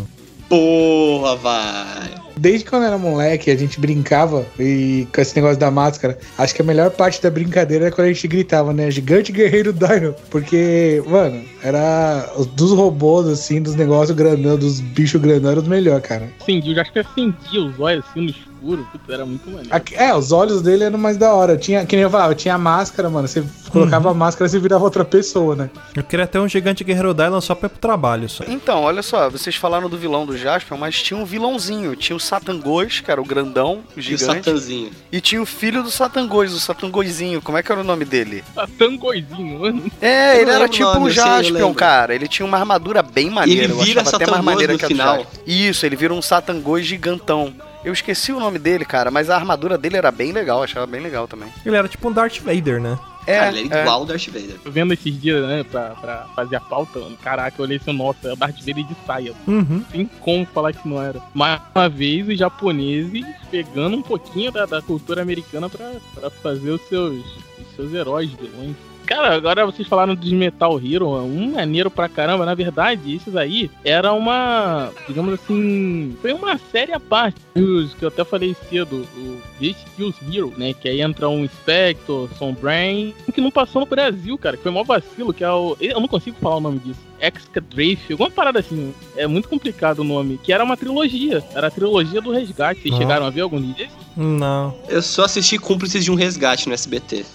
Porra, 0.50 1.36
vai. 1.36 2.25
Desde 2.38 2.66
quando 2.66 2.84
eu 2.84 2.88
era 2.90 2.98
moleque, 2.98 3.50
a 3.50 3.56
gente 3.56 3.80
brincava 3.80 4.46
e 4.60 5.08
com 5.14 5.22
esse 5.22 5.36
negócio 5.36 5.58
da 5.58 5.72
máscara. 5.72 6.18
Acho 6.38 6.54
que 6.54 6.62
a 6.62 6.66
melhor 6.66 6.92
parte 6.92 7.22
da 7.22 7.30
brincadeira 7.30 7.86
era 7.86 7.96
quando 7.96 8.08
a 8.08 8.14
gente 8.14 8.28
gritava, 8.28 8.74
né? 8.74 8.90
Gigante 8.92 9.32
Guerreiro 9.32 9.72
Dino. 9.74 10.14
Porque, 10.30 11.02
mano, 11.08 11.42
era 11.64 12.32
os- 12.38 12.48
dos 12.48 12.72
robôs, 12.72 13.28
assim, 13.28 13.62
dos 13.62 13.76
negócios 13.76 14.16
grandão, 14.16 14.58
dos 14.58 14.80
bichos 14.80 15.22
grandão, 15.22 15.52
era 15.52 15.60
os 15.60 15.68
melhor, 15.68 16.02
cara. 16.02 16.30
Acendia, 16.42 16.72
eu 16.72 16.76
já 16.76 16.82
acho 16.82 16.92
que 16.94 17.00
acendia 17.00 17.62
os 17.62 17.80
olhos 17.80 18.04
assim 18.10 18.22
no 18.28 18.34
escuro. 18.66 18.88
Era 19.08 19.26
muito 19.26 19.46
maneiro. 19.50 19.70
Aqui- 19.72 19.96
é, 19.96 20.14
os 20.16 20.32
olhos 20.32 20.62
dele 20.62 20.84
eram 20.86 20.98
mais 20.98 21.18
da 21.18 21.34
hora. 21.34 21.56
Tinha, 21.58 21.86
que 21.86 21.96
nem 21.96 22.04
eu 22.04 22.10
falava, 22.10 22.34
tinha 22.34 22.56
a 22.56 22.58
máscara, 22.58 23.10
mano. 23.10 23.28
Você 23.28 23.44
colocava 23.72 24.10
a 24.12 24.14
máscara 24.14 24.48
e 24.48 24.50
você 24.50 24.60
virava 24.60 24.84
outra 24.84 25.06
pessoa, 25.06 25.56
né? 25.56 25.70
Eu 25.96 26.04
queria 26.04 26.26
ter 26.28 26.40
um 26.40 26.48
gigante 26.48 26.84
guerreiro 26.84 27.14
Dylion 27.14 27.42
só 27.42 27.54
pra 27.54 27.68
ir 27.68 27.70
pro 27.70 27.80
trabalho. 27.80 28.28
Só. 28.30 28.44
Então, 28.48 28.82
olha 28.82 29.02
só, 29.04 29.30
vocês 29.30 29.56
falaram 29.56 29.90
do 29.90 29.98
vilão 29.98 30.26
do 30.26 30.38
Jasper, 30.38 30.78
mas 30.78 31.02
tinha 31.02 31.20
um 31.20 31.26
vilãozinho. 31.26 31.96
Tinha 31.96 32.16
o 32.16 32.20
Satangos, 32.20 33.00
que 33.02 33.12
era 33.12 33.22
o 33.22 33.26
grandão, 33.26 33.84
o 33.96 33.98
E 33.98 34.00
o 34.00 34.02
gigante. 34.02 34.26
Satanzinho. 34.46 34.92
E 35.12 35.22
tinha 35.22 35.42
o 35.42 35.46
filho 35.46 35.84
do 35.84 35.92
Satangos, 35.92 36.54
o 36.54 36.60
Satangozinho. 36.60 37.42
Como 37.42 37.58
é 37.58 37.64
que 37.64 37.72
era 37.72 37.82
o 37.82 37.84
nome 37.84 38.06
dele? 38.06 38.44
Tá 38.54 38.68
tangoizinho, 38.78 39.60
mano. 39.60 39.84
É, 40.02 40.38
Eu 40.38 40.42
ele 40.42 40.52
era 40.52 40.68
tipo 40.68 40.86
nome, 40.86 41.02
eu 41.02 41.08
eu 41.08 41.10
Jaspion, 41.12 41.74
cara. 41.74 42.16
Ele 42.16 42.28
tinha 42.28 42.46
uma 42.46 42.58
armadura 42.58 43.02
bem 43.04 43.30
maneira. 43.30 43.64
ele 43.66 43.74
eu 43.74 43.78
vira 43.78 44.02
achava 44.02 44.18
até 44.18 44.32
mais 44.32 44.44
maneira 44.44 44.74
no 44.74 44.80
que 44.80 44.86
a 44.86 44.88
final. 44.88 45.26
Isso, 45.46 45.86
ele 45.86 45.96
vira 45.96 46.14
um 46.14 46.22
Satangos 46.22 46.84
gigantão. 46.86 47.54
Eu 47.86 47.94
esqueci 47.94 48.32
o 48.34 48.40
nome 48.40 48.58
dele, 48.58 48.84
cara, 48.84 49.12
mas 49.12 49.30
a 49.30 49.36
armadura 49.36 49.78
dele 49.78 49.96
era 49.96 50.12
bem 50.12 50.32
legal, 50.32 50.64
achava 50.64 50.88
bem 50.88 51.00
legal 51.00 51.28
também. 51.28 51.50
Ele 51.64 51.76
era 51.76 51.88
tipo 51.88 52.10
um 52.10 52.12
Darth 52.12 52.40
Vader, 52.40 52.82
né? 52.82 52.98
É, 53.28 53.40
Cara, 53.40 53.58
ele 53.58 53.74
é 53.74 53.78
é. 53.78 53.82
igual 53.82 54.02
o 54.02 54.06
Darth 54.06 54.26
Vader. 54.28 54.60
Tô 54.64 54.72
vendo 54.72 54.94
esses 54.94 55.22
dias, 55.22 55.48
né, 55.48 55.64
pra, 55.64 55.90
pra 55.92 56.28
fazer 56.36 56.56
a 56.56 56.60
pauta. 56.60 57.00
mano. 57.00 57.16
Caraca, 57.24 57.56
eu 57.60 57.64
olhei 57.64 57.78
assim, 57.78 57.94
nossa, 57.94 58.28
é 58.30 58.34
o 58.34 58.36
Darth 58.36 58.58
Vader 58.60 58.86
de 58.86 58.96
saia. 59.06 59.34
Uhum. 59.48 59.84
Tem 59.92 60.10
como 60.20 60.46
falar 60.48 60.74
que 60.74 60.88
não 60.88 61.02
era. 61.02 61.22
Mais 61.34 61.62
uma 61.76 61.88
vez, 61.88 62.28
os 62.28 62.38
japoneses 62.38 63.24
pegando 63.52 63.98
um 63.98 64.02
pouquinho 64.02 64.52
da, 64.52 64.66
da 64.66 64.82
cultura 64.82 65.22
americana 65.22 65.70
pra, 65.70 65.92
pra 66.16 66.30
fazer 66.32 66.72
os 66.72 66.82
seus, 66.88 67.16
os 67.60 67.76
seus 67.76 67.94
heróis 67.94 68.32
vilões. 68.32 68.76
Cara, 69.06 69.36
agora 69.36 69.66
vocês 69.66 69.88
falaram 69.88 70.16
de 70.16 70.36
Metal 70.36 70.80
Hero, 70.80 71.10
um 71.10 71.54
maneiro 71.54 71.92
pra 71.92 72.10
caramba. 72.10 72.46
Na 72.46 72.56
verdade, 72.56 73.16
esses 73.16 73.36
aí 73.36 73.70
era 73.84 74.12
uma, 74.14 74.92
digamos 75.08 75.34
assim, 75.34 76.18
foi 76.22 76.34
uma 76.34 76.58
série 76.58 76.92
à 76.92 77.00
parte. 77.00 77.40
Os 77.56 77.94
que 77.94 78.04
eu 78.04 78.10
até 78.10 78.24
falei 78.24 78.56
cedo, 78.68 79.08
o 79.16 79.42
Rescue 79.60 80.14
Hero, 80.32 80.54
né? 80.58 80.74
Que 80.74 80.90
aí 80.90 81.02
entra 81.02 81.30
um 81.30 81.48
Spectre, 81.48 82.28
Sombrain, 82.38 83.14
que 83.34 83.42
não 83.42 83.52
passou 83.52 83.82
no 83.82 83.88
Brasil, 83.88 84.38
cara, 84.38 84.58
que 84.58 84.64
foi 84.64 84.72
mó 84.72 84.84
vacilo, 84.84 85.34
que 85.34 85.44
é 85.44 85.52
o. 85.52 85.78
Eu 85.80 86.00
não 86.00 86.08
consigo 86.08 86.38
falar 86.42 86.58
o 86.58 86.62
nome 86.62 86.80
disso. 86.80 87.00
Excadrafe, 87.20 88.12
alguma 88.12 88.32
parada 88.32 88.60
assim. 88.60 88.94
É 89.16 89.28
muito 89.28 89.48
complicado 89.48 90.00
o 90.00 90.04
nome. 90.04 90.40
Que 90.44 90.52
era 90.52 90.64
uma 90.64 90.76
trilogia. 90.76 91.44
Era 91.54 91.68
a 91.68 91.72
trilogia 91.72 92.22
do 92.22 92.32
resgate. 92.32 92.82
Vocês 92.82 92.92
Nossa. 92.92 93.04
chegaram 93.04 93.26
a 93.26 93.30
ver 93.30 93.42
algum 93.42 93.62
desses? 93.62 94.05
Não. 94.16 94.74
Eu 94.88 95.02
só 95.02 95.26
assisti 95.26 95.58
Cúmplices 95.58 96.04
de 96.04 96.12
um 96.12 96.16
Resgate 96.16 96.68
no 96.68 96.74
SBT. 96.74 97.26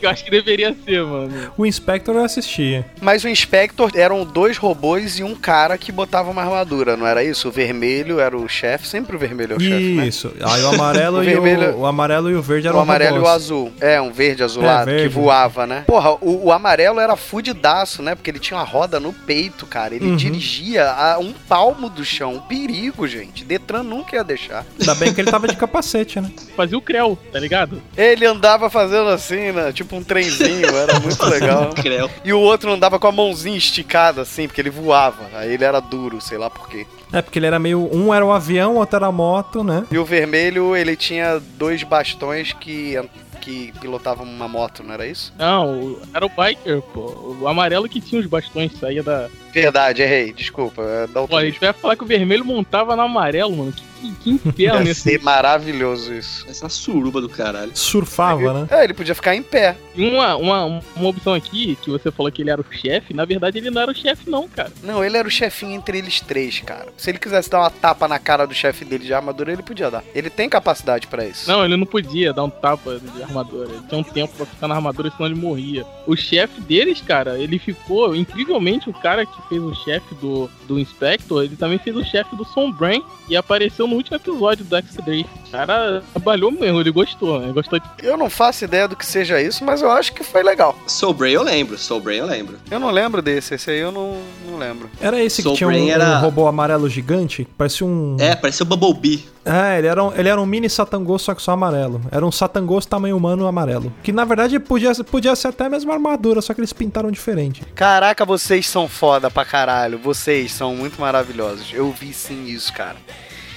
eu 0.00 0.10
acho 0.10 0.24
que 0.24 0.30
deveria 0.30 0.74
ser, 0.84 1.02
mano. 1.04 1.52
O 1.56 1.64
Inspector 1.66 2.14
eu 2.16 2.24
assistia. 2.24 2.84
Mas 3.00 3.24
o 3.24 3.28
Inspector 3.28 3.90
eram 3.94 4.24
dois 4.24 4.56
robôs 4.56 5.18
e 5.18 5.22
um 5.22 5.34
cara 5.34 5.78
que 5.78 5.92
botava 5.92 6.30
uma 6.30 6.42
armadura, 6.42 6.96
não 6.96 7.06
era 7.06 7.22
isso? 7.24 7.48
O 7.48 7.52
vermelho 7.52 8.18
era 8.20 8.36
o 8.36 8.48
chefe, 8.48 8.86
sempre 8.86 9.14
o 9.16 9.18
vermelho 9.18 9.54
é 9.54 9.56
o 9.56 9.60
chefe, 9.60 9.94
né? 9.94 10.06
Isso. 10.06 10.32
Aí 10.42 10.62
o 10.62 10.68
amarelo, 10.68 11.18
O 11.22 11.22
e 11.22 11.26
vermelho- 11.26 11.74
o, 11.76 11.80
o 11.80 11.86
amarelo 11.86 12.30
e 12.30 12.34
o 12.34 12.42
verde 12.42 12.66
eram 12.68 12.78
O 12.78 12.82
amarelo 12.82 13.16
e 13.16 13.18
o 13.18 13.22
robôs. 13.22 13.34
azul. 13.36 13.72
É, 13.80 14.00
um 14.00 14.12
verde 14.12 14.42
azulado 14.42 14.90
É, 14.90 14.94
verde. 14.94 15.08
que 15.08 15.14
voava, 15.14 15.66
né? 15.66 15.84
Porra, 15.86 16.12
o, 16.20 16.46
o 16.46 16.52
amarelo 16.52 16.98
era 17.00 17.16
fudidaço, 17.16 18.02
né? 18.02 18.14
Porque 18.14 18.30
ele 18.30 18.38
tinha 18.38 18.58
uma 18.58 18.64
roda 18.66 18.98
no 18.98 19.12
peito, 19.12 19.66
cara. 19.66 19.94
Ele 19.94 20.06
Uhum. 20.06 20.16
dirigia 20.16 20.90
a 20.90 21.18
um 21.18 21.32
palmo 21.32 21.88
do 21.88 22.04
chão. 22.04 22.34
Um 22.34 22.40
perigo, 22.40 23.06
gente. 23.06 23.44
Detran 23.44 23.82
nunca 23.82 24.16
ia 24.16 24.24
deixar. 24.24 24.64
Ainda 24.80 24.94
bem 24.94 25.12
que 25.14 25.20
ele 25.20 25.30
tava 25.30 25.46
de 25.52 25.56
capacete, 25.58 26.20
né? 26.20 26.30
Fazia 26.56 26.76
o 26.76 26.82
Creu, 26.82 27.18
tá 27.32 27.38
ligado? 27.38 27.82
Ele 27.96 28.26
andava 28.26 28.68
fazendo 28.68 29.08
assim, 29.08 29.52
né? 29.52 29.72
Tipo 29.72 29.96
um 29.96 30.02
trenzinho, 30.02 30.66
era 30.76 30.98
muito 31.00 31.24
legal. 31.26 31.70
Creu. 31.74 32.10
E 32.24 32.32
o 32.32 32.40
outro 32.40 32.72
andava 32.72 32.98
com 32.98 33.06
a 33.06 33.12
mãozinha 33.12 33.56
esticada, 33.56 34.22
assim, 34.22 34.46
porque 34.46 34.60
ele 34.60 34.70
voava. 34.70 35.28
Aí 35.34 35.52
ele 35.52 35.64
era 35.64 35.80
duro, 35.80 36.20
sei 36.20 36.38
lá 36.38 36.50
por 36.50 36.68
quê. 36.68 36.86
É, 37.12 37.20
porque 37.20 37.38
ele 37.38 37.46
era 37.46 37.58
meio. 37.58 37.88
Um 37.94 38.12
era 38.12 38.24
o 38.24 38.32
avião, 38.32 38.76
outro 38.76 38.96
era 38.96 39.06
a 39.06 39.12
moto, 39.12 39.62
né? 39.62 39.84
E 39.90 39.98
o 39.98 40.04
vermelho, 40.04 40.74
ele 40.74 40.96
tinha 40.96 41.40
dois 41.58 41.82
bastões 41.82 42.52
que, 42.54 42.98
que 43.40 43.72
pilotavam 43.80 44.24
uma 44.24 44.48
moto, 44.48 44.82
não 44.82 44.94
era 44.94 45.06
isso? 45.06 45.32
Não, 45.38 45.98
era 46.14 46.24
o 46.24 46.30
biker, 46.30 46.80
pô. 46.80 47.36
O 47.40 47.46
amarelo 47.48 47.88
que 47.88 48.00
tinha 48.00 48.20
os 48.20 48.26
bastões, 48.26 48.72
saía 48.78 49.02
da. 49.02 49.28
Verdade, 49.52 50.02
errei. 50.02 50.32
Desculpa. 50.32 50.82
É 50.82 51.06
Pô, 51.06 51.36
a 51.36 51.44
gente 51.44 51.60
vai 51.60 51.72
falar 51.72 51.96
que 51.96 52.02
o 52.02 52.06
vermelho 52.06 52.44
montava 52.44 52.96
no 52.96 53.02
amarelo, 53.02 53.54
mano. 53.54 53.72
Que, 53.72 53.84
que, 54.02 54.14
que 54.14 54.30
inferno 54.30 54.86
Ia 54.86 54.94
ser 54.94 55.20
maravilhoso 55.20 56.12
isso. 56.14 56.44
Essa 56.48 56.68
suruba 56.68 57.20
do 57.20 57.28
caralho. 57.28 57.70
Surfava, 57.74 58.52
né? 58.52 58.66
É, 58.70 58.84
ele 58.84 58.94
podia 58.94 59.14
ficar 59.14 59.34
em 59.34 59.42
pé. 59.42 59.76
E 59.94 60.04
uma, 60.08 60.36
uma, 60.36 60.82
uma 60.96 61.08
opção 61.08 61.34
aqui, 61.34 61.76
que 61.82 61.90
você 61.90 62.10
falou 62.10 62.32
que 62.32 62.42
ele 62.42 62.50
era 62.50 62.60
o 62.60 62.64
chefe, 62.72 63.12
na 63.12 63.24
verdade 63.24 63.58
ele 63.58 63.70
não 63.70 63.82
era 63.82 63.90
o 63.90 63.94
chefe, 63.94 64.28
não, 64.28 64.48
cara. 64.48 64.72
Não, 64.82 65.04
ele 65.04 65.16
era 65.16 65.28
o 65.28 65.30
chefinho 65.30 65.72
entre 65.72 65.98
eles 65.98 66.20
três, 66.20 66.60
cara. 66.60 66.86
Se 66.96 67.10
ele 67.10 67.18
quisesse 67.18 67.50
dar 67.50 67.60
uma 67.60 67.70
tapa 67.70 68.08
na 68.08 68.18
cara 68.18 68.46
do 68.46 68.54
chefe 68.54 68.84
dele 68.84 69.04
de 69.04 69.12
armadura, 69.12 69.52
ele 69.52 69.62
podia 69.62 69.90
dar. 69.90 70.02
Ele 70.14 70.30
tem 70.30 70.48
capacidade 70.48 71.06
pra 71.06 71.26
isso. 71.26 71.48
Não, 71.48 71.64
ele 71.64 71.76
não 71.76 71.86
podia 71.86 72.32
dar 72.32 72.44
um 72.44 72.50
tapa 72.50 72.98
de 72.98 73.22
armadura. 73.22 73.68
Ele 73.70 73.82
tinha 73.88 74.00
um 74.00 74.04
tempo 74.04 74.34
pra 74.34 74.46
ficar 74.46 74.66
na 74.66 74.74
armadura, 74.74 75.10
senão 75.10 75.26
ele 75.26 75.38
morria. 75.38 75.84
O 76.06 76.16
chefe 76.16 76.60
deles, 76.62 77.00
cara, 77.00 77.38
ele 77.38 77.58
ficou. 77.58 78.16
Incrivelmente, 78.16 78.88
o 78.88 78.92
cara 78.92 79.26
que 79.26 79.41
fez 79.48 79.62
o 79.62 79.74
chefe 79.74 80.14
do, 80.16 80.48
do 80.66 80.78
Inspector, 80.78 81.44
ele 81.44 81.56
também 81.56 81.78
fez 81.78 81.96
o 81.96 82.04
chefe 82.04 82.34
do 82.36 82.44
Sombran 82.44 83.00
e 83.28 83.36
apareceu 83.36 83.86
no 83.86 83.96
último 83.96 84.16
episódio 84.16 84.64
do 84.64 84.76
X-Day. 84.76 85.26
O 85.46 85.50
cara 85.50 86.02
trabalhou 86.12 86.50
mesmo, 86.50 86.80
ele 86.80 86.90
gostou, 86.90 87.38
né? 87.38 87.46
Ele 87.46 87.52
gostou 87.52 87.78
de. 87.78 87.86
Eu 88.02 88.16
não 88.16 88.30
faço 88.30 88.64
ideia 88.64 88.88
do 88.88 88.96
que 88.96 89.04
seja 89.04 89.40
isso, 89.40 89.64
mas 89.64 89.82
eu 89.82 89.90
acho 89.90 90.12
que 90.12 90.22
foi 90.24 90.42
legal. 90.42 90.76
Soul 90.86 91.14
Brain 91.14 91.32
eu 91.32 91.42
lembro, 91.42 91.76
Soul 91.78 92.00
Brain 92.00 92.18
eu 92.18 92.26
lembro. 92.26 92.56
Eu 92.70 92.80
não 92.80 92.90
lembro 92.90 93.20
desse, 93.22 93.54
esse 93.54 93.70
aí 93.70 93.78
eu 93.78 93.92
não, 93.92 94.16
não 94.48 94.58
lembro. 94.58 94.90
Era 95.00 95.22
esse 95.22 95.36
que 95.36 95.42
Soul 95.42 95.56
tinha 95.56 95.68
um, 95.68 95.72
Brain 95.72 95.86
um 95.86 95.90
era- 95.90 96.18
robô 96.18 96.46
amarelo 96.46 96.88
gigante, 96.88 97.44
que 97.44 97.50
parecia 97.52 97.86
um. 97.86 98.16
É, 98.18 98.34
parecia 98.34 98.64
o 98.64 98.66
Bumblebee. 98.66 99.24
É, 99.44 99.78
ele 99.78 99.88
era 99.88 100.02
um, 100.02 100.12
ele 100.14 100.28
era 100.28 100.40
um 100.40 100.46
mini 100.46 100.70
Satangos, 100.70 101.22
só 101.22 101.34
que 101.34 101.42
só 101.42 101.52
amarelo. 101.52 102.00
Era 102.10 102.24
um 102.24 102.30
Satangos 102.30 102.86
tamanho 102.86 103.16
humano 103.16 103.46
amarelo. 103.46 103.92
Que 104.02 104.12
na 104.12 104.24
verdade 104.24 104.58
podia, 104.60 104.92
podia 105.04 105.34
ser 105.34 105.48
até 105.48 105.66
a 105.66 105.70
mesma 105.70 105.94
armadura, 105.94 106.40
só 106.40 106.54
que 106.54 106.60
eles 106.60 106.72
pintaram 106.72 107.10
diferente. 107.10 107.62
Caraca, 107.74 108.24
vocês 108.24 108.68
são 108.68 108.88
foda 108.88 109.30
pra 109.30 109.44
caralho. 109.44 109.98
Vocês 109.98 110.52
são 110.52 110.76
muito 110.76 111.00
maravilhosos. 111.00 111.72
Eu 111.72 111.90
vi 111.90 112.12
sim 112.12 112.44
isso, 112.46 112.72
cara. 112.72 112.96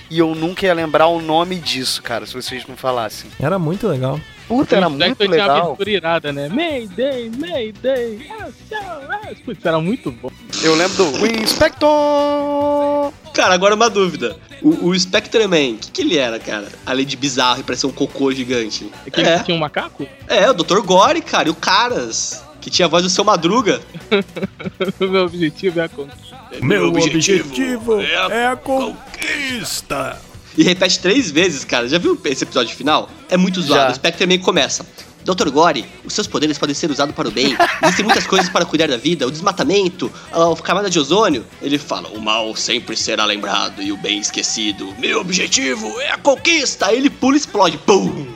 E 0.09 0.19
eu 0.19 0.35
nunca 0.35 0.65
ia 0.65 0.73
lembrar 0.73 1.07
o 1.07 1.19
nome 1.19 1.55
disso, 1.55 2.01
cara, 2.01 2.25
se 2.27 2.33
vocês 2.33 2.65
não 2.67 2.77
falassem. 2.77 3.29
Era 3.39 3.57
muito 3.57 3.87
legal. 3.87 4.19
Puta, 4.47 4.75
era 4.75 4.87
o 4.87 4.91
muito 4.91 5.03
Inspector 5.03 5.27
tinha 5.27 5.39
uma 5.39 5.53
legal. 5.53 5.65
abertura 5.65 5.89
irada, 5.89 6.31
né? 6.31 6.49
Mayday, 6.49 7.31
Mayday, 7.35 8.29
SOS. 8.69 9.39
Putz, 9.43 9.65
era 9.65 9.79
muito 9.79 10.11
bom. 10.11 10.29
Eu 10.63 10.75
lembro 10.75 10.95
do 11.11 11.25
Inspector! 11.25 13.11
Cara, 13.33 13.55
agora 13.55 13.73
uma 13.73 13.89
dúvida. 13.89 14.37
O, 14.61 14.87
o 14.89 14.99
Spectre 14.99 15.47
Man, 15.47 15.75
o 15.75 15.77
que, 15.77 15.91
que 15.91 16.01
ele 16.01 16.17
era, 16.17 16.39
cara? 16.39 16.67
Além 16.85 17.05
de 17.05 17.15
bizarro 17.17 17.59
e 17.59 17.63
parecer 17.63 17.85
um 17.87 17.91
cocô 17.91 18.31
gigante. 18.31 18.89
Aquele 19.05 19.27
É, 19.27 19.39
que 19.39 19.45
tinha 19.45 19.57
um 19.57 19.59
macaco? 19.59 20.07
é, 20.27 20.49
o 20.49 20.53
Dr. 20.53 20.79
Gore, 20.81 21.21
cara, 21.21 21.47
e 21.47 21.51
o 21.51 21.55
Caras, 21.55 22.43
que 22.61 22.69
tinha 22.69 22.85
a 22.85 22.89
voz 22.89 23.03
do 23.03 23.09
seu 23.09 23.23
Madruga. 23.23 23.81
o 24.99 25.05
meu 25.05 25.25
objetivo 25.25 25.79
é 25.79 25.83
a 25.83 25.89
conquista. 25.89 26.35
Meu 26.61 26.87
objetivo 26.87 27.17
objetivo 27.49 28.01
é 28.01 28.15
a 28.15 28.27
é 28.31 28.47
a 28.47 28.55
conquista. 28.55 30.19
E 30.57 30.63
repete 30.63 30.99
três 30.99 31.29
vezes, 31.29 31.65
cara. 31.65 31.87
Já 31.87 31.97
viu 31.97 32.19
esse 32.25 32.43
episódio 32.43 32.75
final? 32.75 33.09
É 33.29 33.35
muito 33.35 33.61
zoado. 33.61 33.81
Já. 33.87 33.91
O 33.91 33.95
Spectre 33.95 34.25
Man 34.25 34.37
começa. 34.41 34.85
Dr. 35.25 35.49
Gore, 35.49 35.83
os 36.05 36.13
seus 36.13 36.27
poderes 36.27 36.55
podem 36.55 36.75
ser 36.75 36.91
usados 36.91 37.15
para 37.15 37.27
o 37.27 37.31
bem. 37.31 37.57
Existem 37.81 38.05
muitas 38.05 38.27
coisas 38.27 38.47
para 38.47 38.63
cuidar 38.63 38.87
da 38.87 38.95
vida. 38.95 39.25
O 39.25 39.31
desmatamento, 39.31 40.11
a 40.31 40.55
camada 40.61 40.87
de 40.87 40.99
ozônio. 40.99 41.43
Ele 41.59 41.79
fala, 41.79 42.09
o 42.09 42.21
mal 42.21 42.55
sempre 42.55 42.95
será 42.95 43.25
lembrado 43.25 43.81
e 43.81 43.91
o 43.91 43.97
bem 43.97 44.19
esquecido. 44.19 44.93
Meu 44.99 45.21
objetivo 45.21 45.99
é 45.99 46.11
a 46.11 46.19
conquista. 46.19 46.85
Aí 46.85 46.97
ele 46.97 47.09
pula 47.09 47.35
e 47.35 47.39
explode. 47.39 47.79
Pum! 47.79 48.27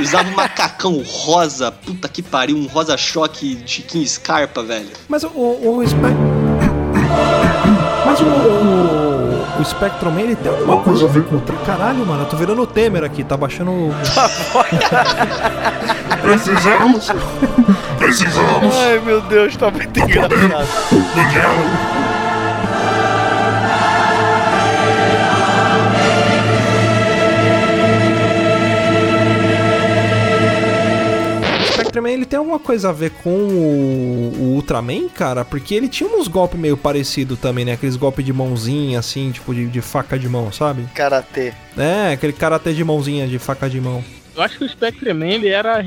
Usava 0.00 0.30
um 0.30 0.34
macacão 0.34 1.02
rosa. 1.06 1.70
Puta 1.70 2.08
que 2.08 2.22
pariu. 2.22 2.56
Um 2.56 2.66
rosa 2.66 2.96
choque 2.96 3.56
de 3.56 3.70
Chiquinho 3.70 4.08
Scarpa, 4.08 4.62
velho. 4.62 4.88
Mas 5.06 5.24
o, 5.24 5.28
o, 5.28 5.80
o 5.80 5.82
Mas 8.06 8.20
o, 8.20 8.24
o, 8.24 9.60
o 9.60 9.64
Spectrum 9.66 10.12
Man, 10.12 10.22
ele 10.22 10.36
tem 10.36 10.50
alguma 10.50 10.82
coisa 10.82 11.04
a 11.04 11.08
ver 11.08 11.24
com 11.24 11.36
o... 11.36 11.42
Caralho, 11.66 12.06
mano, 12.06 12.22
eu 12.22 12.28
tô 12.28 12.38
virando 12.38 12.62
o 12.62 12.66
Temer 12.66 13.04
aqui, 13.04 13.22
tá 13.22 13.36
baixando 13.36 13.70
o... 13.70 13.92
Precisamos. 16.22 17.08
Precisamos. 17.98 18.74
Ai, 18.74 18.98
meu 19.00 19.20
Deus, 19.22 19.56
tá 19.56 19.70
muito 19.70 19.98
engraçado. 19.98 20.66
Miguel. 21.14 21.50
O 31.60 31.72
Spectrum 31.72 32.02
Man, 32.02 32.10
ele 32.10 32.24
tem 32.26 32.38
alguma 32.38 32.58
coisa 32.58 32.88
a 32.90 32.92
ver 32.92 33.10
com 33.22 33.30
o, 33.30 34.32
o 34.38 34.42
Ultraman, 34.54 35.08
cara? 35.08 35.44
Porque 35.44 35.74
ele 35.74 35.88
tinha 35.88 36.08
uns 36.08 36.28
golpes 36.28 36.58
meio 36.58 36.76
parecidos 36.76 37.38
também, 37.38 37.64
né? 37.64 37.72
Aqueles 37.72 37.96
golpes 37.96 38.24
de 38.24 38.32
mãozinha, 38.32 38.98
assim, 38.98 39.30
tipo 39.30 39.54
de, 39.54 39.66
de 39.66 39.80
faca 39.80 40.18
de 40.18 40.28
mão, 40.28 40.52
sabe? 40.52 40.84
Karatê. 40.94 41.52
É, 41.76 42.12
aquele 42.12 42.32
karatê 42.32 42.72
de 42.72 42.84
mãozinha, 42.84 43.26
de 43.26 43.38
faca 43.38 43.68
de 43.68 43.80
mão. 43.80 44.02
Eu 44.38 44.44
acho 44.44 44.56
que 44.56 44.64
o 44.64 44.68
Spectre 44.68 45.12
Man 45.12 45.26
ele 45.26 45.48
era 45.48 45.80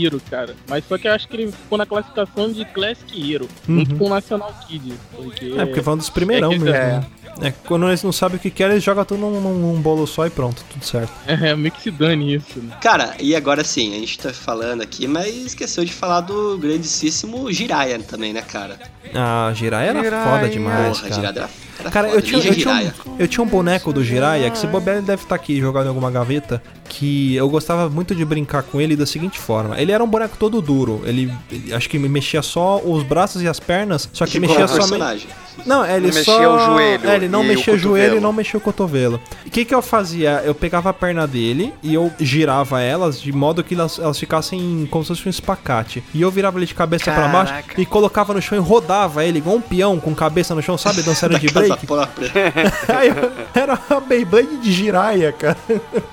Hero, 0.00 0.20
cara. 0.30 0.54
Mas 0.68 0.84
só 0.86 0.96
que 0.96 1.08
eu 1.08 1.12
acho 1.12 1.26
que 1.26 1.34
ele 1.36 1.50
ficou 1.50 1.76
na 1.76 1.84
classificação 1.84 2.52
de 2.52 2.64
Classic 2.66 3.32
Hero, 3.34 3.48
junto 3.68 3.90
Uhum. 3.92 3.98
com 3.98 4.04
o 4.06 4.08
National 4.10 4.54
Kid. 4.68 4.92
Porque 5.16 5.44
É, 5.58 5.66
porque 5.66 5.82
foi 5.82 5.92
um 5.94 5.96
dos 5.96 6.08
primeirão 6.08 6.52
é 6.52 6.58
mesmo. 6.58 6.68
é. 6.76 7.04
É, 7.40 7.52
quando 7.66 7.86
eles 7.88 8.02
não 8.02 8.12
sabem 8.12 8.36
o 8.36 8.40
que 8.40 8.50
querem, 8.50 8.72
eles 8.74 8.84
jogam 8.84 9.04
tudo 9.04 9.20
num, 9.20 9.40
num- 9.40 9.58
num 9.74 9.80
bolo 9.80 10.06
só 10.06 10.26
e 10.26 10.30
pronto, 10.30 10.64
tudo 10.70 10.84
certo. 10.84 11.12
É, 11.26 11.54
meio 11.54 11.70
que 11.72 11.82
se 11.82 11.90
dane 11.90 12.36
isso, 12.36 12.58
né? 12.60 12.74
Cara, 12.80 13.14
e 13.20 13.36
agora 13.36 13.62
sim, 13.62 13.94
a 13.94 13.98
gente 13.98 14.18
tá 14.18 14.32
falando 14.32 14.80
aqui, 14.82 15.06
mas 15.06 15.34
esqueceu 15.34 15.84
de 15.84 15.92
falar 15.92 16.22
do 16.22 16.56
grandíssimo 16.58 17.52
Jiraiya 17.52 17.98
também, 18.00 18.32
né, 18.32 18.40
cara? 18.42 18.78
Ah, 19.14 19.52
Jiraiya 19.54 19.90
era 19.90 20.02
Jiraiya. 20.02 20.24
foda 20.24 20.48
demais, 20.48 20.98
Porra, 20.98 21.08
cara. 21.10 21.14
Jiraiya 21.14 21.38
era, 21.40 21.50
era 21.80 21.90
Cara, 21.90 22.08
foda. 22.08 22.18
eu 22.18 22.22
tinha, 22.22 22.42
eu, 22.42 22.54
tinha 22.54 22.74
um, 22.74 23.16
eu 23.18 23.28
tinha 23.28 23.44
um 23.44 23.48
boneco 23.48 23.92
do 23.92 24.02
Jiraiya, 24.02 24.50
que 24.50 24.58
se 24.58 24.66
bobear 24.66 24.96
ele 24.96 25.06
deve 25.06 25.22
estar 25.22 25.34
aqui 25.34 25.60
jogado 25.60 25.84
em 25.84 25.88
alguma 25.88 26.10
gaveta, 26.10 26.62
que 26.88 27.34
eu 27.36 27.48
gostava 27.50 27.90
muito 27.90 28.14
de 28.14 28.24
brincar 28.24 28.62
com 28.62 28.80
ele 28.80 28.96
da 28.96 29.04
seguinte 29.04 29.38
forma. 29.38 29.78
Ele 29.80 29.92
era 29.92 30.02
um 30.02 30.08
boneco 30.08 30.36
todo 30.38 30.62
duro, 30.62 31.02
ele, 31.04 31.30
ele- 31.52 31.74
acho 31.74 31.88
que 31.90 31.98
me 31.98 32.08
mexia 32.08 32.40
só 32.40 32.80
os 32.82 33.02
braços 33.02 33.42
e 33.42 33.48
as 33.48 33.60
pernas, 33.60 34.08
só 34.12 34.24
que 34.24 34.38
Igual 34.38 34.48
mexia 34.58 34.64
o 34.64 34.68
só... 34.68 34.74
personagem. 34.76 35.28
Não, 35.64 35.84
ele 35.86 36.08
Não 36.08 36.12
só... 36.12 36.18
mexia 36.32 36.50
o 36.50 36.58
joelho 36.66 37.08
É, 37.10 37.16
ele 37.16 37.25
não 37.28 37.44
e 37.44 37.48
mexia 37.48 37.72
o 37.74 37.78
joelho 37.78 38.16
e 38.16 38.20
não 38.20 38.32
mexia 38.32 38.58
o 38.58 38.60
cotovelo. 38.60 39.20
O 39.46 39.50
que 39.50 39.64
que 39.64 39.74
eu 39.74 39.82
fazia? 39.82 40.42
Eu 40.44 40.54
pegava 40.54 40.90
a 40.90 40.92
perna 40.92 41.26
dele 41.26 41.72
e 41.82 41.94
eu 41.94 42.12
girava 42.20 42.80
elas 42.80 43.20
de 43.20 43.32
modo 43.32 43.62
que 43.64 43.74
elas, 43.74 43.98
elas 43.98 44.18
ficassem 44.18 44.86
como 44.90 45.04
se 45.04 45.08
fosse 45.08 45.26
um 45.26 45.30
espacate. 45.30 46.02
E 46.14 46.22
eu 46.22 46.30
virava 46.30 46.58
ele 46.58 46.66
de 46.66 46.74
cabeça 46.74 47.12
pra 47.12 47.28
baixo 47.28 47.54
e 47.78 47.86
colocava 47.86 48.32
no 48.34 48.40
chão 48.42 48.56
e 48.58 48.60
rodava 48.60 49.24
ele 49.24 49.38
igual 49.38 49.56
um 49.56 49.60
peão 49.60 49.98
com 50.00 50.14
cabeça 50.14 50.54
no 50.54 50.62
chão, 50.62 50.76
sabe? 50.78 51.02
Dançando 51.02 51.38
de 51.40 51.48
break. 51.48 51.86
própria. 51.86 52.30
Aí 52.96 53.08
eu- 53.08 53.32
era 53.54 53.78
a 53.90 54.00
Beyblade 54.00 54.56
de 54.58 54.72
Jiraiya, 54.72 55.32
cara. 55.32 55.56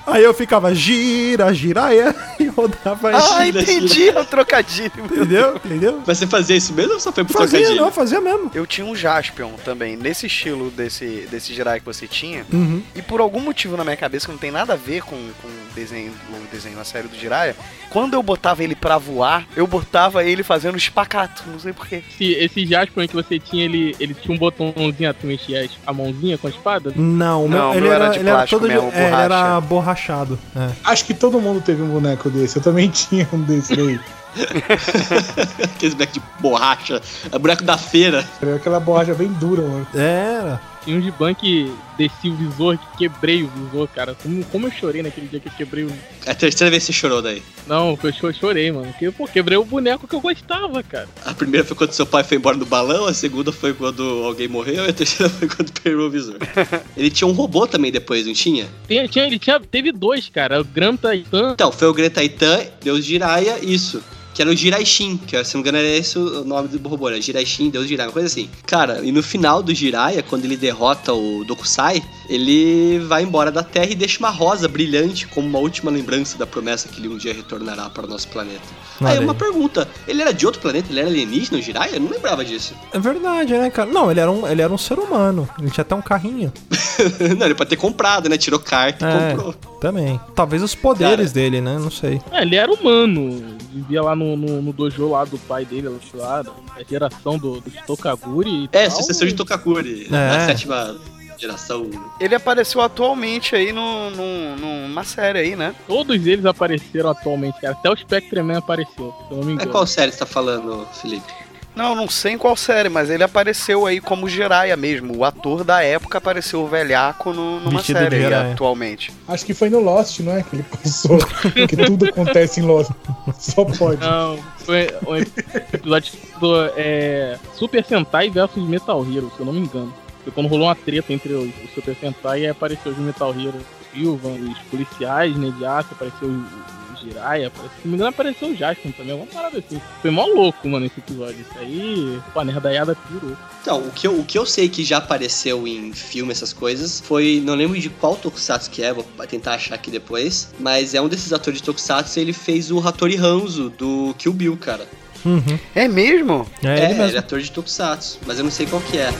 Aí 0.06 0.22
eu 0.24 0.32
ficava 0.34 0.74
gira, 0.74 1.52
Jiraiya 1.52 2.14
e 2.40 2.46
rodava 2.46 3.08
ele. 3.08 3.16
Ah, 3.18 3.44
Gira, 3.44 3.62
entendi 3.62 4.08
o 4.10 4.24
trocadilho. 4.24 4.92
Entendeu? 5.04 5.56
Entendeu? 5.64 6.02
Mas 6.06 6.18
você 6.18 6.26
fazia 6.26 6.56
isso 6.56 6.72
mesmo 6.72 6.94
ou 6.94 7.00
só 7.00 7.12
foi 7.12 7.24
pro 7.24 7.32
Fazia, 7.34 7.58
trocadilho? 7.58 7.84
não, 7.84 7.92
fazia 7.92 8.20
mesmo. 8.20 8.50
Eu 8.54 8.66
tinha 8.66 8.86
um 8.86 8.94
Jaspion 8.94 9.52
também, 9.64 9.96
nesse 9.96 10.26
estilo 10.26 10.70
desse, 10.70 11.03
desse 11.30 11.54
Jirai 11.54 11.80
que 11.80 11.86
você 11.86 12.06
tinha. 12.06 12.46
Uhum. 12.52 12.82
E 12.94 13.02
por 13.02 13.20
algum 13.20 13.40
motivo 13.40 13.76
na 13.76 13.84
minha 13.84 13.96
cabeça, 13.96 14.26
que 14.26 14.32
não 14.32 14.38
tem 14.38 14.50
nada 14.50 14.74
a 14.74 14.76
ver 14.76 15.02
com, 15.02 15.16
com 15.40 15.48
o 15.48 15.74
desenho, 15.74 16.12
o 16.30 16.52
desenho, 16.52 16.78
a 16.80 16.84
série 16.84 17.08
do 17.08 17.16
Jiraiya, 17.16 17.56
quando 17.90 18.14
eu 18.14 18.22
botava 18.22 18.62
ele 18.62 18.74
pra 18.74 18.98
voar, 18.98 19.46
eu 19.56 19.66
botava 19.66 20.24
ele 20.24 20.42
fazendo 20.42 20.76
espacato, 20.76 21.42
não 21.50 21.58
sei 21.58 21.72
porquê. 21.72 22.02
Esse, 22.10 22.32
esse 22.32 22.66
Jasper 22.66 23.08
que 23.08 23.14
você 23.14 23.38
tinha, 23.38 23.64
ele, 23.64 23.94
ele 23.98 24.14
tinha 24.14 24.34
um 24.34 24.38
botãozinho, 24.38 25.14
tu 25.14 25.26
mexia 25.26 25.68
a 25.86 25.92
mãozinha 25.92 26.38
com 26.38 26.46
a 26.46 26.50
espada? 26.50 26.92
Não, 26.96 27.44
o 27.44 27.48
meu, 27.48 27.58
Não, 27.58 27.70
o 27.70 27.74
ele 27.74 27.80
meu 27.82 27.92
era, 27.92 28.04
era 28.04 28.12
de 28.12 28.18
ele 28.20 28.28
era 28.28 28.38
plástico 28.38 28.60
todo 28.60 28.68
de, 28.68 28.74
mesmo, 28.74 28.90
é, 28.90 29.00
ele 29.00 29.10
borracha. 29.10 29.24
era 29.24 29.60
borrachado. 29.60 30.38
É. 30.56 30.70
Acho 30.84 31.04
que 31.04 31.14
todo 31.14 31.40
mundo 31.40 31.60
teve 31.60 31.82
um 31.82 31.88
boneco 31.88 32.30
desse. 32.30 32.44
desse. 32.44 32.56
Eu 32.58 32.62
também 32.62 32.88
tinha 32.90 33.28
um 33.32 33.40
desse 33.42 33.74
daí. 33.74 34.00
Aqueles 35.62 35.94
boneco 35.94 36.12
de 36.12 36.22
borracha, 36.40 37.00
é 37.30 37.38
boneco 37.38 37.62
da 37.62 37.78
feira. 37.78 38.26
Era 38.42 38.56
aquela 38.56 38.80
borracha 38.80 39.14
bem 39.14 39.28
dura, 39.28 39.62
mano. 39.62 39.86
Era. 39.94 40.60
Tinha 40.84 40.96
um 40.98 41.00
Giban 41.00 41.32
que 41.34 41.72
desci 41.96 42.28
o 42.28 42.34
visor, 42.36 42.76
que 42.76 42.98
quebrei 42.98 43.42
o 43.42 43.48
visor, 43.48 43.88
cara. 43.88 44.14
Como, 44.22 44.44
como 44.46 44.66
eu 44.66 44.70
chorei 44.70 45.02
naquele 45.02 45.26
dia 45.28 45.40
que 45.40 45.48
eu 45.48 45.52
quebrei 45.52 45.84
o. 45.84 45.92
É 46.26 46.30
a 46.32 46.34
terceira 46.34 46.70
vez 46.70 46.82
que 46.84 46.92
você 46.92 46.98
chorou 46.98 47.22
daí. 47.22 47.42
Não, 47.66 47.98
eu 48.02 48.12
cho- 48.12 48.32
chorei, 48.32 48.70
mano. 48.70 48.86
Porque, 48.92 49.10
pô, 49.10 49.26
quebrei 49.26 49.56
o 49.56 49.64
boneco 49.64 50.06
que 50.06 50.14
eu 50.14 50.20
gostava, 50.20 50.82
cara. 50.82 51.08
A 51.24 51.32
primeira 51.32 51.66
foi 51.66 51.76
quando 51.76 51.92
seu 51.92 52.04
pai 52.06 52.22
foi 52.22 52.36
embora 52.36 52.56
do 52.56 52.66
balão, 52.66 53.06
a 53.06 53.14
segunda 53.14 53.50
foi 53.50 53.72
quando 53.72 54.02
alguém 54.24 54.46
morreu, 54.48 54.84
e 54.84 54.88
a 54.90 54.92
terceira 54.92 55.30
foi 55.32 55.48
quando 55.48 55.72
perdeu 55.72 56.06
o 56.06 56.10
visor. 56.10 56.36
Ele 56.96 57.10
tinha 57.10 57.26
um 57.26 57.32
robô 57.32 57.66
também 57.66 57.90
depois, 57.90 58.26
não 58.26 58.34
tinha? 58.34 58.66
Tinha, 58.86 59.08
tinha, 59.08 59.24
ele 59.26 59.38
tinha, 59.38 59.58
teve 59.58 59.90
dois, 59.92 60.28
cara. 60.28 60.60
O 60.60 60.64
Gran 60.64 60.96
Titan. 60.96 61.52
Então, 61.52 61.72
foi 61.72 61.88
o 61.88 61.94
Gran 61.94 62.10
Titan, 62.10 62.60
Deus 62.82 63.04
Jiraiya, 63.04 63.58
isso. 63.64 64.02
Que 64.34 64.42
era 64.42 64.50
o 64.50 64.56
Jiraishin, 64.56 65.16
que 65.16 65.42
se 65.44 65.54
não 65.54 65.62
me 65.62 65.68
engano 65.68 65.78
era 65.78 65.96
esse 65.96 66.18
o 66.18 66.44
nome 66.44 66.68
do 66.68 66.88
robô, 66.88 67.08
era 67.08 67.20
Jiraishin, 67.20 67.70
Deus 67.70 67.86
Jiraiya, 67.86 68.08
uma 68.08 68.12
coisa 68.12 68.26
assim. 68.26 68.50
Cara, 68.66 69.00
e 69.04 69.12
no 69.12 69.22
final 69.22 69.62
do 69.62 69.72
Jiraiya, 69.72 70.22
quando 70.22 70.44
ele 70.44 70.56
derrota 70.56 71.12
o 71.12 71.44
Dokusai, 71.44 72.02
ele 72.28 72.98
vai 73.06 73.22
embora 73.22 73.52
da 73.52 73.62
Terra 73.62 73.90
e 73.90 73.94
deixa 73.94 74.18
uma 74.18 74.30
rosa 74.30 74.66
brilhante 74.66 75.26
como 75.28 75.46
uma 75.46 75.58
última 75.58 75.90
lembrança 75.90 76.36
da 76.36 76.46
promessa 76.46 76.88
que 76.88 76.98
ele 77.00 77.08
um 77.08 77.16
dia 77.16 77.32
retornará 77.32 77.88
para 77.88 78.06
o 78.06 78.08
nosso 78.08 78.28
planeta. 78.28 78.62
Aí 79.00 79.18
aí. 79.18 79.24
uma 79.24 79.34
pergunta, 79.34 79.88
ele 80.06 80.22
era 80.22 80.32
de 80.32 80.46
outro 80.46 80.60
planeta? 80.60 80.88
Ele 80.90 81.00
era 81.00 81.08
alienígena, 81.08 81.58
o 81.58 81.62
Jiraiya? 81.62 81.96
Eu 81.96 82.00
não 82.00 82.10
lembrava 82.10 82.44
disso. 82.44 82.74
É 82.92 82.98
verdade, 82.98 83.52
né, 83.54 83.70
cara? 83.70 83.90
Não, 83.90 84.10
ele 84.10 84.20
era 84.20 84.30
um, 84.30 84.46
ele 84.48 84.62
era 84.62 84.72
um 84.72 84.78
ser 84.78 84.98
humano. 84.98 85.48
Ele 85.58 85.70
tinha 85.70 85.82
até 85.82 85.94
um 85.94 86.02
carrinho. 86.02 86.52
não, 87.38 87.46
ele 87.46 87.54
pode 87.54 87.70
ter 87.70 87.76
comprado, 87.76 88.28
né? 88.28 88.36
Tirou 88.36 88.58
carta 88.58 89.04
e 89.08 89.12
É, 89.12 89.30
comprou. 89.34 89.54
também. 89.80 90.20
Talvez 90.34 90.62
os 90.62 90.74
poderes 90.74 91.32
dele, 91.32 91.60
né? 91.60 91.78
Não 91.78 91.90
sei. 91.90 92.20
É, 92.32 92.42
ele 92.42 92.56
era 92.56 92.72
humano. 92.72 93.56
Vivia 93.72 94.02
lá 94.02 94.14
no, 94.14 94.23
no, 94.36 94.62
no 94.62 94.72
dojo 94.72 95.08
lá 95.10 95.24
do 95.24 95.38
pai 95.38 95.64
dele, 95.64 95.88
lá, 96.14 96.42
da 96.42 96.52
geração 96.88 97.38
do, 97.38 97.60
do 97.60 97.70
Tokaguri 97.86 98.50
e 98.50 98.68
É, 98.72 98.88
tal. 98.88 98.96
sucessor 98.98 99.26
de 99.28 99.34
Tokaguri, 99.34 100.06
É. 100.06 100.10
na 100.10 100.46
sétima 100.46 100.96
geração. 101.36 101.90
Ele 102.20 102.34
apareceu 102.34 102.80
atualmente 102.80 103.56
aí 103.56 103.72
no, 103.72 104.10
no- 104.10 104.56
numa 104.56 105.02
série 105.04 105.38
aí, 105.40 105.56
né? 105.56 105.74
Todos 105.86 106.26
eles 106.26 106.46
apareceram 106.46 107.10
atualmente, 107.10 107.60
cara. 107.60 107.74
Até 107.74 107.90
o 107.90 107.96
Spectreman 107.96 108.56
apareceu, 108.58 109.12
se 109.28 109.32
eu 109.32 109.36
não 109.38 109.44
me 109.44 109.52
É 109.52 109.54
engano. 109.56 109.70
qual 109.72 109.86
série 109.86 110.12
você 110.12 110.18
tá 110.18 110.26
falando, 110.26 110.86
Felipe? 110.92 111.26
Não, 111.74 111.94
não 111.94 112.08
sei 112.08 112.32
em 112.34 112.38
qual 112.38 112.54
série, 112.56 112.88
mas 112.88 113.10
ele 113.10 113.24
apareceu 113.24 113.84
aí 113.84 114.00
como 114.00 114.28
Jiraiya 114.28 114.76
mesmo. 114.76 115.16
O 115.16 115.24
ator 115.24 115.64
da 115.64 115.82
época 115.82 116.18
apareceu 116.18 116.62
o 116.62 116.68
velhaco 116.68 117.32
no- 117.32 117.58
numa 117.60 117.78
Vestido 117.78 117.98
série 117.98 118.26
aí 118.26 118.32
atualmente. 118.52 119.12
Acho 119.26 119.44
que 119.44 119.52
foi 119.54 119.68
no 119.68 119.80
Lost, 119.80 120.20
não 120.20 120.36
é? 120.36 120.42
Que 120.42 120.56
ele 120.56 120.62
passou. 120.62 121.18
Porque 121.52 121.76
tudo 121.76 122.06
acontece 122.06 122.60
em 122.60 122.62
Lost. 122.64 122.90
Só 123.38 123.64
pode. 123.64 124.00
Não, 124.00 124.38
foi 124.58 124.88
um 125.06 125.16
episódio 125.16 126.12
do 126.38 126.70
é, 126.76 127.36
Super 127.54 127.84
Sentai 127.84 128.30
versus 128.30 128.66
Metal 128.68 129.00
Hero, 129.04 129.32
se 129.34 129.40
eu 129.40 129.46
não 129.46 129.52
me 129.52 129.60
engano. 129.60 129.92
Foi 130.22 130.32
quando 130.32 130.46
rolou 130.48 130.68
uma 130.68 130.74
treta 130.76 131.12
entre 131.12 131.32
os, 131.32 131.48
o 131.48 131.68
Super 131.74 131.96
Sentai 131.96 132.42
e 132.42 132.46
apareceu 132.46 132.92
os 132.92 132.98
Metal 132.98 133.30
Hero 133.30 133.58
Sylvan, 133.92 134.30
os 134.50 134.58
policiais, 134.70 135.36
né, 135.36 135.52
de 135.58 135.66
aço, 135.66 135.88
apareceu 135.92 136.28
o, 136.28 136.32
o 136.32 136.83
Jiraiya, 137.04 137.48
apareceu, 137.48 137.70
se 137.76 137.84
não 137.84 137.90
me 137.90 137.96
engano 137.96 138.10
apareceu 138.10 138.48
o 138.48 138.56
Jaspion 138.56 138.90
também, 138.92 139.12
alguma 139.12 139.30
parada 139.32 139.58
assim. 139.58 139.80
Foi 140.02 140.10
mó 140.10 140.24
louco, 140.26 140.68
mano, 140.68 140.86
esse 140.86 140.98
episódio. 140.98 141.36
Isso 141.40 141.58
aí, 141.58 142.18
pô, 142.32 142.40
a 142.40 142.44
nerdaiada 142.44 142.96
pirou. 142.96 143.36
Então, 143.62 143.80
o 143.80 143.90
que, 143.90 144.06
eu, 144.06 144.18
o 144.18 144.24
que 144.24 144.38
eu 144.38 144.44
sei 144.46 144.68
que 144.68 144.84
já 144.84 144.98
apareceu 144.98 145.66
em 145.66 145.92
filme, 145.92 146.32
essas 146.32 146.52
coisas, 146.52 147.00
foi. 147.00 147.42
Não 147.44 147.54
lembro 147.54 147.78
de 147.78 147.88
qual 147.88 148.16
Tokusatsu 148.16 148.70
que 148.70 148.82
é, 148.82 148.92
vou 148.92 149.04
tentar 149.28 149.54
achar 149.54 149.74
aqui 149.74 149.90
depois. 149.90 150.52
Mas 150.58 150.94
é 150.94 151.00
um 151.00 151.08
desses 151.08 151.32
atores 151.32 151.60
de 151.60 151.64
Tokusatsu, 151.64 152.18
ele 152.18 152.32
fez 152.32 152.70
o 152.70 152.78
Hattori 152.78 153.16
Hanzo 153.16 153.70
do 153.70 154.14
Kill 154.18 154.32
Bill, 154.32 154.56
cara. 154.56 154.86
Uhum. 155.24 155.58
É 155.74 155.88
mesmo? 155.88 156.46
É, 156.62 156.68
É, 156.68 156.76
ele 156.76 156.84
ele, 156.84 156.94
mesmo. 157.02 157.16
é 157.16 157.18
ator 157.18 157.40
de 157.40 157.50
Tokusatsu, 157.50 158.18
mas 158.26 158.38
eu 158.38 158.44
não 158.44 158.50
sei 158.50 158.66
qual 158.66 158.82
que 158.82 158.98
é. 158.98 159.10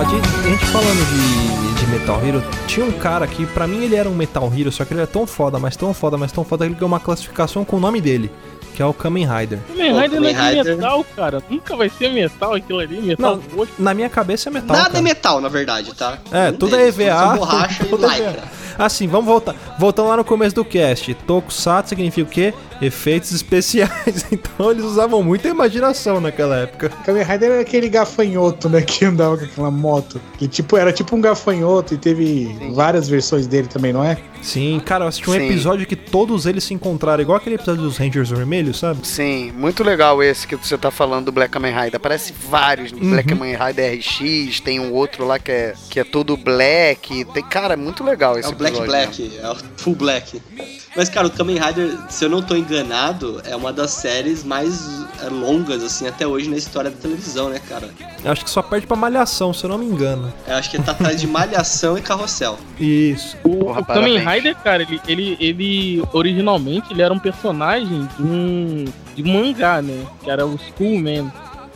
Ó, 0.00 0.04
de, 0.04 0.16
a 0.16 0.50
gente 0.50 0.66
falando 0.66 1.06
de, 1.08 1.80
de 1.80 1.86
Metal 1.90 2.20
Hero, 2.26 2.42
tinha 2.66 2.84
um 2.86 2.92
cara 2.92 3.26
que, 3.26 3.46
pra 3.46 3.66
mim, 3.66 3.84
ele 3.84 3.96
era 3.96 4.08
um 4.08 4.14
Metal 4.14 4.50
Hero, 4.56 4.72
só 4.72 4.84
que 4.84 4.92
ele 4.92 5.00
era 5.00 5.06
tão 5.06 5.26
foda, 5.26 5.58
mas 5.58 5.76
tão 5.76 5.92
foda, 5.94 6.16
mas 6.16 6.32
tão 6.32 6.44
foda, 6.44 6.64
que 6.64 6.68
ele 6.68 6.74
ganhou 6.74 6.88
uma 6.88 7.00
classificação 7.00 7.64
com 7.64 7.76
o 7.76 7.80
nome 7.80 8.00
dele, 8.00 8.30
que 8.74 8.82
é 8.82 8.86
o 8.86 8.92
Kamen 8.94 9.26
Rider. 9.26 9.58
Kamen 9.68 9.92
Pô, 9.92 9.98
Rider 10.00 10.20
não 10.20 10.28
é 10.28 10.32
de 10.32 10.40
Rider- 10.58 10.76
metal, 10.76 11.06
cara. 11.16 11.42
Nunca 11.50 11.76
vai 11.76 11.88
ser 11.90 12.10
metal 12.12 12.54
aquilo 12.54 12.78
ali, 12.78 13.00
metal 13.00 13.36
Não, 13.36 13.56
roxo. 13.58 13.72
na 13.78 13.92
minha 13.94 14.08
cabeça 14.08 14.48
é 14.48 14.52
metal. 14.52 14.76
Nada 14.76 14.88
cara. 14.88 14.98
é 14.98 15.02
metal, 15.02 15.40
na 15.40 15.48
verdade, 15.48 15.94
tá? 15.94 16.18
É, 16.30 16.46
Nenhum 16.46 16.58
tudo 16.58 16.76
é 16.76 16.78
deles, 16.78 16.98
EVA. 16.98 17.18
São 17.18 17.36
borracha 17.38 17.84
tudo 17.84 18.02
e 18.02 18.06
é 18.06 18.08
lycra. 18.14 18.30
EVA. 18.30 18.60
Assim, 18.78 19.06
vamos 19.06 19.26
voltar. 19.26 19.54
Voltando 19.78 20.08
lá 20.08 20.16
no 20.16 20.24
começo 20.24 20.54
do 20.54 20.64
cast. 20.64 21.12
Tokusatsu 21.26 21.90
significa 21.90 22.26
o 22.26 22.30
quê? 22.32 22.54
Efeitos 22.80 23.32
especiais. 23.32 23.90
Então 24.32 24.70
eles 24.70 24.84
usavam 24.84 25.22
muita 25.22 25.48
imaginação 25.48 26.20
naquela 26.20 26.56
época. 26.56 26.90
Kamen 27.04 27.22
Rider 27.22 27.50
era 27.50 27.60
aquele 27.60 27.88
gafanhoto, 27.88 28.68
né? 28.68 28.82
Que 28.82 29.04
andava 29.04 29.36
com 29.36 29.44
aquela 29.44 29.70
moto. 29.70 30.20
Que 30.38 30.46
tipo, 30.46 30.76
era 30.76 30.92
tipo 30.92 31.16
um 31.16 31.20
gafanhoto 31.20 31.94
e 31.94 31.98
teve 31.98 32.48
várias 32.74 33.08
versões 33.08 33.46
dele 33.46 33.68
também, 33.68 33.92
não 33.92 34.04
é? 34.04 34.18
Sim, 34.42 34.80
cara, 34.84 35.04
eu 35.04 35.08
assisti 35.08 35.28
um 35.28 35.34
Sim. 35.34 35.46
episódio 35.46 35.86
que 35.86 35.96
todos 35.96 36.46
eles 36.46 36.64
se 36.64 36.72
encontraram, 36.72 37.22
igual 37.22 37.36
aquele 37.36 37.56
episódio 37.56 37.82
dos 37.82 37.98
Rangers 37.98 38.30
Vermelhos, 38.30 38.78
sabe? 38.78 39.06
Sim, 39.06 39.52
muito 39.52 39.84
legal 39.84 40.22
esse 40.22 40.46
que 40.46 40.56
você 40.56 40.78
tá 40.78 40.90
falando 40.90 41.26
do 41.26 41.32
Black 41.32 41.52
Kamen 41.52 41.74
Rider. 41.74 41.96
Aparece 41.96 42.32
vários. 42.48 42.92
Uhum. 42.92 43.10
Black 43.10 43.28
Kamen 43.28 43.56
Rider 43.56 43.98
RX, 43.98 44.60
tem 44.60 44.80
um 44.80 44.92
outro 44.92 45.26
lá 45.26 45.38
que 45.38 45.50
é, 45.50 45.74
que 45.90 46.00
é 46.00 46.04
todo 46.04 46.36
black. 46.36 47.24
Tem, 47.26 47.42
cara, 47.44 47.74
é 47.74 47.76
muito 47.76 48.02
legal 48.02 48.38
esse 48.38 48.48
É 48.48 48.52
o 48.52 48.56
Black 48.56 48.76
episódio, 48.76 48.92
Black, 48.92 49.38
é 49.42 49.50
o 49.50 49.56
Full 49.76 49.94
Black. 49.94 50.40
Mas, 50.96 51.08
cara, 51.08 51.26
o 51.26 51.30
Kamen 51.30 51.58
Rider, 51.58 51.98
se 52.08 52.24
eu 52.24 52.28
não 52.28 52.42
tô 52.42 52.56
enganado, 52.56 52.69
é 53.44 53.56
uma 53.56 53.72
das 53.72 53.90
séries 53.90 54.44
mais 54.44 55.04
é, 55.22 55.28
longas, 55.28 55.82
assim, 55.82 56.06
até 56.06 56.26
hoje 56.26 56.48
na 56.48 56.56
história 56.56 56.90
da 56.90 56.96
televisão, 56.96 57.48
né, 57.48 57.60
cara? 57.68 57.88
Eu 58.24 58.30
acho 58.32 58.44
que 58.44 58.50
só 58.50 58.62
perde 58.62 58.86
pra 58.86 58.96
Malhação, 58.96 59.52
se 59.52 59.64
eu 59.64 59.70
não 59.70 59.78
me 59.78 59.86
engano. 59.86 60.32
Eu 60.46 60.56
acho 60.56 60.70
que 60.70 60.76
ele 60.76 60.84
tá 60.84 60.92
atrás 60.92 61.20
de 61.20 61.26
Malhação 61.26 61.98
e 61.98 62.02
Carrossel. 62.02 62.58
Isso. 62.78 63.36
O, 63.44 63.56
Porra, 63.56 63.80
o 63.80 63.84
Kamen. 63.84 64.18
Rider, 64.18 64.56
cara, 64.56 64.82
ele, 64.82 65.00
ele, 65.06 65.36
ele 65.40 66.02
originalmente 66.12 66.92
ele 66.92 67.02
era 67.02 67.12
um 67.12 67.18
personagem 67.18 68.08
de 68.16 68.22
um, 68.22 68.84
de 69.14 69.22
um 69.22 69.32
mangá, 69.32 69.82
né? 69.82 70.06
Que 70.22 70.30
era 70.30 70.46
o 70.46 70.58
Schoolman. 70.58 71.30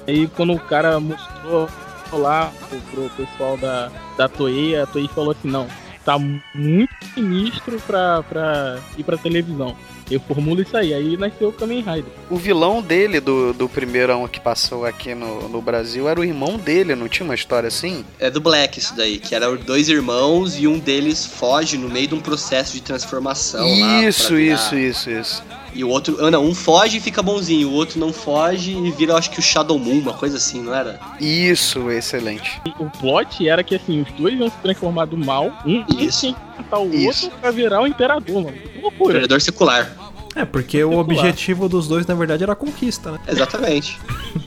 Aí 0.07 0.26
quando 0.28 0.53
o 0.53 0.61
cara 0.61 1.01
mostrou 1.01 1.68
lá 2.12 2.53
pro, 2.68 2.78
pro 2.80 3.11
pessoal 3.11 3.57
da, 3.57 3.90
da 4.16 4.28
Toei, 4.28 4.78
a 4.78 4.86
Toei 4.86 5.09
falou 5.09 5.32
assim, 5.32 5.49
não, 5.49 5.66
tá 6.05 6.18
muito 6.18 6.95
sinistro 7.14 7.80
pra, 7.86 8.22
pra 8.22 8.78
ir 8.97 9.03
pra 9.03 9.16
televisão. 9.16 9.74
Eu 10.11 10.20
formulo 10.20 10.61
isso 10.61 10.76
aí, 10.76 10.92
aí 10.92 11.16
nasceu 11.16 11.48
o 11.48 11.52
Kamen 11.52 11.78
Rider. 11.80 12.05
O 12.28 12.36
vilão 12.36 12.82
dele, 12.82 13.20
do, 13.20 13.52
do 13.55 13.68
primeirão 13.68 14.28
que 14.28 14.38
passou 14.38 14.84
aqui 14.84 15.14
no, 15.14 15.48
no 15.48 15.62
Brasil, 15.62 16.09
era 16.09 16.20
o 16.20 16.24
irmão 16.24 16.57
dele, 16.59 16.94
não 16.94 17.09
tinha 17.09 17.24
uma 17.24 17.34
história 17.34 17.68
assim? 17.68 18.05
É 18.18 18.30
do 18.30 18.40
Black 18.40 18.78
isso 18.78 18.94
daí, 18.96 19.18
que 19.18 19.34
eram 19.34 19.57
dois 19.57 19.88
irmãos 19.88 20.57
e 20.59 20.66
um 20.68 20.78
deles 20.78 21.24
foge 21.24 21.78
no 21.78 21.88
meio 21.88 22.09
de 22.09 22.14
um 22.14 22.20
processo 22.20 22.74
de 22.74 22.82
transformação 22.82 23.66
lá. 23.80 24.02
Isso, 24.05 24.34
virar- 24.34 24.55
isso, 24.55 24.76
isso, 24.76 25.11
isso. 25.11 25.42
E 25.74 25.82
o 25.82 25.88
outro, 25.88 26.16
ah, 26.24 26.30
não, 26.30 26.44
um 26.44 26.54
foge 26.54 26.98
e 26.98 27.00
fica 27.00 27.20
bonzinho, 27.20 27.68
o 27.68 27.72
outro 27.72 27.98
não 27.98 28.12
foge 28.12 28.70
e 28.72 28.90
vira, 28.92 29.16
acho 29.16 29.30
que 29.30 29.40
o 29.40 29.42
Shadow 29.42 29.78
Moon, 29.78 29.98
uma 29.98 30.14
coisa 30.14 30.36
assim, 30.36 30.62
não 30.62 30.72
era? 30.72 31.00
Isso, 31.20 31.90
excelente. 31.90 32.60
O 32.78 32.88
plot 32.90 33.48
era 33.48 33.62
que 33.64 33.74
assim, 33.74 34.02
os 34.02 34.12
dois 34.12 34.38
iam 34.38 34.48
se 34.48 34.56
transformar 34.58 35.06
do 35.06 35.16
mal, 35.16 35.50
um, 35.66 35.84
Isso. 35.98 36.20
tinha 36.20 36.34
que 36.34 36.62
matar 36.62 36.78
o 36.78 36.94
Isso. 36.94 37.24
outro 37.26 37.40
pra 37.40 37.50
virar 37.50 37.82
o 37.82 37.86
imperador, 37.88 38.44
mano. 38.44 38.56
Que 38.56 38.80
loucura. 38.80 39.14
Predador 39.14 39.40
secular. 39.40 39.90
É, 40.36 40.44
porque 40.44 40.82
o 40.82 40.98
objetivo 40.98 41.68
dos 41.68 41.86
dois, 41.86 42.06
na 42.06 42.14
verdade, 42.14 42.42
era 42.42 42.52
a 42.52 42.56
conquista, 42.56 43.12
né? 43.12 43.20
Exatamente. 43.28 43.98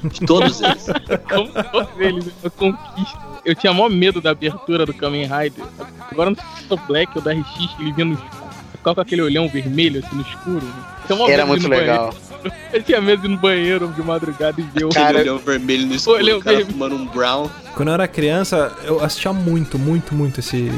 De 0.04 0.20
todos 0.26 0.62
eles. 0.62 0.86
Como 1.30 1.50
todos 1.72 1.90
eles, 2.00 2.26
a 2.44 2.50
conquista. 2.50 3.20
Eu 3.46 3.56
tinha 3.56 3.74
maior 3.74 3.90
medo 3.90 4.20
da 4.20 4.32
abertura 4.32 4.86
do 4.86 4.94
Kamen 4.94 5.24
Rider. 5.24 5.64
Agora 6.12 6.30
no 6.30 6.38
Super 6.58 6.80
Black 6.88 7.12
ou 7.16 7.22
da 7.22 7.32
RX, 7.32 7.70
ele 7.80 7.94
vinha 7.94 8.06
no 8.06 8.14
escuro. 8.16 8.48
Ficava 8.74 8.96
com 8.96 9.02
aquele 9.02 9.22
olhão 9.22 9.48
vermelho 9.48 10.04
assim 10.06 10.16
no 10.16 10.22
escuro. 10.24 10.66
né? 10.66 10.97
Era 11.30 11.46
muito 11.46 11.68
legal. 11.68 12.14
banheiro. 12.28 12.28
Eu 12.72 12.84
tinha 12.84 13.02
medo 13.02 13.22
de 13.22 13.28
ir 13.28 13.32
no 13.32 13.38
banheiro 13.38 13.88
de 13.88 14.02
madrugada 14.04 14.62
e 14.62 14.64
ver 14.64 14.86
o. 14.86 14.90
Cara, 14.90 15.10
Aquele 15.10 15.30
olhão 15.30 15.38
vermelho 15.40 15.88
no 15.88 15.96
escuro, 15.96 16.18
Olhão 16.18 16.38
o 16.38 16.44
cara 16.44 16.58
vermelho. 16.58 16.74
fumando 16.74 16.96
um 16.96 17.06
brown. 17.08 17.50
Quando 17.76 17.90
eu 17.90 17.94
era 17.94 18.08
criança, 18.08 18.72
eu 18.84 19.04
assistia 19.04 19.34
muito, 19.34 19.78
muito, 19.78 20.14
muito 20.14 20.40
esse, 20.40 20.72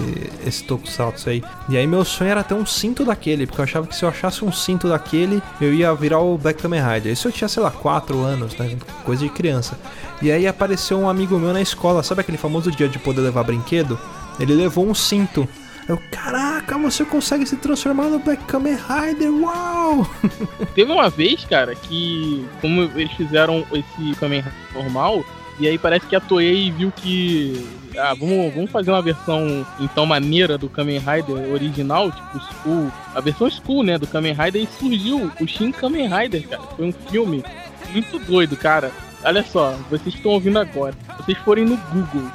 esse 0.46 0.64
Tokusatsu 0.64 1.30
aí. 1.30 1.44
E 1.70 1.78
aí 1.78 1.86
meu 1.88 2.04
sonho 2.04 2.32
era 2.32 2.44
ter 2.44 2.54
um 2.54 2.66
cinto 2.66 3.06
daquele, 3.06 3.46
porque 3.46 3.62
eu 3.62 3.64
achava 3.64 3.88
que 3.88 3.96
se 3.96 4.04
eu 4.04 4.10
achasse 4.10 4.44
um 4.44 4.52
cinto 4.52 4.88
daquele, 4.90 5.42
eu 5.62 5.74
ia 5.74 5.94
virar 5.94 6.20
o 6.20 6.38
Black 6.38 6.62
Kamen 6.62 6.82
Rider. 6.82 7.12
Isso 7.14 7.28
eu 7.28 7.32
tinha, 7.32 7.48
sei 7.48 7.62
lá, 7.64 7.72
4 7.72 8.22
anos, 8.22 8.56
né? 8.58 8.76
Coisa 9.06 9.24
de 9.24 9.30
criança. 9.30 9.78
E 10.22 10.32
aí 10.32 10.46
apareceu 10.48 11.00
um 11.00 11.10
amigo 11.10 11.38
meu 11.40 11.54
na 11.54 11.62
escola, 11.62 12.04
sabe 12.04 12.22
aquele 12.22 12.38
famoso 12.38 12.70
dia 12.72 12.90
de 12.90 13.00
poder 13.00 13.22
levar 13.22 13.44
brinquedo? 13.44 13.98
Ele 14.40 14.54
levou 14.54 14.86
um 14.86 14.94
cinto. 14.94 15.48
Eu, 15.90 16.00
caraca, 16.12 16.78
você 16.78 17.04
consegue 17.04 17.48
se 17.48 17.56
transformar 17.56 18.10
no 18.10 18.20
Black 18.20 18.44
Kamen 18.44 18.76
Rider, 18.76 19.34
uau! 19.42 20.08
Teve 20.76 20.92
uma 20.92 21.10
vez, 21.10 21.44
cara, 21.46 21.74
que 21.74 22.48
como 22.62 22.84
eles 22.84 23.12
fizeram 23.14 23.66
esse 23.72 24.20
Kamen 24.20 24.42
Rider 24.42 24.54
normal, 24.72 25.26
e 25.60 25.68
aí 25.68 25.80
parece 25.80 26.06
que 26.06 26.16
a 26.16 26.20
Toei 26.20 26.72
viu 26.72 26.92
que. 26.92 27.68
Ah, 27.98 28.14
vamos, 28.14 28.54
vamos 28.54 28.70
fazer 28.70 28.92
uma 28.92 29.02
versão 29.02 29.66
então 29.80 30.06
maneira 30.06 30.60
do 30.60 30.70
Kamen 30.70 31.00
Rider 31.00 31.52
original, 31.52 32.12
tipo 32.12 32.40
School. 32.40 32.92
A 33.16 33.20
versão 33.20 33.50
School, 33.50 33.82
né, 33.82 33.98
do 33.98 34.06
Kamen 34.06 34.36
Rider, 34.36 34.62
e 34.62 34.68
surgiu 34.80 35.32
o 35.42 35.48
Shin 35.48 35.72
Kamen 35.72 36.08
Rider, 36.08 36.48
cara. 36.48 36.62
Foi 36.78 36.86
um 36.86 36.94
filme 36.94 37.44
muito 37.92 38.20
doido, 38.20 38.56
cara. 38.56 38.92
Olha 39.24 39.44
só, 39.44 39.72
vocês 39.90 40.14
estão 40.14 40.34
ouvindo 40.34 40.60
agora. 40.60 40.94
Vocês 41.18 41.38
forem 41.40 41.66
no 41.66 41.78
Google, 41.78 42.32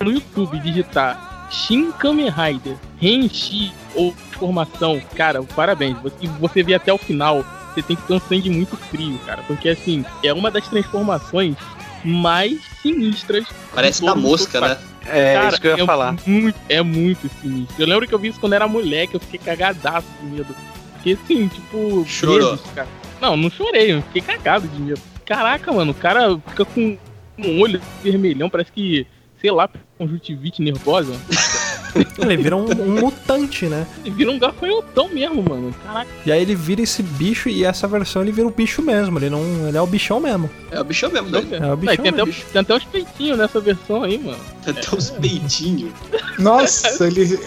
no 0.00 0.12
YouTube, 0.12 0.60
digitar 0.60 1.35
Shin 1.50 1.92
Kamen 1.92 2.30
Rider, 2.30 2.76
Renshi 2.98 3.72
ou 3.94 4.12
transformação, 4.28 5.00
cara, 5.14 5.42
parabéns. 5.42 5.96
Você, 6.02 6.26
você 6.40 6.62
vê 6.62 6.74
até 6.74 6.92
o 6.92 6.98
final, 6.98 7.44
você 7.74 7.82
tem 7.82 7.96
que 7.96 8.02
ter 8.02 8.14
um 8.14 8.20
sangue 8.20 8.50
muito 8.50 8.76
frio, 8.76 9.18
cara. 9.26 9.42
Porque 9.46 9.68
assim, 9.68 10.04
é 10.22 10.32
uma 10.32 10.50
das 10.50 10.66
transformações 10.68 11.56
mais 12.04 12.60
sinistras. 12.82 13.46
Parece 13.74 14.04
da 14.04 14.14
mosca, 14.14 14.60
né? 14.60 14.78
É 15.08 15.34
Cara, 15.34 15.48
isso 15.48 15.60
que 15.60 15.66
eu 15.68 15.76
ia 15.76 15.82
é 15.82 15.86
falar. 15.86 16.16
Muito, 16.26 16.58
é 16.68 16.82
muito 16.82 17.30
sinistro. 17.40 17.76
Eu 17.78 17.86
lembro 17.86 18.06
que 18.06 18.14
eu 18.14 18.18
vi 18.18 18.28
isso 18.28 18.40
quando 18.40 18.54
era 18.54 18.66
moleque, 18.66 19.14
eu 19.14 19.20
fiquei 19.20 19.38
cagadaço 19.38 20.06
de 20.20 20.26
medo. 20.26 20.54
Porque 20.94 21.12
assim, 21.12 21.48
tipo. 21.48 22.04
Chorou. 22.06 22.52
meses, 22.52 22.66
cara. 22.74 22.88
Não, 23.20 23.36
não 23.36 23.50
chorei, 23.50 23.92
eu 23.92 24.02
fiquei 24.02 24.22
cagado 24.22 24.68
de 24.68 24.80
medo. 24.80 25.00
Caraca, 25.24 25.72
mano, 25.72 25.92
o 25.92 25.94
cara 25.94 26.38
fica 26.48 26.64
com 26.64 26.98
um 27.38 27.60
olho 27.60 27.80
vermelhão, 28.02 28.48
parece 28.48 28.72
que, 28.72 29.06
sei 29.40 29.50
lá, 29.50 29.68
conjuntivite 29.98 30.62
nervosa. 30.62 31.12
Ele 32.18 32.36
vira 32.36 32.54
um, 32.56 32.66
um 32.70 33.00
mutante, 33.00 33.64
né? 33.66 33.86
Ele 34.04 34.14
vira 34.14 34.30
um 34.30 34.38
gafanhotão 34.38 35.08
mesmo, 35.08 35.42
mano. 35.42 35.74
Caraca. 35.82 36.10
E 36.26 36.30
aí 36.32 36.42
ele 36.42 36.54
vira 36.54 36.82
esse 36.82 37.02
bicho 37.02 37.48
e 37.48 37.64
essa 37.64 37.88
versão 37.88 38.20
ele 38.20 38.32
vira 38.32 38.46
o 38.46 38.50
bicho 38.50 38.82
mesmo. 38.82 39.18
Ele 39.18 39.30
não. 39.30 39.40
Ele 39.66 39.78
é 39.78 39.80
o 39.80 39.86
bichão 39.86 40.20
mesmo. 40.20 40.50
É 40.70 40.78
o 40.78 40.84
bichão 40.84 41.10
mesmo, 41.10 41.30
doido. 41.30 41.54
É 41.54 41.58
o 41.58 41.62
Não, 41.62 41.76
bichão 41.76 41.94
e 41.94 41.96
tem, 41.96 42.08
até, 42.10 42.24
mesmo. 42.26 42.44
tem 42.52 42.60
até 42.60 42.74
uns 42.74 42.84
peitinhos 42.84 43.38
nessa 43.38 43.60
versão 43.60 44.02
aí, 44.02 44.18
mano. 44.18 44.38
Tem 44.62 44.74
até 44.76 44.94
uns 44.94 45.10
peitinhos. 45.10 45.90
Nossa, 46.38 47.06
ele. 47.06 47.40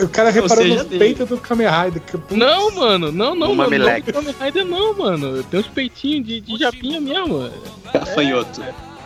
O 0.00 0.08
cara 0.08 0.30
reparou 0.30 0.62
seja, 0.62 0.84
dele. 0.84 0.98
peitos 1.00 1.28
do 1.28 1.38
Kamen 1.38 1.66
Rider. 1.66 2.02
que-. 2.02 2.36
Não, 2.36 2.70
mano, 2.76 3.10
não, 3.10 3.34
não, 3.34 3.46
Uma 3.48 3.64
mano. 3.64 3.70
meleque. 3.70 4.12
Não, 4.12 4.22
Kamen 4.22 4.34
Rider 4.40 4.64
não, 4.66 4.96
mano. 4.96 5.42
Tem 5.44 5.58
uns 5.58 5.66
peitinhos 5.68 6.24
de, 6.26 6.40
de 6.42 6.56
japinha 6.58 7.00
mesmo. 7.00 7.50
Gafanhoto. 7.92 8.62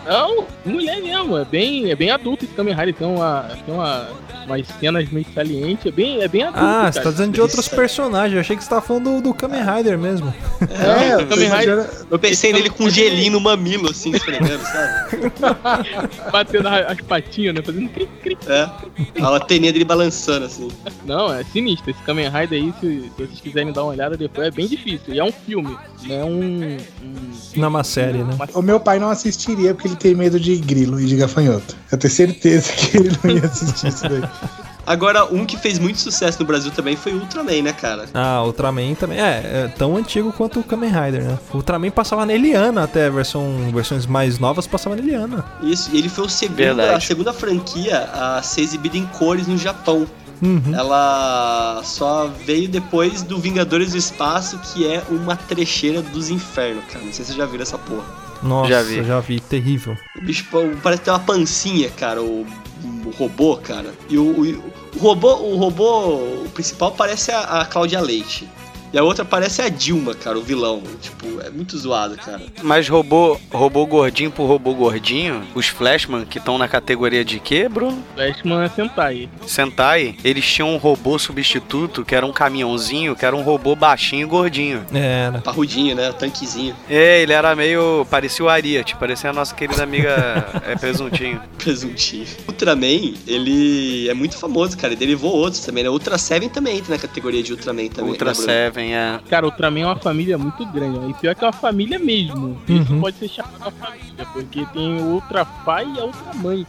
Não, 0.06 0.46
mulher 0.64 1.00
mesmo, 1.02 1.36
é 1.38 1.44
bem, 1.44 1.90
é 1.90 1.94
bem 1.96 2.10
adulto 2.10 2.44
esse 2.44 2.54
Kamen 2.54 2.74
Rider, 2.74 2.94
tem 2.94 3.06
uma. 3.06 3.42
Tem 3.64 3.74
uma. 3.74 4.06
Umas 4.46 4.66
cenas 4.80 5.08
meio 5.10 5.26
salientes, 5.32 5.86
é 5.86 5.90
bem, 5.92 6.22
é 6.22 6.26
bem 6.26 6.42
adulto. 6.42 6.58
Ah, 6.58 6.80
cara. 6.80 6.92
você 6.92 7.00
tá 7.02 7.10
dizendo 7.10 7.32
de 7.34 7.40
outros 7.40 7.68
personagens. 7.68 8.34
Eu 8.34 8.40
achei 8.40 8.56
que 8.56 8.64
você 8.64 8.70
tava 8.70 8.80
falando 8.80 9.16
do, 9.16 9.22
do 9.22 9.34
Kamen 9.34 9.60
Rider 9.62 9.96
mesmo. 9.96 10.34
É, 10.62 11.16
Não, 11.18 11.26
Kamen 11.26 11.48
Rider- 11.50 11.90
Eu 12.10 12.18
pensei 12.18 12.52
nele 12.52 12.68
com 12.70 12.84
um 12.84 12.90
gelinho 12.90 13.32
no 13.32 13.40
mamilo, 13.40 13.90
assim, 13.90 14.10
esfregando, 14.10 14.58
sabe? 14.64 15.32
Batendo 16.32 16.66
as 16.68 17.00
patinhas, 17.02 17.54
né? 17.54 17.62
Fazendo 17.62 17.88
cri, 17.90 18.08
cri. 18.22 18.38
É. 18.48 18.68
A 19.22 19.28
anteninha 19.28 19.72
dele 19.72 19.84
balançando, 19.84 20.46
assim. 20.46 20.68
Não, 21.04 21.32
é 21.32 21.44
sinistro. 21.44 21.90
Esse 21.90 22.02
Kamen 22.02 22.28
Rider 22.28 22.60
aí, 22.62 22.74
se, 22.80 23.02
se 23.02 23.12
vocês 23.18 23.40
quiserem 23.40 23.72
dar 23.72 23.82
uma 23.84 23.92
olhada 23.92 24.16
depois, 24.16 24.48
é 24.48 24.50
bem 24.50 24.66
difícil. 24.66 25.14
E 25.14 25.20
é 25.20 25.24
um 25.24 25.30
filme, 25.32 25.76
não 26.04 26.14
é 26.16 26.24
um. 26.24 26.76
um 26.76 26.76
Não 27.56 27.64
é 27.64 27.68
uma 27.68 27.84
série, 27.84 28.18
né? 28.18 28.34
uma- 28.34 28.48
O 28.54 28.62
meu 28.62 28.80
pai 28.80 28.98
não 28.98 29.10
assistiria 29.10 29.74
porque 29.74 29.89
ele 29.90 29.96
tem 29.96 30.14
medo 30.14 30.38
de 30.38 30.56
grilo 30.56 31.00
e 31.00 31.06
de 31.06 31.16
gafanhoto. 31.16 31.76
Eu 31.90 31.98
tenho 31.98 32.12
certeza 32.12 32.72
que 32.72 32.96
ele 32.96 33.10
não 33.22 33.30
ia 33.30 33.44
assistir 33.44 33.88
isso 33.88 34.08
daí. 34.08 34.22
Agora, 34.86 35.24
um 35.26 35.44
que 35.44 35.56
fez 35.56 35.78
muito 35.78 36.00
sucesso 36.00 36.40
no 36.40 36.46
Brasil 36.46 36.70
também 36.72 36.96
foi 36.96 37.12
o 37.12 37.20
Ultraman, 37.20 37.62
né, 37.62 37.72
cara? 37.72 38.06
Ah, 38.14 38.42
Ultraman 38.44 38.94
também. 38.94 39.20
É, 39.20 39.66
é 39.66 39.72
tão 39.76 39.96
antigo 39.96 40.32
quanto 40.32 40.60
o 40.60 40.64
Kamen 40.64 40.90
Rider, 40.90 41.22
né? 41.22 41.38
O 41.52 41.58
Ultraman 41.58 41.90
passava 41.90 42.24
na 42.26 42.32
Eliana 42.32 42.84
até, 42.84 43.08
versão, 43.10 43.70
versões 43.72 44.06
mais 44.06 44.38
novas 44.38 44.66
passava 44.66 44.96
na 44.96 45.02
Eliana. 45.02 45.44
Isso, 45.62 45.90
e 45.92 45.98
ele 45.98 46.08
foi 46.08 46.24
o 46.24 46.28
segundo, 46.28 46.80
a 46.80 46.98
segunda 46.98 47.32
franquia 47.32 48.08
a 48.12 48.42
ser 48.42 48.62
exibida 48.62 48.96
em 48.96 49.06
cores 49.06 49.46
no 49.46 49.56
Japão. 49.56 50.06
Uhum. 50.42 50.74
Ela 50.74 51.82
só 51.84 52.30
veio 52.46 52.66
depois 52.66 53.22
do 53.22 53.38
Vingadores 53.38 53.92
do 53.92 53.98
Espaço, 53.98 54.58
que 54.58 54.86
é 54.86 55.02
uma 55.10 55.36
trecheira 55.36 56.00
dos 56.00 56.30
infernos, 56.30 56.84
cara. 56.86 57.04
Não 57.04 57.12
sei 57.12 57.24
se 57.24 57.32
vocês 57.32 57.36
já 57.36 57.46
viram 57.46 57.62
essa 57.62 57.78
porra. 57.78 58.29
Nossa, 58.42 58.68
Já 58.68 59.02
já 59.02 59.20
vi. 59.20 59.34
vi. 59.34 59.40
terrível. 59.40 59.96
O 60.16 60.20
bicho 60.22 60.46
parece 60.82 61.02
ter 61.02 61.10
uma 61.10 61.20
pancinha, 61.20 61.90
cara, 61.90 62.22
o, 62.22 62.46
o 63.04 63.10
robô, 63.18 63.56
cara. 63.56 63.92
E 64.08 64.16
o, 64.16 64.22
o, 64.24 64.72
o 64.96 64.98
robô, 64.98 65.34
o 65.34 65.56
robô 65.56 66.16
o 66.44 66.50
principal 66.54 66.92
parece 66.92 67.30
a, 67.30 67.60
a 67.60 67.64
Cláudia 67.64 68.00
Leite. 68.00 68.48
E 68.92 68.98
a 68.98 69.02
outra 69.04 69.24
parece 69.24 69.62
a 69.62 69.68
Dilma, 69.68 70.14
cara, 70.14 70.38
o 70.38 70.42
vilão. 70.42 70.82
Tipo, 71.00 71.40
é 71.40 71.50
muito 71.50 71.76
zoado, 71.78 72.16
cara. 72.16 72.40
Mas 72.62 72.88
robô, 72.88 73.38
robô 73.52 73.86
gordinho 73.86 74.30
por 74.30 74.46
robô 74.46 74.74
gordinho, 74.74 75.42
os 75.54 75.66
Flashman, 75.68 76.24
que 76.24 76.38
estão 76.38 76.58
na 76.58 76.66
categoria 76.66 77.24
de 77.24 77.38
quê, 77.38 77.68
Bruno? 77.68 78.02
Flashman 78.14 78.64
é 78.64 78.68
Sentai. 78.68 79.28
Sentai, 79.46 80.16
eles 80.24 80.44
tinham 80.44 80.74
um 80.74 80.76
robô 80.76 81.18
substituto, 81.18 82.04
que 82.04 82.14
era 82.14 82.26
um 82.26 82.32
caminhãozinho, 82.32 83.14
que 83.14 83.24
era 83.24 83.34
um 83.36 83.42
robô 83.42 83.76
baixinho 83.76 84.22
e 84.22 84.28
gordinho. 84.28 84.84
Era. 84.92 85.40
Parrudinho, 85.40 85.94
né? 85.94 86.12
Tanquezinho, 86.12 86.74
É, 86.88 87.22
ele 87.22 87.32
era 87.32 87.54
meio. 87.54 88.06
parecia 88.10 88.44
o 88.44 88.48
Ariat, 88.48 88.96
parecia 88.96 89.30
a 89.30 89.32
nossa 89.32 89.54
querida 89.54 89.82
amiga 89.82 90.60
é, 90.66 90.74
Presuntinho. 90.76 91.40
presuntinho. 91.58 92.26
Ultraman, 92.48 93.14
ele 93.26 94.08
é 94.08 94.14
muito 94.14 94.36
famoso, 94.36 94.76
cara. 94.76 94.92
Ele 94.92 94.98
derivou 95.00 95.32
outros 95.34 95.64
também, 95.64 95.84
né? 95.84 95.90
Ultra 95.90 96.18
Seven 96.18 96.48
também 96.48 96.78
entra 96.78 96.94
na 96.94 97.00
categoria 97.00 97.42
de 97.42 97.52
Ultraman 97.52 97.88
também. 97.88 98.10
Ultra 98.10 98.28
né? 98.28 98.34
Seven, 98.34 98.79
é. 98.94 99.20
Cara, 99.28 99.46
o 99.46 99.50
Ultraman 99.50 99.80
é 99.80 99.86
uma 99.86 99.96
família 99.96 100.36
muito 100.38 100.64
grande, 100.66 100.98
né? 100.98 101.08
E 101.10 101.14
pior 101.14 101.34
que 101.34 101.44
é 101.44 101.46
uma 101.46 101.52
família 101.52 101.98
mesmo. 101.98 102.60
Isso 102.68 102.92
Uhum. 102.92 103.00
pode 103.00 103.16
ser 103.18 103.28
chamado 103.28 103.56
uma 103.60 103.70
família, 103.70 104.26
porque 104.32 104.66
tem 104.72 105.00
o 105.00 105.04
Ultra 105.14 105.44
Pai 105.44 105.86
e 105.94 106.00
a 106.00 106.04
Ultra 106.04 106.34
Mãe. 106.34 106.66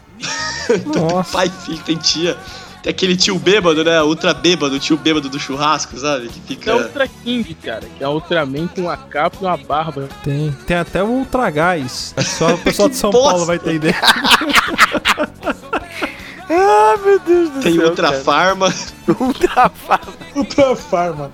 Nossa. 0.95 1.31
Pai, 1.37 1.49
filho, 1.49 1.79
tem 1.83 1.97
tia. 1.97 2.37
Tem 2.83 2.89
aquele 2.89 3.15
tio 3.15 3.37
bêbado, 3.37 3.83
né? 3.83 4.01
Ultra 4.01 4.33
bêbado, 4.33 4.75
o 4.75 4.79
tio 4.79 4.97
bêbado 4.97 5.29
do 5.29 5.39
churrasco, 5.39 5.95
sabe? 5.99 6.29
Que 6.29 6.39
É 6.39 6.41
fica. 6.47 6.75
o 6.75 6.81
Ultra 6.81 7.07
King, 7.07 7.53
cara, 7.53 7.85
que 7.97 8.03
é 8.03 8.07
o 8.07 8.13
Ultraman 8.13 8.67
com 8.67 8.81
uma 8.81 8.97
capa 8.97 9.37
e 9.39 9.45
uma 9.45 9.55
barba. 9.57 10.09
Tem, 10.23 10.51
tem 10.65 10.77
até 10.77 11.03
o 11.03 11.07
Ultra 11.07 11.49
Gás. 11.51 12.15
Só 12.17 12.55
o 12.55 12.57
pessoal 12.57 12.89
de 12.89 12.95
São. 12.95 13.11
Paulo 13.11 13.45
vai 13.45 13.57
entender. 13.57 13.95
Ah, 16.53 16.97
meu 17.05 17.17
Deus 17.19 17.49
do 17.49 17.59
Tem 17.61 17.79
Ultra 17.79 18.11
Farma. 18.11 18.73
Ultra 19.19 19.69
Farma. 19.69 20.13
Ultra 20.35 20.75
Farma. 20.75 21.31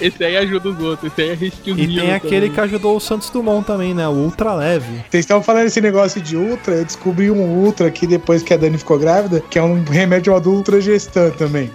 Esse 0.00 0.24
aí 0.24 0.36
ajuda 0.38 0.70
os 0.70 0.80
outros, 0.80 1.12
esse 1.12 1.22
aí 1.22 1.28
é 1.30 1.34
Rescue 1.34 1.72
E 1.72 1.94
tem 1.94 2.14
aquele 2.14 2.48
que 2.48 2.54
também. 2.54 2.70
ajudou 2.70 2.96
o 2.96 3.00
Santos 3.00 3.28
Dumont 3.28 3.66
também, 3.66 3.92
né? 3.92 4.08
O 4.08 4.12
Ultra 4.12 4.54
Leve. 4.54 5.04
Vocês 5.10 5.24
estavam 5.24 5.42
falando 5.42 5.66
esse 5.66 5.80
negócio 5.80 6.22
de 6.22 6.36
Ultra, 6.36 6.76
eu 6.76 6.84
descobri 6.86 7.30
um 7.30 7.42
Ultra 7.42 7.86
aqui 7.88 8.06
depois 8.06 8.42
que 8.42 8.54
a 8.54 8.56
Dani 8.56 8.78
ficou 8.78 8.98
grávida, 8.98 9.42
que 9.50 9.58
é 9.58 9.62
um 9.62 9.84
remédio 9.84 10.38
do 10.40 10.52
Ultra 10.52 10.80
Gestan 10.80 11.30
também. 11.30 11.70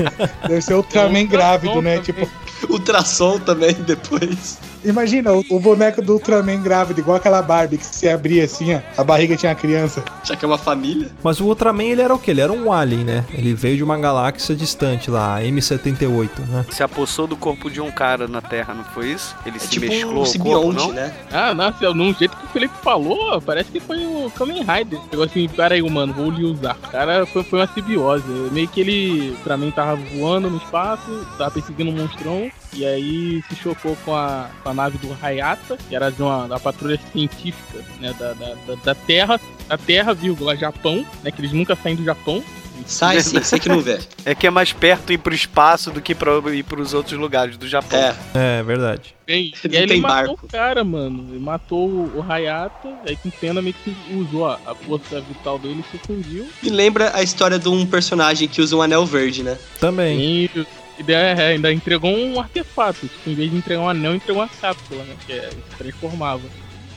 Deve 0.46 0.60
ser 0.60 0.74
Ultraman 0.74 1.22
Ultra 1.22 1.38
grávido, 1.38 1.80
né? 1.80 1.98
também. 1.98 2.02
Tipo, 2.02 2.28
Ultrassom 2.68 3.38
também 3.38 3.72
depois. 3.72 4.58
Imagina 4.84 5.32
o, 5.32 5.44
o 5.50 5.60
boneco 5.60 6.00
do 6.02 6.14
Ultraman 6.14 6.62
grávido, 6.62 7.00
igual 7.00 7.16
aquela 7.16 7.42
Barbie 7.42 7.78
que 7.78 7.86
se 7.86 8.08
abria 8.08 8.44
assim, 8.44 8.74
ó, 8.74 8.80
a 8.96 9.04
barriga 9.04 9.36
tinha 9.36 9.52
a 9.52 9.54
criança. 9.54 10.02
Já 10.24 10.36
que 10.36 10.44
é 10.44 10.48
uma 10.48 10.58
família. 10.58 11.10
Mas 11.22 11.40
o 11.40 11.44
Ultraman, 11.46 11.84
ele 11.84 12.02
era 12.02 12.14
o 12.14 12.18
quê? 12.18 12.30
Ele 12.30 12.40
era 12.40 12.52
um 12.52 12.72
alien, 12.72 13.04
né? 13.04 13.24
Ele 13.32 13.54
veio 13.54 13.76
de 13.76 13.84
uma 13.84 13.98
galáxia 13.98 14.54
distante 14.54 15.10
lá, 15.10 15.36
a 15.36 15.42
M78, 15.42 16.28
né? 16.48 16.66
Se 16.70 16.82
apossou 16.82 17.26
do 17.26 17.36
corpo 17.36 17.70
de 17.70 17.80
um 17.80 17.90
cara 17.90 18.26
na 18.28 18.40
Terra, 18.40 18.74
não 18.74 18.84
foi 18.84 19.08
isso? 19.12 19.34
Ele 19.44 19.56
É 19.56 19.60
se 19.60 19.68
tipo 19.68 19.86
mesclou 19.86 20.10
um 20.10 20.12
o 20.12 20.14
corpo, 20.16 20.26
simbionte, 20.30 20.76
não? 20.86 20.92
né? 20.92 21.12
Ah, 21.32 21.54
nossa, 21.54 21.92
num 21.94 22.12
jeito 22.14 22.36
que 22.36 22.44
o 22.44 22.48
Felipe 22.48 22.74
falou, 22.82 23.40
parece 23.40 23.70
que 23.70 23.80
foi 23.80 23.98
o 24.06 24.30
Kamen 24.36 24.62
Rider. 24.62 24.98
Pegou 25.10 25.24
assim, 25.24 25.48
pera 25.48 25.74
aí, 25.74 25.82
mano, 25.82 26.12
vou 26.12 26.30
lhe 26.30 26.44
usar. 26.44 26.76
O 26.84 26.88
cara 26.90 27.26
foi, 27.26 27.42
foi 27.42 27.60
uma 27.60 27.68
simbiose. 27.68 28.24
Meio 28.52 28.68
que 28.68 28.80
ele, 28.80 29.36
pra 29.44 29.56
mim, 29.56 29.70
tava 29.70 29.96
voando 29.96 30.50
no 30.50 30.56
espaço, 30.58 31.26
tava 31.38 31.50
perseguindo 31.50 31.90
um 31.90 31.94
monstrão, 31.94 32.50
e 32.72 32.84
aí 32.84 33.42
se 33.48 33.56
chocou 33.56 33.96
com 34.04 34.14
a, 34.14 34.46
com 34.66 34.70
a 34.70 34.74
nave 34.74 34.98
do 34.98 35.16
Hayata, 35.22 35.78
que 35.88 35.94
era 35.94 36.10
de 36.10 36.20
uma 36.20 36.48
da 36.48 36.58
patrulha 36.58 36.98
científica, 37.12 37.78
né, 38.00 38.12
da, 38.18 38.32
da, 38.32 38.54
da, 38.66 38.74
da 38.84 38.94
Terra, 38.96 39.40
da 39.68 39.78
Terra, 39.78 40.12
vírgula, 40.12 40.56
Japão, 40.56 41.06
né, 41.22 41.30
que 41.30 41.40
eles 41.40 41.52
nunca 41.52 41.76
saem 41.76 41.94
do 41.94 42.02
Japão. 42.04 42.42
Sai 42.84 43.20
sim, 43.20 43.40
você 43.40 43.58
que 43.58 43.68
não 43.68 43.80
vê. 43.80 43.98
É 44.24 44.34
que 44.34 44.46
é 44.46 44.50
mais 44.50 44.72
perto 44.72 45.12
ir 45.12 45.18
pro 45.18 45.32
espaço 45.34 45.90
do 45.90 46.00
que 46.00 46.14
pra 46.14 46.32
ir 46.52 46.64
pros 46.64 46.92
outros 46.94 47.18
lugares 47.18 47.56
do 47.56 47.66
Japão. 47.66 47.98
É, 47.98 48.14
É, 48.34 48.62
verdade. 48.62 49.14
Bem, 49.26 49.52
e 49.64 49.76
aí 49.76 49.82
ele 49.82 49.94
tem 49.94 50.00
matou 50.00 50.34
barco. 50.34 50.46
o 50.46 50.48
cara, 50.48 50.84
mano. 50.84 51.26
Ele 51.30 51.38
matou 51.38 51.88
o, 51.88 52.24
Hayata, 52.28 52.88
aí 53.06 53.16
com 53.16 53.30
pena 53.30 53.62
meio 53.62 53.74
que 53.82 53.96
usou 54.14 54.46
a, 54.46 54.58
a 54.66 54.74
força 54.74 55.20
vital 55.20 55.58
dele 55.58 55.82
e 55.86 55.90
se 55.90 56.04
fundiu. 56.04 56.46
me 56.62 56.70
lembra 56.70 57.12
a 57.14 57.22
história 57.22 57.58
de 57.58 57.68
um 57.68 57.86
personagem 57.86 58.46
que 58.46 58.60
usa 58.60 58.76
um 58.76 58.82
anel 58.82 59.06
verde, 59.06 59.42
né? 59.42 59.56
Também. 59.80 60.18
E, 60.18 60.50
e 60.54 60.66
é, 61.08 61.32
ainda 61.52 61.72
entregou 61.72 62.10
um 62.10 62.40
artefato. 62.40 63.06
Tipo, 63.06 63.30
em 63.30 63.34
vez 63.34 63.50
de 63.50 63.56
entregar 63.56 63.80
um 63.82 63.88
anel, 63.88 64.14
entregou 64.14 64.42
uma 64.42 64.48
cápsula, 64.48 65.02
né? 65.04 65.14
Que 65.26 65.32
é, 65.32 65.50
se 65.50 65.76
transformava. 65.78 66.42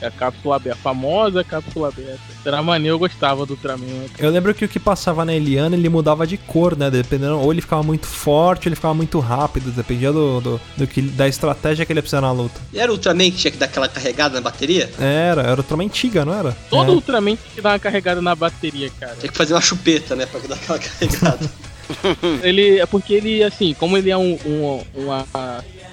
É 0.02 0.06
a 0.06 0.10
cápsula 0.10 0.56
aberta, 0.56 0.78
a 0.78 0.82
famosa 0.82 1.44
cápsula 1.44 1.88
aberta. 1.88 2.18
Era 2.42 2.62
maneiro, 2.62 2.94
eu 2.94 2.98
gostava 2.98 3.44
do 3.44 3.50
Ultraman. 3.52 3.84
né? 3.84 4.06
Eu 4.18 4.30
lembro 4.30 4.54
que 4.54 4.64
o 4.64 4.68
que 4.68 4.80
passava 4.80 5.26
na 5.26 5.34
Eliana, 5.34 5.76
ele 5.76 5.90
mudava 5.90 6.26
de 6.26 6.38
cor, 6.38 6.74
né? 6.74 6.90
Dependendo, 6.90 7.38
ou 7.38 7.52
ele 7.52 7.60
ficava 7.60 7.82
muito 7.82 8.06
forte, 8.06 8.66
ou 8.66 8.68
ele 8.70 8.76
ficava 8.76 8.94
muito 8.94 9.18
rápido, 9.18 9.70
dependia 9.70 10.10
do, 10.10 10.40
do, 10.40 10.60
do 10.74 10.86
que, 10.86 11.02
da 11.02 11.28
estratégia 11.28 11.84
que 11.84 11.92
ele 11.92 11.98
ia 11.98 12.02
precisar 12.02 12.22
na 12.22 12.32
luta. 12.32 12.58
E 12.72 12.78
era 12.78 12.90
o 12.90 12.94
Ultraman 12.94 13.30
que 13.30 13.36
tinha 13.36 13.50
que 13.50 13.58
dar 13.58 13.66
aquela 13.66 13.88
carregada 13.88 14.36
na 14.36 14.40
bateria? 14.40 14.90
Era, 14.98 15.42
era 15.42 15.60
outra 15.60 15.76
antiga, 15.76 16.24
não 16.24 16.32
era? 16.32 16.56
Todo 16.70 16.92
É. 16.92 16.94
Ultraman 16.94 17.36
tinha 17.36 17.54
que 17.56 17.60
dar 17.60 17.72
uma 17.72 17.78
carregada 17.78 18.22
na 18.22 18.34
bateria, 18.34 18.90
cara. 18.98 19.16
Tinha 19.16 19.30
que 19.30 19.36
fazer 19.36 19.52
uma 19.52 19.60
chupeta, 19.60 20.16
né? 20.16 20.24
Pra 20.24 20.40
dar 20.40 20.54
aquela 20.54 20.78
carregada. 20.80 21.50
Ele 22.42 22.78
é 22.78 22.86
porque 22.86 23.14
ele, 23.14 23.42
assim, 23.42 23.74
como 23.74 23.96
ele 23.96 24.10
é 24.10 24.16
um, 24.16 24.38
um, 24.46 24.82
uma 24.94 25.26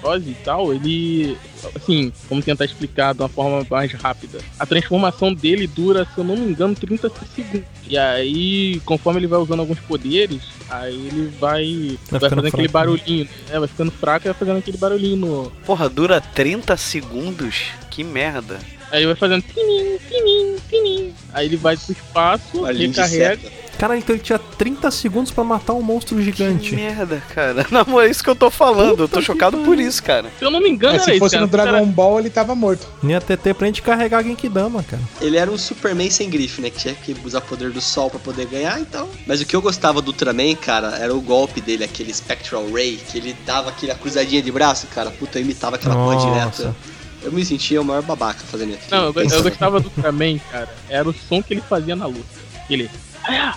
dose 0.01 0.29
e 0.29 0.35
tal, 0.43 0.73
ele, 0.73 1.37
assim, 1.75 2.11
vamos 2.29 2.45
tentar 2.45 2.65
explicar 2.65 3.13
de 3.13 3.21
uma 3.21 3.29
forma 3.29 3.65
mais 3.69 3.91
rápida. 3.93 4.39
A 4.59 4.65
transformação 4.65 5.33
dele 5.33 5.67
dura, 5.67 6.05
se 6.05 6.17
eu 6.17 6.23
não 6.23 6.35
me 6.35 6.51
engano, 6.51 6.75
30 6.75 7.11
segundos. 7.35 7.67
E 7.87 7.97
aí, 7.97 8.79
conforme 8.85 9.19
ele 9.19 9.27
vai 9.27 9.39
usando 9.39 9.59
alguns 9.59 9.79
poderes, 9.79 10.41
aí 10.69 10.93
ele 10.95 11.31
vai, 11.39 11.97
Vai 12.09 12.19
vai, 12.19 12.29
ficando 12.29 12.29
fazendo 12.29 12.47
aquele 12.47 12.69
fraco. 12.69 12.73
barulhinho. 12.73 13.27
É, 13.49 13.59
vai 13.59 13.67
ficando 13.67 13.91
fraco 13.91 14.27
e 14.27 14.29
vai 14.29 14.37
fazendo 14.37 14.57
aquele 14.57 14.77
barulhinho 14.77 15.17
no. 15.17 15.51
Porra, 15.65 15.89
dura 15.89 16.21
30 16.21 16.75
segundos? 16.77 17.63
Que 17.89 18.03
merda. 18.03 18.59
Aí 18.91 19.05
vai 19.05 19.15
fazendo 19.15 19.43
pinim, 19.43 19.97
pinim, 20.07 20.55
pinim. 20.69 21.13
Aí 21.33 21.45
ele 21.47 21.57
vai 21.57 21.75
pro 21.75 21.91
espaço, 21.91 22.59
Uma 22.59 22.71
recarrega. 22.71 23.51
Cara, 23.77 23.95
então 23.97 24.15
ele 24.15 24.23
tinha 24.23 24.39
30 24.39 24.89
segundos 24.89 25.31
pra 25.31 25.43
matar 25.43 25.73
um 25.73 25.81
monstro 25.81 26.17
Que 26.17 26.23
gigante. 26.23 26.75
merda, 26.75 27.21
cara. 27.33 27.65
Não, 27.71 27.99
é 28.01 28.09
isso 28.09 28.23
que 28.23 28.29
eu 28.29 28.35
tô 28.35 28.49
falando. 28.49 28.89
eu 29.03 29.07
tô 29.07 29.17
Puta 29.17 29.21
chocado 29.21 29.57
que 29.57 29.63
por 29.65 29.79
isso, 29.79 30.01
cara. 30.01 30.29
Se 30.39 30.43
eu 30.43 30.49
não 30.49 30.59
me 30.59 30.69
engano, 30.69 30.93
É, 30.93 30.95
era 30.95 31.03
se 31.03 31.11
isso, 31.11 31.19
fosse 31.19 31.35
cara. 31.35 31.45
no 31.45 31.51
Dragon 31.51 31.85
Ball, 31.85 32.19
ele 32.19 32.29
tava 32.29 32.55
morto. 32.55 32.87
Não 33.03 33.11
ia 33.11 33.21
ter 33.21 33.37
tempo 33.37 33.59
pra 33.59 33.67
gente 33.67 33.81
carregar 33.83 34.17
a 34.19 34.23
Genkidama, 34.23 34.81
cara. 34.83 35.01
Ele 35.21 35.37
era 35.37 35.51
um 35.51 35.57
Superman 35.57 36.09
sem 36.09 36.29
grife, 36.29 36.59
né? 36.61 36.69
Que 36.71 36.77
tinha 36.79 36.93
que 36.95 37.15
usar 37.23 37.37
o 37.39 37.41
poder 37.43 37.69
do 37.71 37.79
sol 37.79 38.09
pra 38.09 38.19
poder 38.19 38.47
ganhar, 38.47 38.79
então. 38.79 39.07
Mas 39.27 39.41
o 39.41 39.45
que 39.45 39.55
eu 39.55 39.61
gostava 39.61 40.01
do 40.01 40.07
Ultraman, 40.09 40.55
cara, 40.55 40.97
era 40.97 41.13
o 41.15 41.21
golpe 41.21 41.61
dele, 41.61 41.83
aquele 41.83 42.11
Spectral 42.13 42.65
Ray, 42.71 42.97
que 42.97 43.17
ele 43.17 43.35
dava 43.45 43.69
aquela 43.69 43.93
cruzadinha 43.95 44.41
de 44.41 44.51
braço, 44.51 44.87
cara. 44.87 45.11
Puta, 45.11 45.37
eu 45.37 45.43
imitava 45.43 45.75
aquela 45.75 45.93
porra 45.95 46.15
Nossa. 46.15 46.27
direta. 46.63 46.75
Eu 47.23 47.31
me 47.31 47.43
sentia 47.45 47.79
o 47.81 47.85
maior 47.85 48.01
babaca 48.01 48.39
fazendo 48.49 48.73
aquilo. 48.73 48.89
Não, 48.91 49.07
eu, 49.13 49.29
eu 49.29 49.43
gostava 49.43 49.79
do 49.79 49.87
Ultraman, 49.89 50.39
cara. 50.51 50.69
Era 50.89 51.07
o 51.07 51.13
som 51.13 51.41
que 51.43 51.53
ele 51.53 51.61
fazia 51.61 51.95
na 51.95 52.05
luta. 52.07 52.25
Ele. 52.69 52.89
"Ah, 53.27 53.55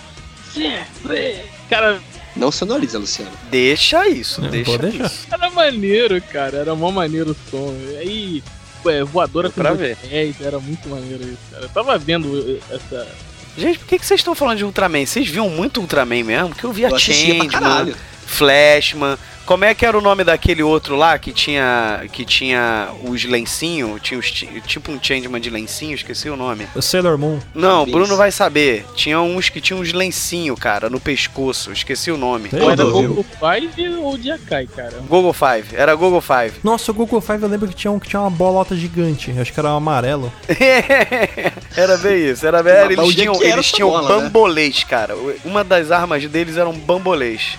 cê". 0.53 0.79
Cara, 1.69 1.99
Não 2.35 2.51
sonoriza, 2.51 2.97
Luciano. 2.97 3.31
Deixa 3.49 4.07
isso, 4.07 4.43
É, 4.45 4.47
deixa 4.49 4.71
pode 4.71 4.87
deixar. 4.89 5.05
isso. 5.05 5.27
era 5.31 5.49
maneiro, 5.49 6.21
cara. 6.21 6.57
Era 6.57 6.73
mó 6.75 6.89
maneiro 6.91 7.31
o 7.31 7.49
som. 7.51 7.73
Aí, 7.99 8.41
ué, 8.85 9.03
voadora 9.03 9.49
Deu 9.49 9.55
com 9.55 9.61
pra 9.61 9.73
ver. 9.73 9.97
pés, 9.97 10.35
era 10.39 10.57
muito 10.59 10.87
maneiro 10.87 11.23
isso, 11.23 11.37
cara. 11.51 11.63
Eu 11.65 11.69
tava 11.69 11.97
vendo 11.97 12.59
essa. 12.69 13.07
Gente, 13.57 13.79
por 13.79 13.87
que, 13.89 13.99
que 13.99 14.05
vocês 14.05 14.21
estão 14.21 14.33
falando 14.33 14.59
de 14.59 14.63
Ultraman? 14.63 15.05
Vocês 15.05 15.27
viam 15.27 15.49
muito 15.49 15.81
Ultraman 15.81 16.23
mesmo? 16.23 16.55
Que 16.55 16.63
eu 16.63 16.71
via 16.71 16.89
Changeman. 16.97 17.93
Flashman. 18.25 19.17
Como 19.45 19.65
é 19.65 19.73
que 19.73 19.85
era 19.85 19.97
o 19.97 20.01
nome 20.01 20.23
daquele 20.23 20.63
outro 20.63 20.95
lá 20.95 21.17
que 21.19 21.31
tinha 21.33 22.03
que 22.11 22.23
tinha 22.23 22.89
os 23.03 23.23
lencinhos? 23.25 23.99
Tinha 24.01 24.19
os, 24.19 24.31
ti- 24.31 24.61
tipo 24.65 24.91
um 24.91 24.99
Changeman 25.01 25.41
de 25.41 25.49
lencinho, 25.49 25.93
esqueci 25.95 26.29
o 26.29 26.35
nome. 26.37 26.67
O 26.75 26.81
Sailor 26.81 27.17
Moon. 27.17 27.39
Não, 27.53 27.81
o 27.81 27.83
Isso. 27.83 27.91
Bruno 27.91 28.15
vai 28.15 28.31
saber. 28.31 28.85
Tinha 28.95 29.19
uns 29.19 29.49
que 29.49 29.59
tinham 29.59 29.81
uns 29.81 29.91
lencinhos, 29.91 30.57
cara, 30.59 30.89
no 30.89 30.99
pescoço. 30.99 31.71
Esqueci 31.71 32.11
o 32.11 32.17
nome. 32.17 32.49
Era 32.53 32.83
Goku 32.83 33.25
Five 33.39 33.89
ou 33.97 34.17
Jakai, 34.21 34.67
cara. 34.67 34.99
Google 35.07 35.33
Five. 35.33 35.75
Era 35.75 35.95
Google 35.95 36.21
Five. 36.21 36.53
Nossa, 36.63 36.91
o 36.91 36.93
Google 36.93 37.19
Five 37.21 37.43
eu 37.43 37.49
lembro 37.49 37.67
que 37.67 37.75
tinha 37.75 37.91
um 37.91 37.99
que 37.99 38.07
tinha 38.07 38.21
uma 38.21 38.29
bolota 38.29 38.75
gigante. 38.75 39.31
Acho 39.39 39.51
que 39.51 39.59
era 39.59 39.69
um 39.69 39.77
amarelo. 39.77 40.31
era 41.75 41.97
bem 41.97 42.29
isso, 42.29 42.45
era 42.45 42.61
bem. 42.63 42.73
Mas 42.95 42.99
Eles 42.99 43.15
tinham, 43.15 43.35
era 43.35 43.45
eles 43.45 43.71
tinham 43.71 43.89
bola, 43.89 44.15
né? 44.17 44.23
bambolês, 44.23 44.83
cara. 44.83 45.15
Uma 45.43 45.63
das 45.63 45.91
armas 45.91 46.25
deles 46.25 46.57
era 46.57 46.69
um 46.69 46.77
bambolês. 46.77 47.57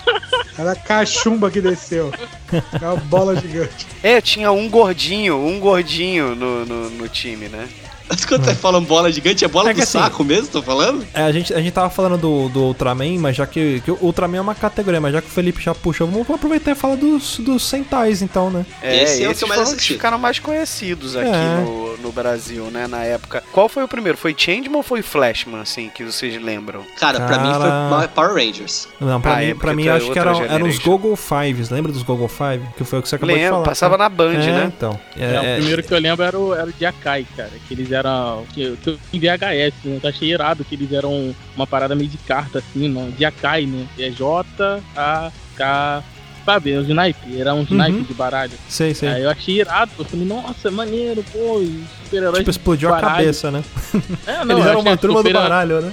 Era 0.57 0.73
a 0.73 0.75
cachumba 0.75 1.49
que 1.49 1.59
apareceu. 1.73 2.11
É 2.51 2.87
uma 2.87 2.95
bola 2.95 3.35
gigante. 3.35 3.87
É, 4.01 4.21
tinha 4.21 4.51
um 4.51 4.69
gordinho, 4.69 5.37
um 5.37 5.59
gordinho 5.59 6.35
no, 6.35 6.65
no, 6.65 6.89
no 6.91 7.09
time, 7.09 7.47
né? 7.47 7.67
Mas 8.13 8.25
quando 8.25 8.45
você 8.45 8.53
fala 8.53 8.79
bola 8.81 9.11
gigante, 9.11 9.45
é 9.45 9.47
bola 9.47 9.71
é 9.71 9.73
do 9.73 9.81
assim, 9.81 9.97
saco 9.97 10.23
mesmo, 10.23 10.47
tô 10.47 10.61
falando? 10.61 11.05
É, 11.13 11.23
a 11.23 11.31
gente, 11.31 11.53
a 11.53 11.59
gente 11.59 11.71
tava 11.71 11.89
falando 11.89 12.17
do, 12.17 12.49
do 12.49 12.59
Ultraman, 12.65 13.17
mas 13.17 13.35
já 13.35 13.47
que, 13.47 13.81
que 13.81 13.91
o 13.91 13.97
Ultraman 14.01 14.37
é 14.37 14.41
uma 14.41 14.55
categoria, 14.55 14.99
mas 14.99 15.13
já 15.13 15.21
que 15.21 15.27
o 15.27 15.31
Felipe 15.31 15.61
já 15.61 15.73
puxou, 15.73 16.07
vamos 16.07 16.29
aproveitar 16.29 16.71
e 16.71 16.75
falar 16.75 16.95
dos, 16.95 17.39
dos 17.39 17.67
Sentais, 17.67 18.21
então, 18.21 18.49
né? 18.49 18.65
É, 18.81 19.03
esse 19.03 19.23
é 19.23 19.31
esses 19.31 19.47
mais 19.47 19.73
ficaram 19.83 20.19
mais 20.19 20.37
conhecidos 20.37 21.15
aqui 21.15 21.27
é. 21.27 21.63
no, 21.63 21.97
no 21.97 22.11
Brasil, 22.11 22.65
né, 22.65 22.87
na 22.87 23.03
época. 23.03 23.43
Qual 23.51 23.69
foi 23.69 23.83
o 23.83 23.87
primeiro? 23.87 24.17
Foi 24.17 24.35
Changeman 24.37 24.77
ou 24.77 24.83
foi 24.83 25.01
Flashman, 25.01 25.61
assim, 25.61 25.89
que 25.89 26.03
vocês 26.03 26.39
lembram? 26.41 26.83
Cara, 26.99 27.21
pra 27.21 27.39
mim 27.39 27.49
foi 27.53 28.07
Power 28.09 28.33
Rangers. 28.33 28.87
Não, 28.99 29.19
pra 29.19 29.33
ah, 29.33 29.37
mim, 29.37 29.45
é 29.45 29.55
pra 29.55 29.73
mim 29.73 29.87
é 29.87 29.91
acho 29.91 30.11
que 30.11 30.19
era, 30.19 30.37
eram 30.45 30.67
os 30.67 30.77
Google 30.77 31.15
5, 31.15 31.62
Lembra 31.69 31.91
dos 31.91 32.03
Google 32.03 32.27
Five? 32.27 32.65
Que 32.77 32.83
foi 32.83 32.99
o 32.99 33.01
que 33.01 33.09
você 33.09 33.15
acabou 33.15 33.35
lembro, 33.35 33.47
de 33.47 33.51
falar. 33.51 33.65
passava 33.65 33.97
cara. 33.97 34.09
na 34.09 34.15
Band, 34.15 34.33
é, 34.33 34.51
né? 34.51 34.73
Então. 34.75 34.99
É, 35.17 35.23
é 35.23 35.39
o 35.39 35.43
é. 35.43 35.55
primeiro 35.55 35.83
que 35.83 35.93
eu 35.93 35.99
lembro 35.99 36.25
era 36.25 36.39
o, 36.39 36.53
era 36.53 36.67
o 36.67 36.73
de 36.73 36.85
Akai, 36.85 37.25
cara. 37.35 37.51
Que 37.67 37.73
eles 37.73 37.91
eram. 37.91 38.45
Que, 38.53 38.61
eu 38.61 38.99
em 39.13 39.19
VHS, 39.19 39.73
né? 39.83 39.99
Eu 40.01 40.09
achei 40.09 40.31
irado 40.31 40.63
que 40.63 40.75
eles 40.75 40.91
eram 40.91 41.35
uma 41.55 41.67
parada 41.67 41.95
meio 41.95 42.09
de 42.09 42.17
carta, 42.17 42.59
assim, 42.59 42.87
não. 42.87 43.09
De 43.09 43.25
Akai, 43.25 43.65
né? 43.65 43.85
É 43.97 44.09
J-A-K 44.09 46.03
sabe? 46.45 46.71
Era 46.71 46.81
um 46.81 46.83
snipe, 46.83 47.39
era 47.39 47.53
um 47.53 47.63
snipe 47.63 47.91
uhum. 47.91 48.03
de 48.03 48.13
baralho. 48.13 48.51
Sei, 48.67 48.93
sei. 48.93 49.09
Aí 49.09 49.23
eu 49.23 49.29
achei 49.29 49.59
irado, 49.59 49.91
eu 49.97 50.05
falei, 50.05 50.25
nossa, 50.25 50.69
maneiro, 50.69 51.23
pô, 51.31 51.63
super-herói. 52.03 52.39
Tipo, 52.39 52.49
explodiu 52.49 52.93
a 52.93 52.99
cabeça, 52.99 53.49
né? 53.49 53.63
É, 54.27 54.43
não, 54.45 54.57
Eles 54.57 54.69
eram 54.69 54.81
uma 54.81 54.97
turma 54.97 55.23
do 55.23 55.31
baralho, 55.31 55.81
né? 55.81 55.89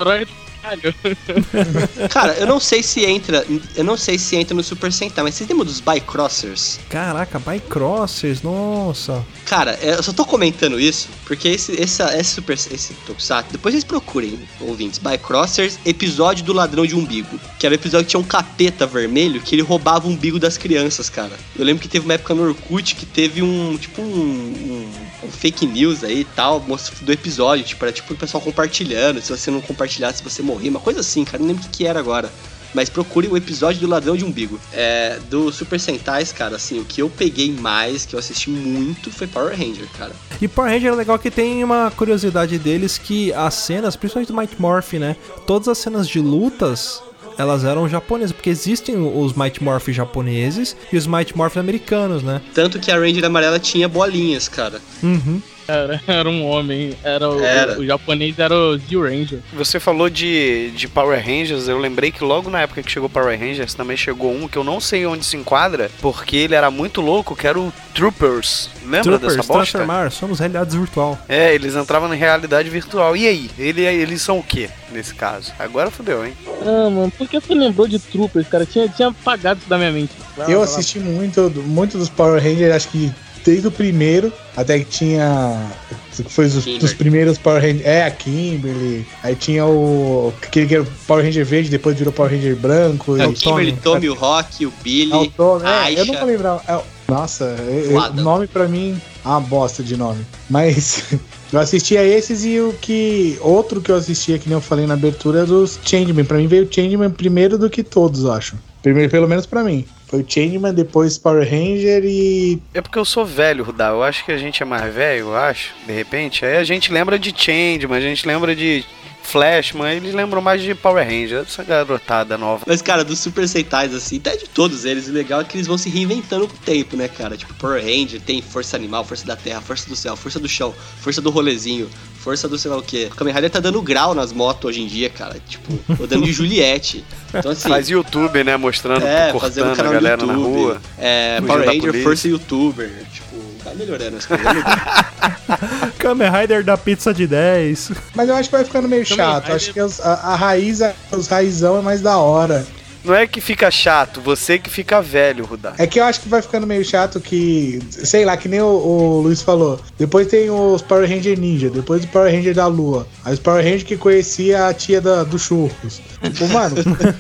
Cara, 2.10 2.34
eu 2.34 2.46
não 2.46 2.60
sei 2.60 2.82
se 2.82 3.04
entra. 3.04 3.44
Eu 3.74 3.84
não 3.84 3.96
sei 3.96 4.18
se 4.18 4.36
entra 4.36 4.54
no 4.54 4.62
Super 4.62 4.92
Sentai, 4.92 5.24
mas 5.24 5.34
vocês 5.34 5.48
lembram 5.48 5.64
dos 5.66 5.80
Bycrossers? 5.80 6.78
Caraca, 6.88 7.38
Bycrossers, 7.38 8.42
nossa. 8.42 9.24
Cara, 9.46 9.78
é, 9.82 9.94
eu 9.94 10.02
só 10.02 10.12
tô 10.12 10.24
comentando 10.24 10.78
isso 10.78 11.08
porque 11.24 11.48
esse, 11.48 11.80
essa, 11.80 12.16
esse 12.18 12.30
Super 12.34 12.54
esse 12.54 12.94
Tokusatsu, 13.06 13.52
depois 13.52 13.72
vocês 13.74 13.84
procurem, 13.84 14.38
ouvintes, 14.60 14.98
Bycrossers, 14.98 15.78
episódio 15.84 16.44
do 16.44 16.52
ladrão 16.52 16.86
de 16.86 16.94
umbigo. 16.94 17.38
Que 17.58 17.66
era 17.66 17.74
o 17.74 17.76
episódio 17.78 18.04
que 18.06 18.10
tinha 18.10 18.20
um 18.20 18.24
capeta 18.24 18.86
vermelho 18.86 19.40
que 19.40 19.54
ele 19.54 19.62
roubava 19.62 20.06
o 20.06 20.10
umbigo 20.10 20.38
das 20.38 20.56
crianças, 20.56 21.08
cara. 21.10 21.32
Eu 21.58 21.64
lembro 21.64 21.82
que 21.82 21.88
teve 21.88 22.04
uma 22.04 22.14
época 22.14 22.34
no 22.34 22.42
Orkut 22.48 22.94
que 22.94 23.06
teve 23.06 23.42
um, 23.42 23.76
tipo, 23.78 24.02
um, 24.02 24.04
um- 24.04 24.90
um 24.90 25.09
fake 25.28 25.66
news 25.66 26.04
aí 26.04 26.20
e 26.20 26.24
tal, 26.24 26.60
do 26.60 27.12
episódio, 27.12 27.64
tipo, 27.64 27.84
era 27.84 27.92
tipo 27.92 28.12
o 28.12 28.16
pessoal 28.16 28.42
compartilhando, 28.42 29.20
se 29.20 29.30
você 29.30 29.50
não 29.50 29.60
compartilhasse 29.60 30.22
você 30.22 30.42
morria, 30.42 30.70
uma 30.70 30.80
coisa 30.80 31.00
assim, 31.00 31.24
cara, 31.24 31.38
não 31.38 31.48
lembro 31.48 31.64
o 31.64 31.68
que 31.68 31.86
era 31.86 31.98
agora. 31.98 32.30
Mas 32.72 32.88
procure 32.88 33.26
o 33.26 33.36
episódio 33.36 33.80
do 33.80 33.88
Ladrão 33.88 34.16
de 34.16 34.24
Umbigo. 34.24 34.60
É, 34.72 35.18
do 35.28 35.50
Super 35.50 35.80
Sentais, 35.80 36.30
cara, 36.30 36.54
assim, 36.54 36.78
o 36.78 36.84
que 36.84 37.02
eu 37.02 37.10
peguei 37.10 37.52
mais, 37.52 38.06
que 38.06 38.14
eu 38.14 38.18
assisti 38.18 38.48
muito, 38.48 39.10
foi 39.10 39.26
Power 39.26 39.50
Ranger, 39.50 39.88
cara. 39.98 40.12
E 40.40 40.46
Power 40.46 40.70
Ranger 40.70 40.92
é 40.92 40.94
legal 40.94 41.18
que 41.18 41.32
tem 41.32 41.64
uma 41.64 41.90
curiosidade 41.90 42.58
deles 42.58 42.96
que 42.96 43.32
as 43.32 43.54
cenas, 43.54 43.96
principalmente 43.96 44.28
do 44.28 44.38
Mighty 44.38 44.54
Morph, 44.60 44.92
né? 44.92 45.16
Todas 45.46 45.66
as 45.66 45.78
cenas 45.78 46.08
de 46.08 46.20
lutas, 46.20 47.02
elas 47.40 47.64
eram 47.64 47.88
japonesas, 47.88 48.32
porque 48.32 48.50
existem 48.50 48.96
os 48.96 49.32
Mighty 49.32 49.62
Morph 49.64 49.88
japoneses 49.88 50.76
e 50.92 50.96
os 50.96 51.06
Mighty 51.06 51.36
Morph 51.36 51.56
americanos, 51.56 52.22
né? 52.22 52.40
Tanto 52.54 52.78
que 52.78 52.90
a 52.90 52.98
Ranger 52.98 53.24
amarela 53.24 53.58
tinha 53.58 53.88
bolinhas, 53.88 54.48
cara. 54.48 54.80
Uhum. 55.02 55.40
Era, 55.66 56.00
era 56.06 56.28
um 56.28 56.46
homem. 56.46 56.96
Era 57.02 57.28
o, 57.28 57.40
Era. 57.42 57.78
o, 57.78 57.86
japonês 57.86 58.38
era 58.38 58.54
o 58.54 58.76
Zio 58.78 59.02
Ranger. 59.02 59.40
Você 59.52 59.78
falou 59.78 60.10
de, 60.10 60.70
de 60.72 60.88
Power 60.88 61.18
Rangers, 61.24 61.68
eu 61.68 61.78
lembrei 61.78 62.10
que 62.10 62.24
logo 62.24 62.50
na 62.50 62.60
época 62.60 62.82
que 62.82 62.90
chegou 62.90 63.08
Power 63.08 63.38
Rangers 63.38 63.74
também 63.74 63.96
chegou 63.96 64.32
um 64.32 64.48
que 64.48 64.56
eu 64.56 64.64
não 64.64 64.80
sei 64.80 65.06
onde 65.06 65.24
se 65.24 65.36
enquadra, 65.36 65.90
porque 66.00 66.36
ele 66.36 66.54
era 66.54 66.70
muito 66.70 67.00
louco, 67.00 67.36
que 67.36 67.46
era 67.46 67.58
o 67.58 67.72
Troopers. 67.94 68.70
Lembra 68.82 69.02
Troopers, 69.02 69.36
dessa 69.36 69.46
bosta? 69.46 69.78
transformar, 69.78 70.10
somos 70.10 70.38
realidades 70.38 70.74
virtual. 70.74 71.18
É, 71.28 71.54
eles 71.54 71.74
entravam 71.74 72.08
na 72.08 72.14
realidade 72.14 72.68
virtual. 72.68 73.16
E 73.16 73.26
aí? 73.26 73.50
Ele, 73.58 73.82
eles 73.82 74.22
são 74.22 74.38
o 74.38 74.42
que 74.42 74.68
nesse 74.90 75.14
caso? 75.14 75.52
Agora 75.58 75.90
fodeu, 75.90 76.26
hein? 76.26 76.32
Ah, 76.62 76.90
mano, 76.90 77.10
por 77.16 77.28
que 77.28 77.40
você 77.40 77.54
lembrou 77.54 77.86
de 77.86 77.98
Troopers, 77.98 78.48
cara? 78.48 78.66
Tinha, 78.66 78.88
tinha 78.88 79.08
apagado 79.08 79.60
isso 79.60 79.68
da 79.68 79.78
minha 79.78 79.92
mente. 79.92 80.12
Eu 80.48 80.62
assisti 80.62 80.98
muito, 80.98 81.50
muito 81.64 81.98
dos 81.98 82.08
Power 82.08 82.42
Rangers, 82.42 82.74
acho 82.74 82.88
que 82.88 83.12
desde 83.44 83.68
o 83.68 83.70
primeiro, 83.70 84.32
até 84.56 84.78
que 84.78 84.84
tinha. 84.84 85.70
que 86.16 86.22
Foi 86.24 86.46
os, 86.46 86.64
dos 86.64 86.92
primeiros 86.92 87.38
Power 87.38 87.62
Rangers. 87.62 87.84
É, 87.84 88.04
a 88.04 88.10
Kimberly. 88.10 89.06
Aí 89.22 89.34
tinha 89.34 89.64
o. 89.66 90.32
Aquele 90.42 90.66
que 90.66 90.74
era 90.74 90.82
o 90.82 90.86
Power 91.06 91.24
Ranger 91.24 91.44
verde, 91.44 91.70
depois 91.70 91.96
virou 91.96 92.12
Power 92.12 92.30
Ranger 92.32 92.56
branco. 92.56 93.16
É, 93.16 93.26
o 93.26 93.32
Kimberly, 93.32 93.72
Tommy. 93.72 93.82
Tommy, 93.82 94.08
o 94.10 94.14
Rock, 94.14 94.66
o 94.66 94.72
Billy, 94.82 95.12
É 95.12 95.16
o 95.16 95.26
Tommy, 95.30 95.64
é, 95.66 96.00
eu 96.00 96.06
não 96.06 96.14
vou 96.14 96.26
lembrar. 96.26 96.64
é 96.68 96.80
nossa, 97.10 97.44
é- 97.58 97.92
é- 97.92 97.98
o 97.98 98.22
nome 98.22 98.46
pra 98.46 98.68
mim 98.68 99.00
é 99.24 99.28
uma 99.28 99.40
bosta 99.40 99.82
de 99.82 99.96
nome. 99.96 100.24
Mas 100.48 101.02
eu 101.52 101.58
assisti 101.58 101.96
a 101.96 102.04
esses 102.04 102.44
e 102.44 102.60
o 102.60 102.72
que. 102.80 103.36
Outro 103.40 103.80
que 103.80 103.90
eu 103.90 103.96
assistia, 103.96 104.38
que 104.38 104.48
nem 104.48 104.56
eu 104.56 104.60
falei 104.60 104.86
na 104.86 104.94
abertura, 104.94 105.40
é 105.40 105.44
dos 105.44 105.78
Changeman. 105.84 106.24
Pra 106.24 106.38
mim 106.38 106.46
veio 106.46 106.64
o 106.66 106.72
Changeman 106.72 107.10
primeiro 107.10 107.58
do 107.58 107.68
que 107.68 107.82
todos, 107.82 108.22
eu 108.22 108.32
acho. 108.32 108.54
Primeiro, 108.80 109.10
pelo 109.10 109.26
menos 109.28 109.44
pra 109.44 109.64
mim. 109.64 109.84
Foi 110.10 110.24
Changeman, 110.26 110.74
depois 110.74 111.16
Power 111.16 111.48
Ranger 111.48 112.02
e. 112.04 112.60
É 112.74 112.80
porque 112.80 112.98
eu 112.98 113.04
sou 113.04 113.24
velho, 113.24 113.62
Rudá. 113.62 113.90
Eu 113.90 114.02
acho 114.02 114.24
que 114.24 114.32
a 114.32 114.36
gente 114.36 114.60
é 114.60 114.66
mais 114.66 114.92
velho, 114.92 115.26
eu 115.26 115.36
acho, 115.36 115.72
de 115.86 115.92
repente. 115.92 116.44
Aí 116.44 116.56
a 116.56 116.64
gente 116.64 116.92
lembra 116.92 117.16
de 117.16 117.32
Changeman, 117.32 117.96
a 117.96 118.00
gente 118.00 118.26
lembra 118.26 118.56
de 118.56 118.84
Flashman, 119.30 119.96
eles 119.96 120.14
lembram 120.14 120.40
mais 120.42 120.60
de 120.62 120.74
Power 120.74 121.04
Ranger, 121.06 121.44
essa 121.46 121.62
garotada 121.62 122.36
nova. 122.36 122.64
Mas, 122.66 122.82
cara, 122.82 123.04
dos 123.04 123.18
Super 123.18 123.46
Sentais, 123.48 123.94
assim, 123.94 124.16
até 124.18 124.36
de 124.36 124.46
todos 124.48 124.84
eles, 124.84 125.08
o 125.08 125.12
legal 125.12 125.40
é 125.40 125.44
que 125.44 125.56
eles 125.56 125.66
vão 125.66 125.78
se 125.78 125.88
reinventando 125.88 126.48
com 126.48 126.54
o 126.54 126.58
tempo, 126.58 126.96
né, 126.96 127.06
cara? 127.08 127.36
Tipo, 127.36 127.54
Power 127.54 127.82
Ranger 127.82 128.20
tem 128.20 128.42
Força 128.42 128.76
Animal, 128.76 129.04
Força 129.04 129.24
da 129.24 129.36
Terra, 129.36 129.60
Força 129.60 129.88
do 129.88 129.94
Céu, 129.94 130.16
Força 130.16 130.40
do 130.40 130.48
Chão, 130.48 130.74
Força 131.00 131.20
do 131.20 131.30
Rolezinho, 131.30 131.88
Força 132.18 132.48
do 132.48 132.58
sei 132.58 132.70
lá 132.70 132.76
o 132.76 132.82
quê. 132.82 133.08
O 133.10 133.14
Kamen 133.14 133.32
Rider 133.32 133.50
tá 133.50 133.60
dando 133.60 133.80
grau 133.80 134.14
nas 134.14 134.32
motos 134.32 134.66
hoje 134.66 134.82
em 134.82 134.86
dia, 134.86 135.08
cara. 135.08 135.36
Tipo, 135.48 135.72
rodando 135.94 136.24
de 136.24 136.32
Juliette. 136.32 137.04
Então, 137.32 137.52
assim... 137.52 137.68
Faz 137.68 137.88
YouTube, 137.88 138.44
né, 138.44 138.56
mostrando, 138.56 139.06
É, 139.06 139.30
cortando 139.32 139.74
fazendo 139.74 139.88
a 139.88 139.92
galera 139.92 140.26
na 140.26 140.32
YouTube. 140.34 140.52
rua. 140.54 140.82
É, 140.98 141.40
Power 141.40 141.66
Ranger. 141.66 142.02
Força 142.02 142.28
Youtuber. 142.28 142.90
Tipo, 143.12 143.29
vai 143.64 143.74
melhorando 143.74 144.16
as 144.16 144.26
coisas. 144.26 144.46
Kamen 145.98 146.30
Rider 146.30 146.64
da 146.64 146.76
pizza 146.76 147.12
de 147.12 147.26
10. 147.26 147.92
Mas 148.14 148.28
eu 148.28 148.34
acho 148.34 148.48
que 148.48 148.56
vai 148.56 148.64
ficando 148.64 148.88
meio 148.88 149.04
Kamen 149.04 149.16
chato. 149.16 149.42
Rider- 149.44 149.56
Acho 149.56 149.72
que 149.72 149.80
os- 149.82 150.00
a, 150.00 150.12
a 150.14 150.34
raiz, 150.36 150.82
a- 150.82 150.94
os 151.12 151.26
raizão 151.28 151.78
é 151.78 151.82
mais 151.82 152.00
da 152.00 152.16
hora. 152.18 152.66
Não 153.04 153.14
é 153.14 153.26
que 153.26 153.40
fica 153.40 153.70
chato, 153.70 154.20
você 154.20 154.58
que 154.58 154.70
fica 154.70 155.00
velho, 155.00 155.44
Rudá. 155.44 155.74
É 155.78 155.86
que 155.86 155.98
eu 155.98 156.04
acho 156.04 156.20
que 156.20 156.28
vai 156.28 156.42
ficando 156.42 156.66
meio 156.66 156.84
chato 156.84 157.20
que, 157.20 157.80
sei 157.90 158.24
lá, 158.24 158.36
que 158.36 158.48
nem 158.48 158.60
o, 158.60 158.66
o 158.66 159.20
Luiz 159.22 159.42
falou. 159.42 159.80
Depois 159.98 160.26
tem 160.26 160.50
os 160.50 160.82
Power 160.82 161.08
Ranger 161.08 161.38
Ninja, 161.38 161.70
depois 161.70 162.04
o 162.04 162.08
Power 162.08 162.32
Ranger 162.32 162.54
da 162.54 162.66
Lua. 162.66 163.06
Aí 163.24 163.34
os 163.34 163.40
Power 163.40 163.64
Ranger 163.64 163.84
que 163.84 163.96
conhecia 163.96 164.66
a 164.66 164.74
tia 164.74 165.00
da, 165.00 165.24
do 165.24 165.38
Churros. 165.38 166.00
Tipo, 166.22 166.48
mano, 166.48 166.76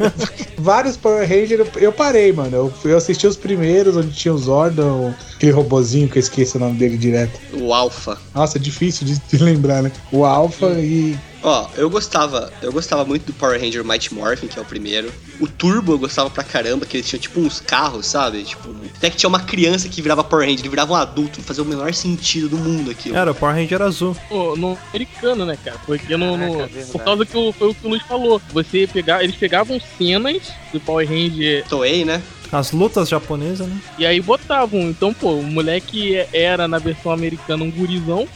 vários 0.58 0.96
Power 0.96 1.26
Ranger 1.28 1.66
eu, 1.76 1.92
parei, 1.92 2.32
mano. 2.32 2.56
Eu, 2.56 2.90
eu 2.90 2.96
assisti 2.96 3.26
os 3.26 3.36
primeiros, 3.36 3.96
onde 3.96 4.12
tinha 4.12 4.34
o 4.34 4.38
Zordon, 4.38 5.14
aquele 5.34 5.52
robozinho 5.52 6.08
que 6.08 6.18
eu 6.18 6.20
esqueço 6.20 6.58
o 6.58 6.60
nome 6.60 6.78
dele 6.78 6.96
direto. 6.96 7.38
o 7.54 7.72
Alpha. 7.72 8.18
Nossa, 8.34 8.58
é 8.58 8.60
difícil 8.60 9.06
de, 9.06 9.18
de 9.18 9.42
lembrar, 9.42 9.82
né? 9.82 9.90
O 10.12 10.24
Alpha 10.24 10.66
e. 10.78 11.16
Ó, 11.42 11.68
eu 11.76 11.88
gostava, 11.88 12.52
eu 12.60 12.70
gostava 12.70 13.04
muito 13.04 13.24
do 13.26 13.32
Power 13.32 13.58
Ranger 13.58 13.82
Mighty 13.84 14.12
Morphin, 14.12 14.46
que 14.46 14.58
é 14.58 14.62
o 14.62 14.64
primeiro. 14.64 15.10
O 15.40 15.46
Turbo 15.46 15.92
eu 15.92 15.98
gostava 15.98 16.28
pra 16.28 16.44
caramba, 16.44 16.84
que 16.84 16.98
ele 16.98 17.04
tinha 17.04 17.18
tipo 17.18 17.40
uns 17.40 17.60
carros, 17.60 18.04
sabe? 18.06 18.42
Tipo, 18.42 18.74
até 18.96 19.08
que 19.08 19.16
tinha 19.16 19.28
uma 19.28 19.40
criança 19.40 19.88
que 19.88 20.02
virava 20.02 20.22
Power 20.22 20.44
Ranger, 20.46 20.60
ele 20.60 20.68
virava 20.68 20.92
um 20.92 20.96
adulto, 20.96 21.38
não 21.38 21.44
fazia 21.46 21.62
o 21.62 21.66
menor 21.66 21.94
sentido 21.94 22.48
do 22.50 22.58
mundo 22.58 22.90
aquilo. 22.90 23.16
Era 23.16 23.30
o 23.30 23.34
Power 23.34 23.54
Ranger 23.56 23.80
azul. 23.80 24.14
no, 24.30 24.54
no 24.56 24.78
americano, 24.90 25.46
né, 25.46 25.56
cara? 25.64 25.78
Porque 25.86 26.14
no, 26.16 26.36
no- 26.36 26.60
é 26.62 26.66
por 26.92 27.02
causa 27.02 27.24
que 27.24 27.36
o, 27.36 27.52
foi 27.52 27.68
o 27.70 27.74
que 27.74 27.86
o 27.86 27.88
Luiz 27.90 28.02
falou. 28.02 28.40
Você 28.52 28.86
pegar, 28.86 29.24
eles 29.24 29.36
pegavam 29.36 29.80
cenas 29.96 30.52
do 30.72 30.78
Power 30.80 31.08
Ranger 31.08 31.64
Toei, 31.68 32.04
né? 32.04 32.20
As 32.52 32.72
lutas 32.72 33.08
japonesas, 33.08 33.66
né? 33.66 33.80
e 33.96 34.04
aí 34.04 34.20
botavam. 34.20 34.80
Então, 34.80 35.14
pô, 35.14 35.34
o 35.34 35.42
moleque 35.42 36.16
era 36.32 36.66
na 36.68 36.78
versão 36.78 37.12
americana 37.12 37.62
um 37.64 37.70
gurizão. 37.70 38.28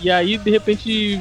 E 0.00 0.10
aí, 0.10 0.38
de 0.38 0.50
repente, 0.50 1.20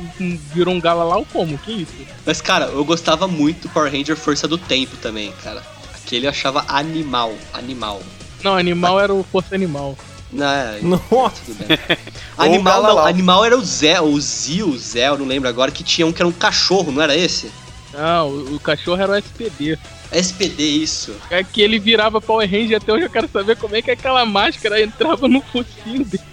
virou 0.53 0.73
um 0.73 0.79
galalau 0.79 1.25
como? 1.31 1.57
Que 1.57 1.81
isso? 1.81 1.93
Mas, 2.25 2.41
cara, 2.41 2.65
eu 2.65 2.85
gostava 2.85 3.27
muito 3.27 3.63
do 3.63 3.69
Power 3.69 3.91
Ranger 3.91 4.15
Força 4.15 4.47
do 4.47 4.57
Tempo 4.57 4.95
também, 4.97 5.31
cara. 5.43 5.63
Aquele 5.95 6.27
eu 6.27 6.29
achava 6.29 6.63
animal, 6.67 7.33
animal. 7.53 8.01
Não, 8.43 8.55
animal 8.55 8.99
era 8.99 9.13
o 9.13 9.23
Força 9.23 9.55
Animal. 9.55 9.97
Não, 10.31 10.45
é, 10.45 10.79
Nossa. 10.83 11.41
tudo 11.45 11.65
bem. 11.65 11.77
animal 12.37 12.83
não, 12.83 12.99
animal 12.99 13.45
era 13.45 13.57
o 13.57 13.63
Zé, 13.63 13.99
o 13.99 14.19
Zio, 14.19 14.69
o 14.69 14.77
Zé, 14.77 15.07
eu 15.07 15.17
não 15.17 15.25
lembro 15.25 15.49
agora, 15.49 15.71
que 15.71 15.83
tinha 15.83 16.05
um 16.05 16.13
que 16.13 16.21
era 16.21 16.29
um 16.29 16.33
cachorro, 16.33 16.91
não 16.91 17.01
era 17.01 17.15
esse? 17.15 17.51
Não, 17.93 18.29
o, 18.29 18.55
o 18.55 18.59
cachorro 18.59 19.01
era 19.01 19.13
o 19.13 19.15
SPD. 19.15 19.77
SPD, 20.11 20.63
isso. 20.63 21.15
É 21.29 21.43
que 21.43 21.61
ele 21.61 21.79
virava 21.79 22.21
Power 22.21 22.49
Ranger 22.49 22.77
até 22.77 22.93
hoje 22.93 23.05
eu 23.05 23.09
quero 23.09 23.27
saber 23.27 23.57
como 23.57 23.75
é 23.75 23.81
que 23.81 23.91
aquela 23.91 24.25
máscara 24.25 24.81
entrava 24.81 25.27
no 25.27 25.41
focinho 25.41 26.05
dele. 26.05 26.23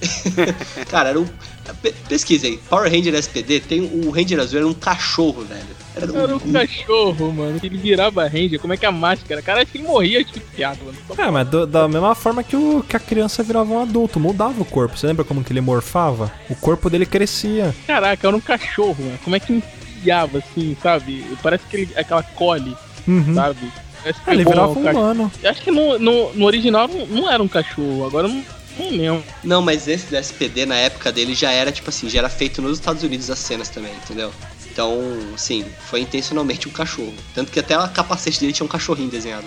Cara, 0.90 1.10
era 1.10 1.20
um. 1.20 1.26
Pe- 1.74 1.94
Pesquisa 2.08 2.46
aí, 2.46 2.58
Power 2.68 2.90
Ranger 2.90 3.14
SPD 3.14 3.60
tem 3.60 3.80
o 3.80 4.10
Ranger 4.10 4.40
Azul 4.40 4.58
era 4.58 4.66
um 4.68 4.74
cachorro, 4.74 5.42
velho. 5.44 5.60
Era 5.96 6.06
Era 6.06 6.34
um, 6.34 6.36
um 6.36 6.52
cachorro, 6.52 7.32
mano. 7.32 7.58
Ele 7.62 7.76
virava 7.76 8.26
Ranger. 8.28 8.60
Como 8.60 8.72
é 8.72 8.76
que 8.76 8.86
a 8.86 8.92
máscara? 8.92 9.42
Cara, 9.42 9.62
acho 9.62 9.72
que 9.72 9.78
ele 9.78 9.86
morria 9.88 10.20
asfixiado, 10.20 10.78
mano. 10.84 10.96
É, 11.18 11.30
mas 11.30 11.48
do- 11.48 11.66
da 11.66 11.88
mesma 11.88 12.14
forma 12.14 12.42
que, 12.44 12.54
o, 12.56 12.84
que 12.88 12.96
a 12.96 13.00
criança 13.00 13.42
virava 13.42 13.72
um 13.72 13.80
adulto, 13.82 14.20
mudava 14.20 14.62
o 14.62 14.64
corpo. 14.64 14.96
Você 14.96 15.06
lembra 15.06 15.24
como 15.24 15.42
que 15.42 15.52
ele 15.52 15.60
morfava? 15.60 16.30
O 16.48 16.54
corpo 16.54 16.88
dele 16.88 17.04
crescia. 17.06 17.74
Caraca, 17.86 18.26
era 18.26 18.36
um 18.36 18.40
cachorro, 18.40 18.96
mano. 19.04 19.18
Como 19.24 19.34
é 19.36 19.40
que 19.40 19.52
enfiava 19.52 20.38
assim, 20.38 20.76
sabe? 20.82 21.24
Parece 21.42 21.64
que 21.68 21.76
ele, 21.76 21.88
aquela 21.96 22.22
cole, 22.22 22.76
Uhum. 23.08 23.34
sabe? 23.34 23.58
Parece 24.02 24.20
que 24.20 24.30
Ah, 24.30 24.34
ele 24.34 24.44
virava 24.44 24.68
o 24.68 24.78
um 24.78 24.90
humano. 24.90 25.32
Eu 25.42 25.50
Acho 25.50 25.60
que 25.60 25.70
no, 25.70 25.98
no, 25.98 26.32
no 26.34 26.44
original 26.46 26.86
não, 26.88 27.04
não 27.06 27.30
era 27.30 27.42
um 27.42 27.48
cachorro. 27.48 28.06
Agora 28.06 28.28
não, 28.28 28.42
não 28.80 28.90
lembro. 28.96 29.24
Não, 29.42 29.62
mas 29.62 29.86
esse 29.88 30.06
do 30.06 30.16
SPD 30.16 30.66
na 30.66 30.76
época 30.76 31.10
dele 31.12 31.34
já 31.34 31.50
era, 31.52 31.70
tipo 31.72 31.88
assim, 31.90 32.08
já 32.08 32.18
era 32.20 32.28
feito 32.28 32.60
nos 32.62 32.78
Estados 32.78 33.02
Unidos 33.02 33.30
as 33.30 33.38
cenas 33.38 33.68
também, 33.68 33.92
entendeu? 33.92 34.32
Então, 34.72 34.98
sim, 35.36 35.64
foi 35.86 36.00
intencionalmente 36.00 36.68
um 36.68 36.72
cachorro. 36.72 37.12
Tanto 37.34 37.50
que 37.50 37.58
até 37.60 37.78
o 37.78 37.88
capacete 37.88 38.40
dele 38.40 38.52
tinha 38.52 38.64
um 38.64 38.68
cachorrinho 38.68 39.10
desenhado. 39.10 39.46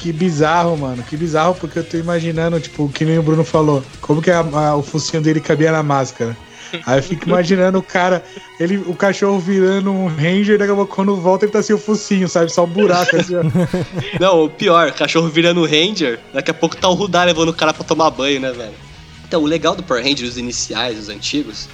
Que 0.00 0.12
bizarro, 0.12 0.76
mano. 0.76 1.02
Que 1.02 1.16
bizarro, 1.16 1.54
porque 1.54 1.78
eu 1.78 1.84
tô 1.84 1.96
imaginando, 1.96 2.58
tipo, 2.60 2.88
que 2.88 3.04
nem 3.04 3.18
o 3.18 3.22
Bruno 3.22 3.44
falou, 3.44 3.82
como 4.00 4.20
que 4.20 4.30
a- 4.30 4.40
a- 4.40 4.76
o 4.76 4.82
focinho 4.82 5.22
dele 5.22 5.40
cabia 5.40 5.70
na 5.72 5.82
máscara. 5.82 6.36
Aí 6.86 6.98
eu 6.98 7.02
fico 7.02 7.28
imaginando 7.28 7.78
o 7.78 7.82
cara, 7.82 8.24
ele, 8.58 8.78
o 8.78 8.94
cachorro 8.94 9.38
virando 9.38 9.90
um 9.90 10.06
ranger, 10.06 10.58
daqui 10.58 10.72
a 10.72 10.74
pouco 10.74 10.94
quando 10.94 11.16
volta 11.16 11.44
ele 11.44 11.52
tá 11.52 11.62
sem 11.62 11.74
o 11.74 11.78
focinho, 11.78 12.28
sabe? 12.28 12.50
Só 12.50 12.64
um 12.64 12.68
buraco 12.68 13.16
assim, 13.16 13.34
ó. 13.36 13.42
Não, 14.20 14.44
o 14.44 14.50
pior, 14.50 14.92
cachorro 14.92 15.28
virando 15.28 15.64
Ranger, 15.64 16.20
daqui 16.32 16.50
a 16.50 16.54
pouco 16.54 16.76
tá 16.76 16.88
o 16.88 16.94
Rudar 16.94 17.24
levando 17.24 17.48
o 17.48 17.54
cara 17.54 17.72
pra 17.72 17.84
tomar 17.84 18.10
banho, 18.10 18.40
né, 18.40 18.52
velho? 18.52 18.74
Então, 19.26 19.42
o 19.42 19.46
legal 19.46 19.74
do 19.74 19.82
Power 19.82 20.02
Ranger, 20.02 20.28
os 20.28 20.38
iniciais, 20.38 20.98
os 20.98 21.08
antigos, 21.08 21.68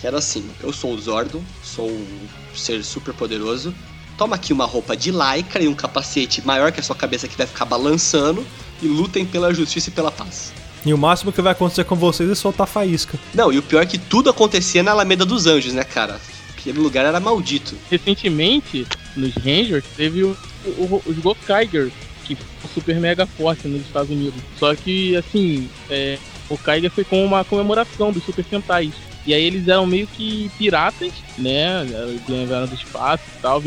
que 0.00 0.06
era 0.06 0.18
assim, 0.18 0.48
eu 0.62 0.72
sou 0.72 0.92
o 0.92 1.00
Zordon, 1.00 1.42
sou 1.62 1.88
um 1.88 2.06
ser 2.54 2.82
super 2.84 3.14
poderoso, 3.14 3.74
toma 4.16 4.36
aqui 4.36 4.52
uma 4.52 4.64
roupa 4.64 4.96
de 4.96 5.10
lycra 5.10 5.62
e 5.62 5.68
um 5.68 5.74
capacete 5.74 6.44
maior 6.46 6.72
que 6.72 6.80
a 6.80 6.82
sua 6.82 6.96
cabeça 6.96 7.28
que 7.28 7.36
vai 7.36 7.46
ficar 7.46 7.64
balançando 7.64 8.46
e 8.82 8.86
lutem 8.86 9.24
pela 9.24 9.52
justiça 9.52 9.88
e 9.88 9.92
pela 9.92 10.10
paz. 10.10 10.52
E 10.86 10.94
o 10.94 10.98
máximo 10.98 11.32
que 11.32 11.42
vai 11.42 11.50
acontecer 11.50 11.82
com 11.82 11.96
vocês 11.96 12.30
é 12.30 12.34
soltar 12.36 12.68
faísca. 12.68 13.18
Não, 13.34 13.52
e 13.52 13.58
o 13.58 13.62
pior 13.62 13.82
é 13.82 13.86
que 13.86 13.98
tudo 13.98 14.30
acontecia 14.30 14.84
na 14.84 14.92
Alameda 14.92 15.26
dos 15.26 15.46
Anjos, 15.46 15.74
né, 15.74 15.82
cara? 15.82 16.20
Aquele 16.56 16.78
lugar 16.78 17.04
era 17.04 17.18
maldito. 17.18 17.74
Recentemente, 17.90 18.86
nos 19.16 19.34
Rangers, 19.34 19.84
teve 19.96 20.22
o, 20.22 20.36
o, 20.64 21.02
os 21.04 21.18
Gokaiger, 21.18 21.90
que 22.24 22.36
foi 22.36 22.70
super 22.72 23.00
mega 23.00 23.26
forte 23.26 23.66
nos 23.66 23.82
Estados 23.82 24.10
Unidos. 24.10 24.40
Só 24.60 24.76
que, 24.76 25.16
assim, 25.16 25.68
é, 25.90 26.18
o 26.48 26.56
Kaiger 26.56 26.90
foi 26.90 27.02
com 27.02 27.24
uma 27.24 27.44
comemoração 27.44 28.12
dos 28.12 28.24
Super 28.24 28.44
Sentais. 28.44 28.94
E 29.26 29.34
aí 29.34 29.42
eles 29.42 29.66
eram 29.66 29.86
meio 29.86 30.06
que 30.06 30.48
piratas, 30.56 31.12
né? 31.36 31.84
Vieram 32.28 32.66
do 32.66 32.74
espaço 32.76 33.24
e 33.36 33.42
tal, 33.42 33.60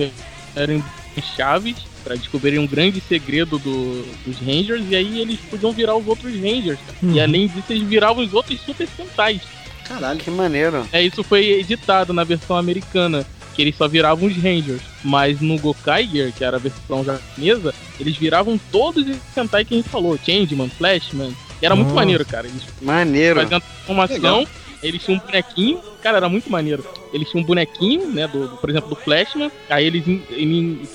eram 0.55 0.82
chaves 1.22 1.76
para 2.03 2.15
descobrirem 2.15 2.59
um 2.59 2.67
grande 2.67 3.01
segredo 3.01 3.57
do- 3.59 4.05
dos 4.26 4.38
Rangers. 4.39 4.84
E 4.89 4.95
aí 4.95 5.20
eles 5.22 5.39
podiam 5.49 5.72
virar 5.72 5.95
os 5.95 6.07
outros 6.07 6.34
Rangers. 6.36 6.80
Uhum. 7.03 7.13
E 7.13 7.20
além 7.22 7.47
disso, 7.47 7.63
eles 7.70 7.88
viravam 7.88 8.24
os 8.24 8.34
outros 8.34 8.59
Super 8.61 8.88
Sentais. 8.88 9.41
Caralho. 9.88 10.20
Que 10.20 10.30
maneiro. 10.32 10.88
É, 10.91 11.01
isso 11.01 11.24
foi 11.24 11.45
editado 11.59 12.13
na 12.13 12.24
versão 12.24 12.55
americana, 12.55 13.26
que 13.55 13.61
eles 13.61 13.76
só 13.76 13.88
viravam 13.88 14.28
os 14.28 14.36
Rangers. 14.36 14.82
Mas 15.03 15.41
no 15.41 15.57
Gokaiger, 15.57 16.32
que 16.34 16.43
era 16.43 16.57
a 16.57 16.59
versão 16.59 17.03
japonesa, 17.03 17.74
eles 17.99 18.15
viravam 18.17 18.59
todos 18.72 19.07
os 19.07 19.17
Sentai 19.34 19.65
que 19.65 19.74
a 19.74 19.78
gente 19.78 19.89
falou, 19.89 20.17
Changeman, 20.24 20.70
Flashman. 20.70 21.34
E 21.61 21.65
era 21.65 21.76
muito 21.76 21.88
Nossa. 21.89 21.99
maneiro, 21.99 22.26
cara. 22.26 22.47
Eles 22.47 22.61
Maneiro. 22.82 23.41
faziam 23.41 23.57
a 23.57 23.61
transformação. 23.61 24.47
Eles 24.82 25.04
tinham 25.04 25.18
um 25.18 25.26
bonequinho, 25.26 25.82
cara, 26.02 26.18
era 26.18 26.30
muito 26.30 26.50
maneiro. 26.52 26.84
Eles 27.14 27.30
tinham 27.30 27.44
um 27.44 27.46
bonequinho, 27.46 28.08
né, 28.12 28.28
do, 28.28 28.50
por 28.58 28.70
exemplo, 28.70 28.90
do 28.90 28.96
Flashman, 28.96 29.52
aí 29.70 29.86
eles, 29.86 30.08
in- 30.08 30.24
ele 30.30 30.86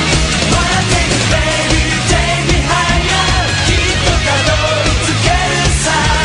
inside 5.88 6.24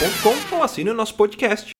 papodelouco.com 0.00 0.56
ou 0.56 0.62
assine 0.62 0.90
o 0.90 0.94
nosso 0.94 1.14
podcast. 1.14 1.72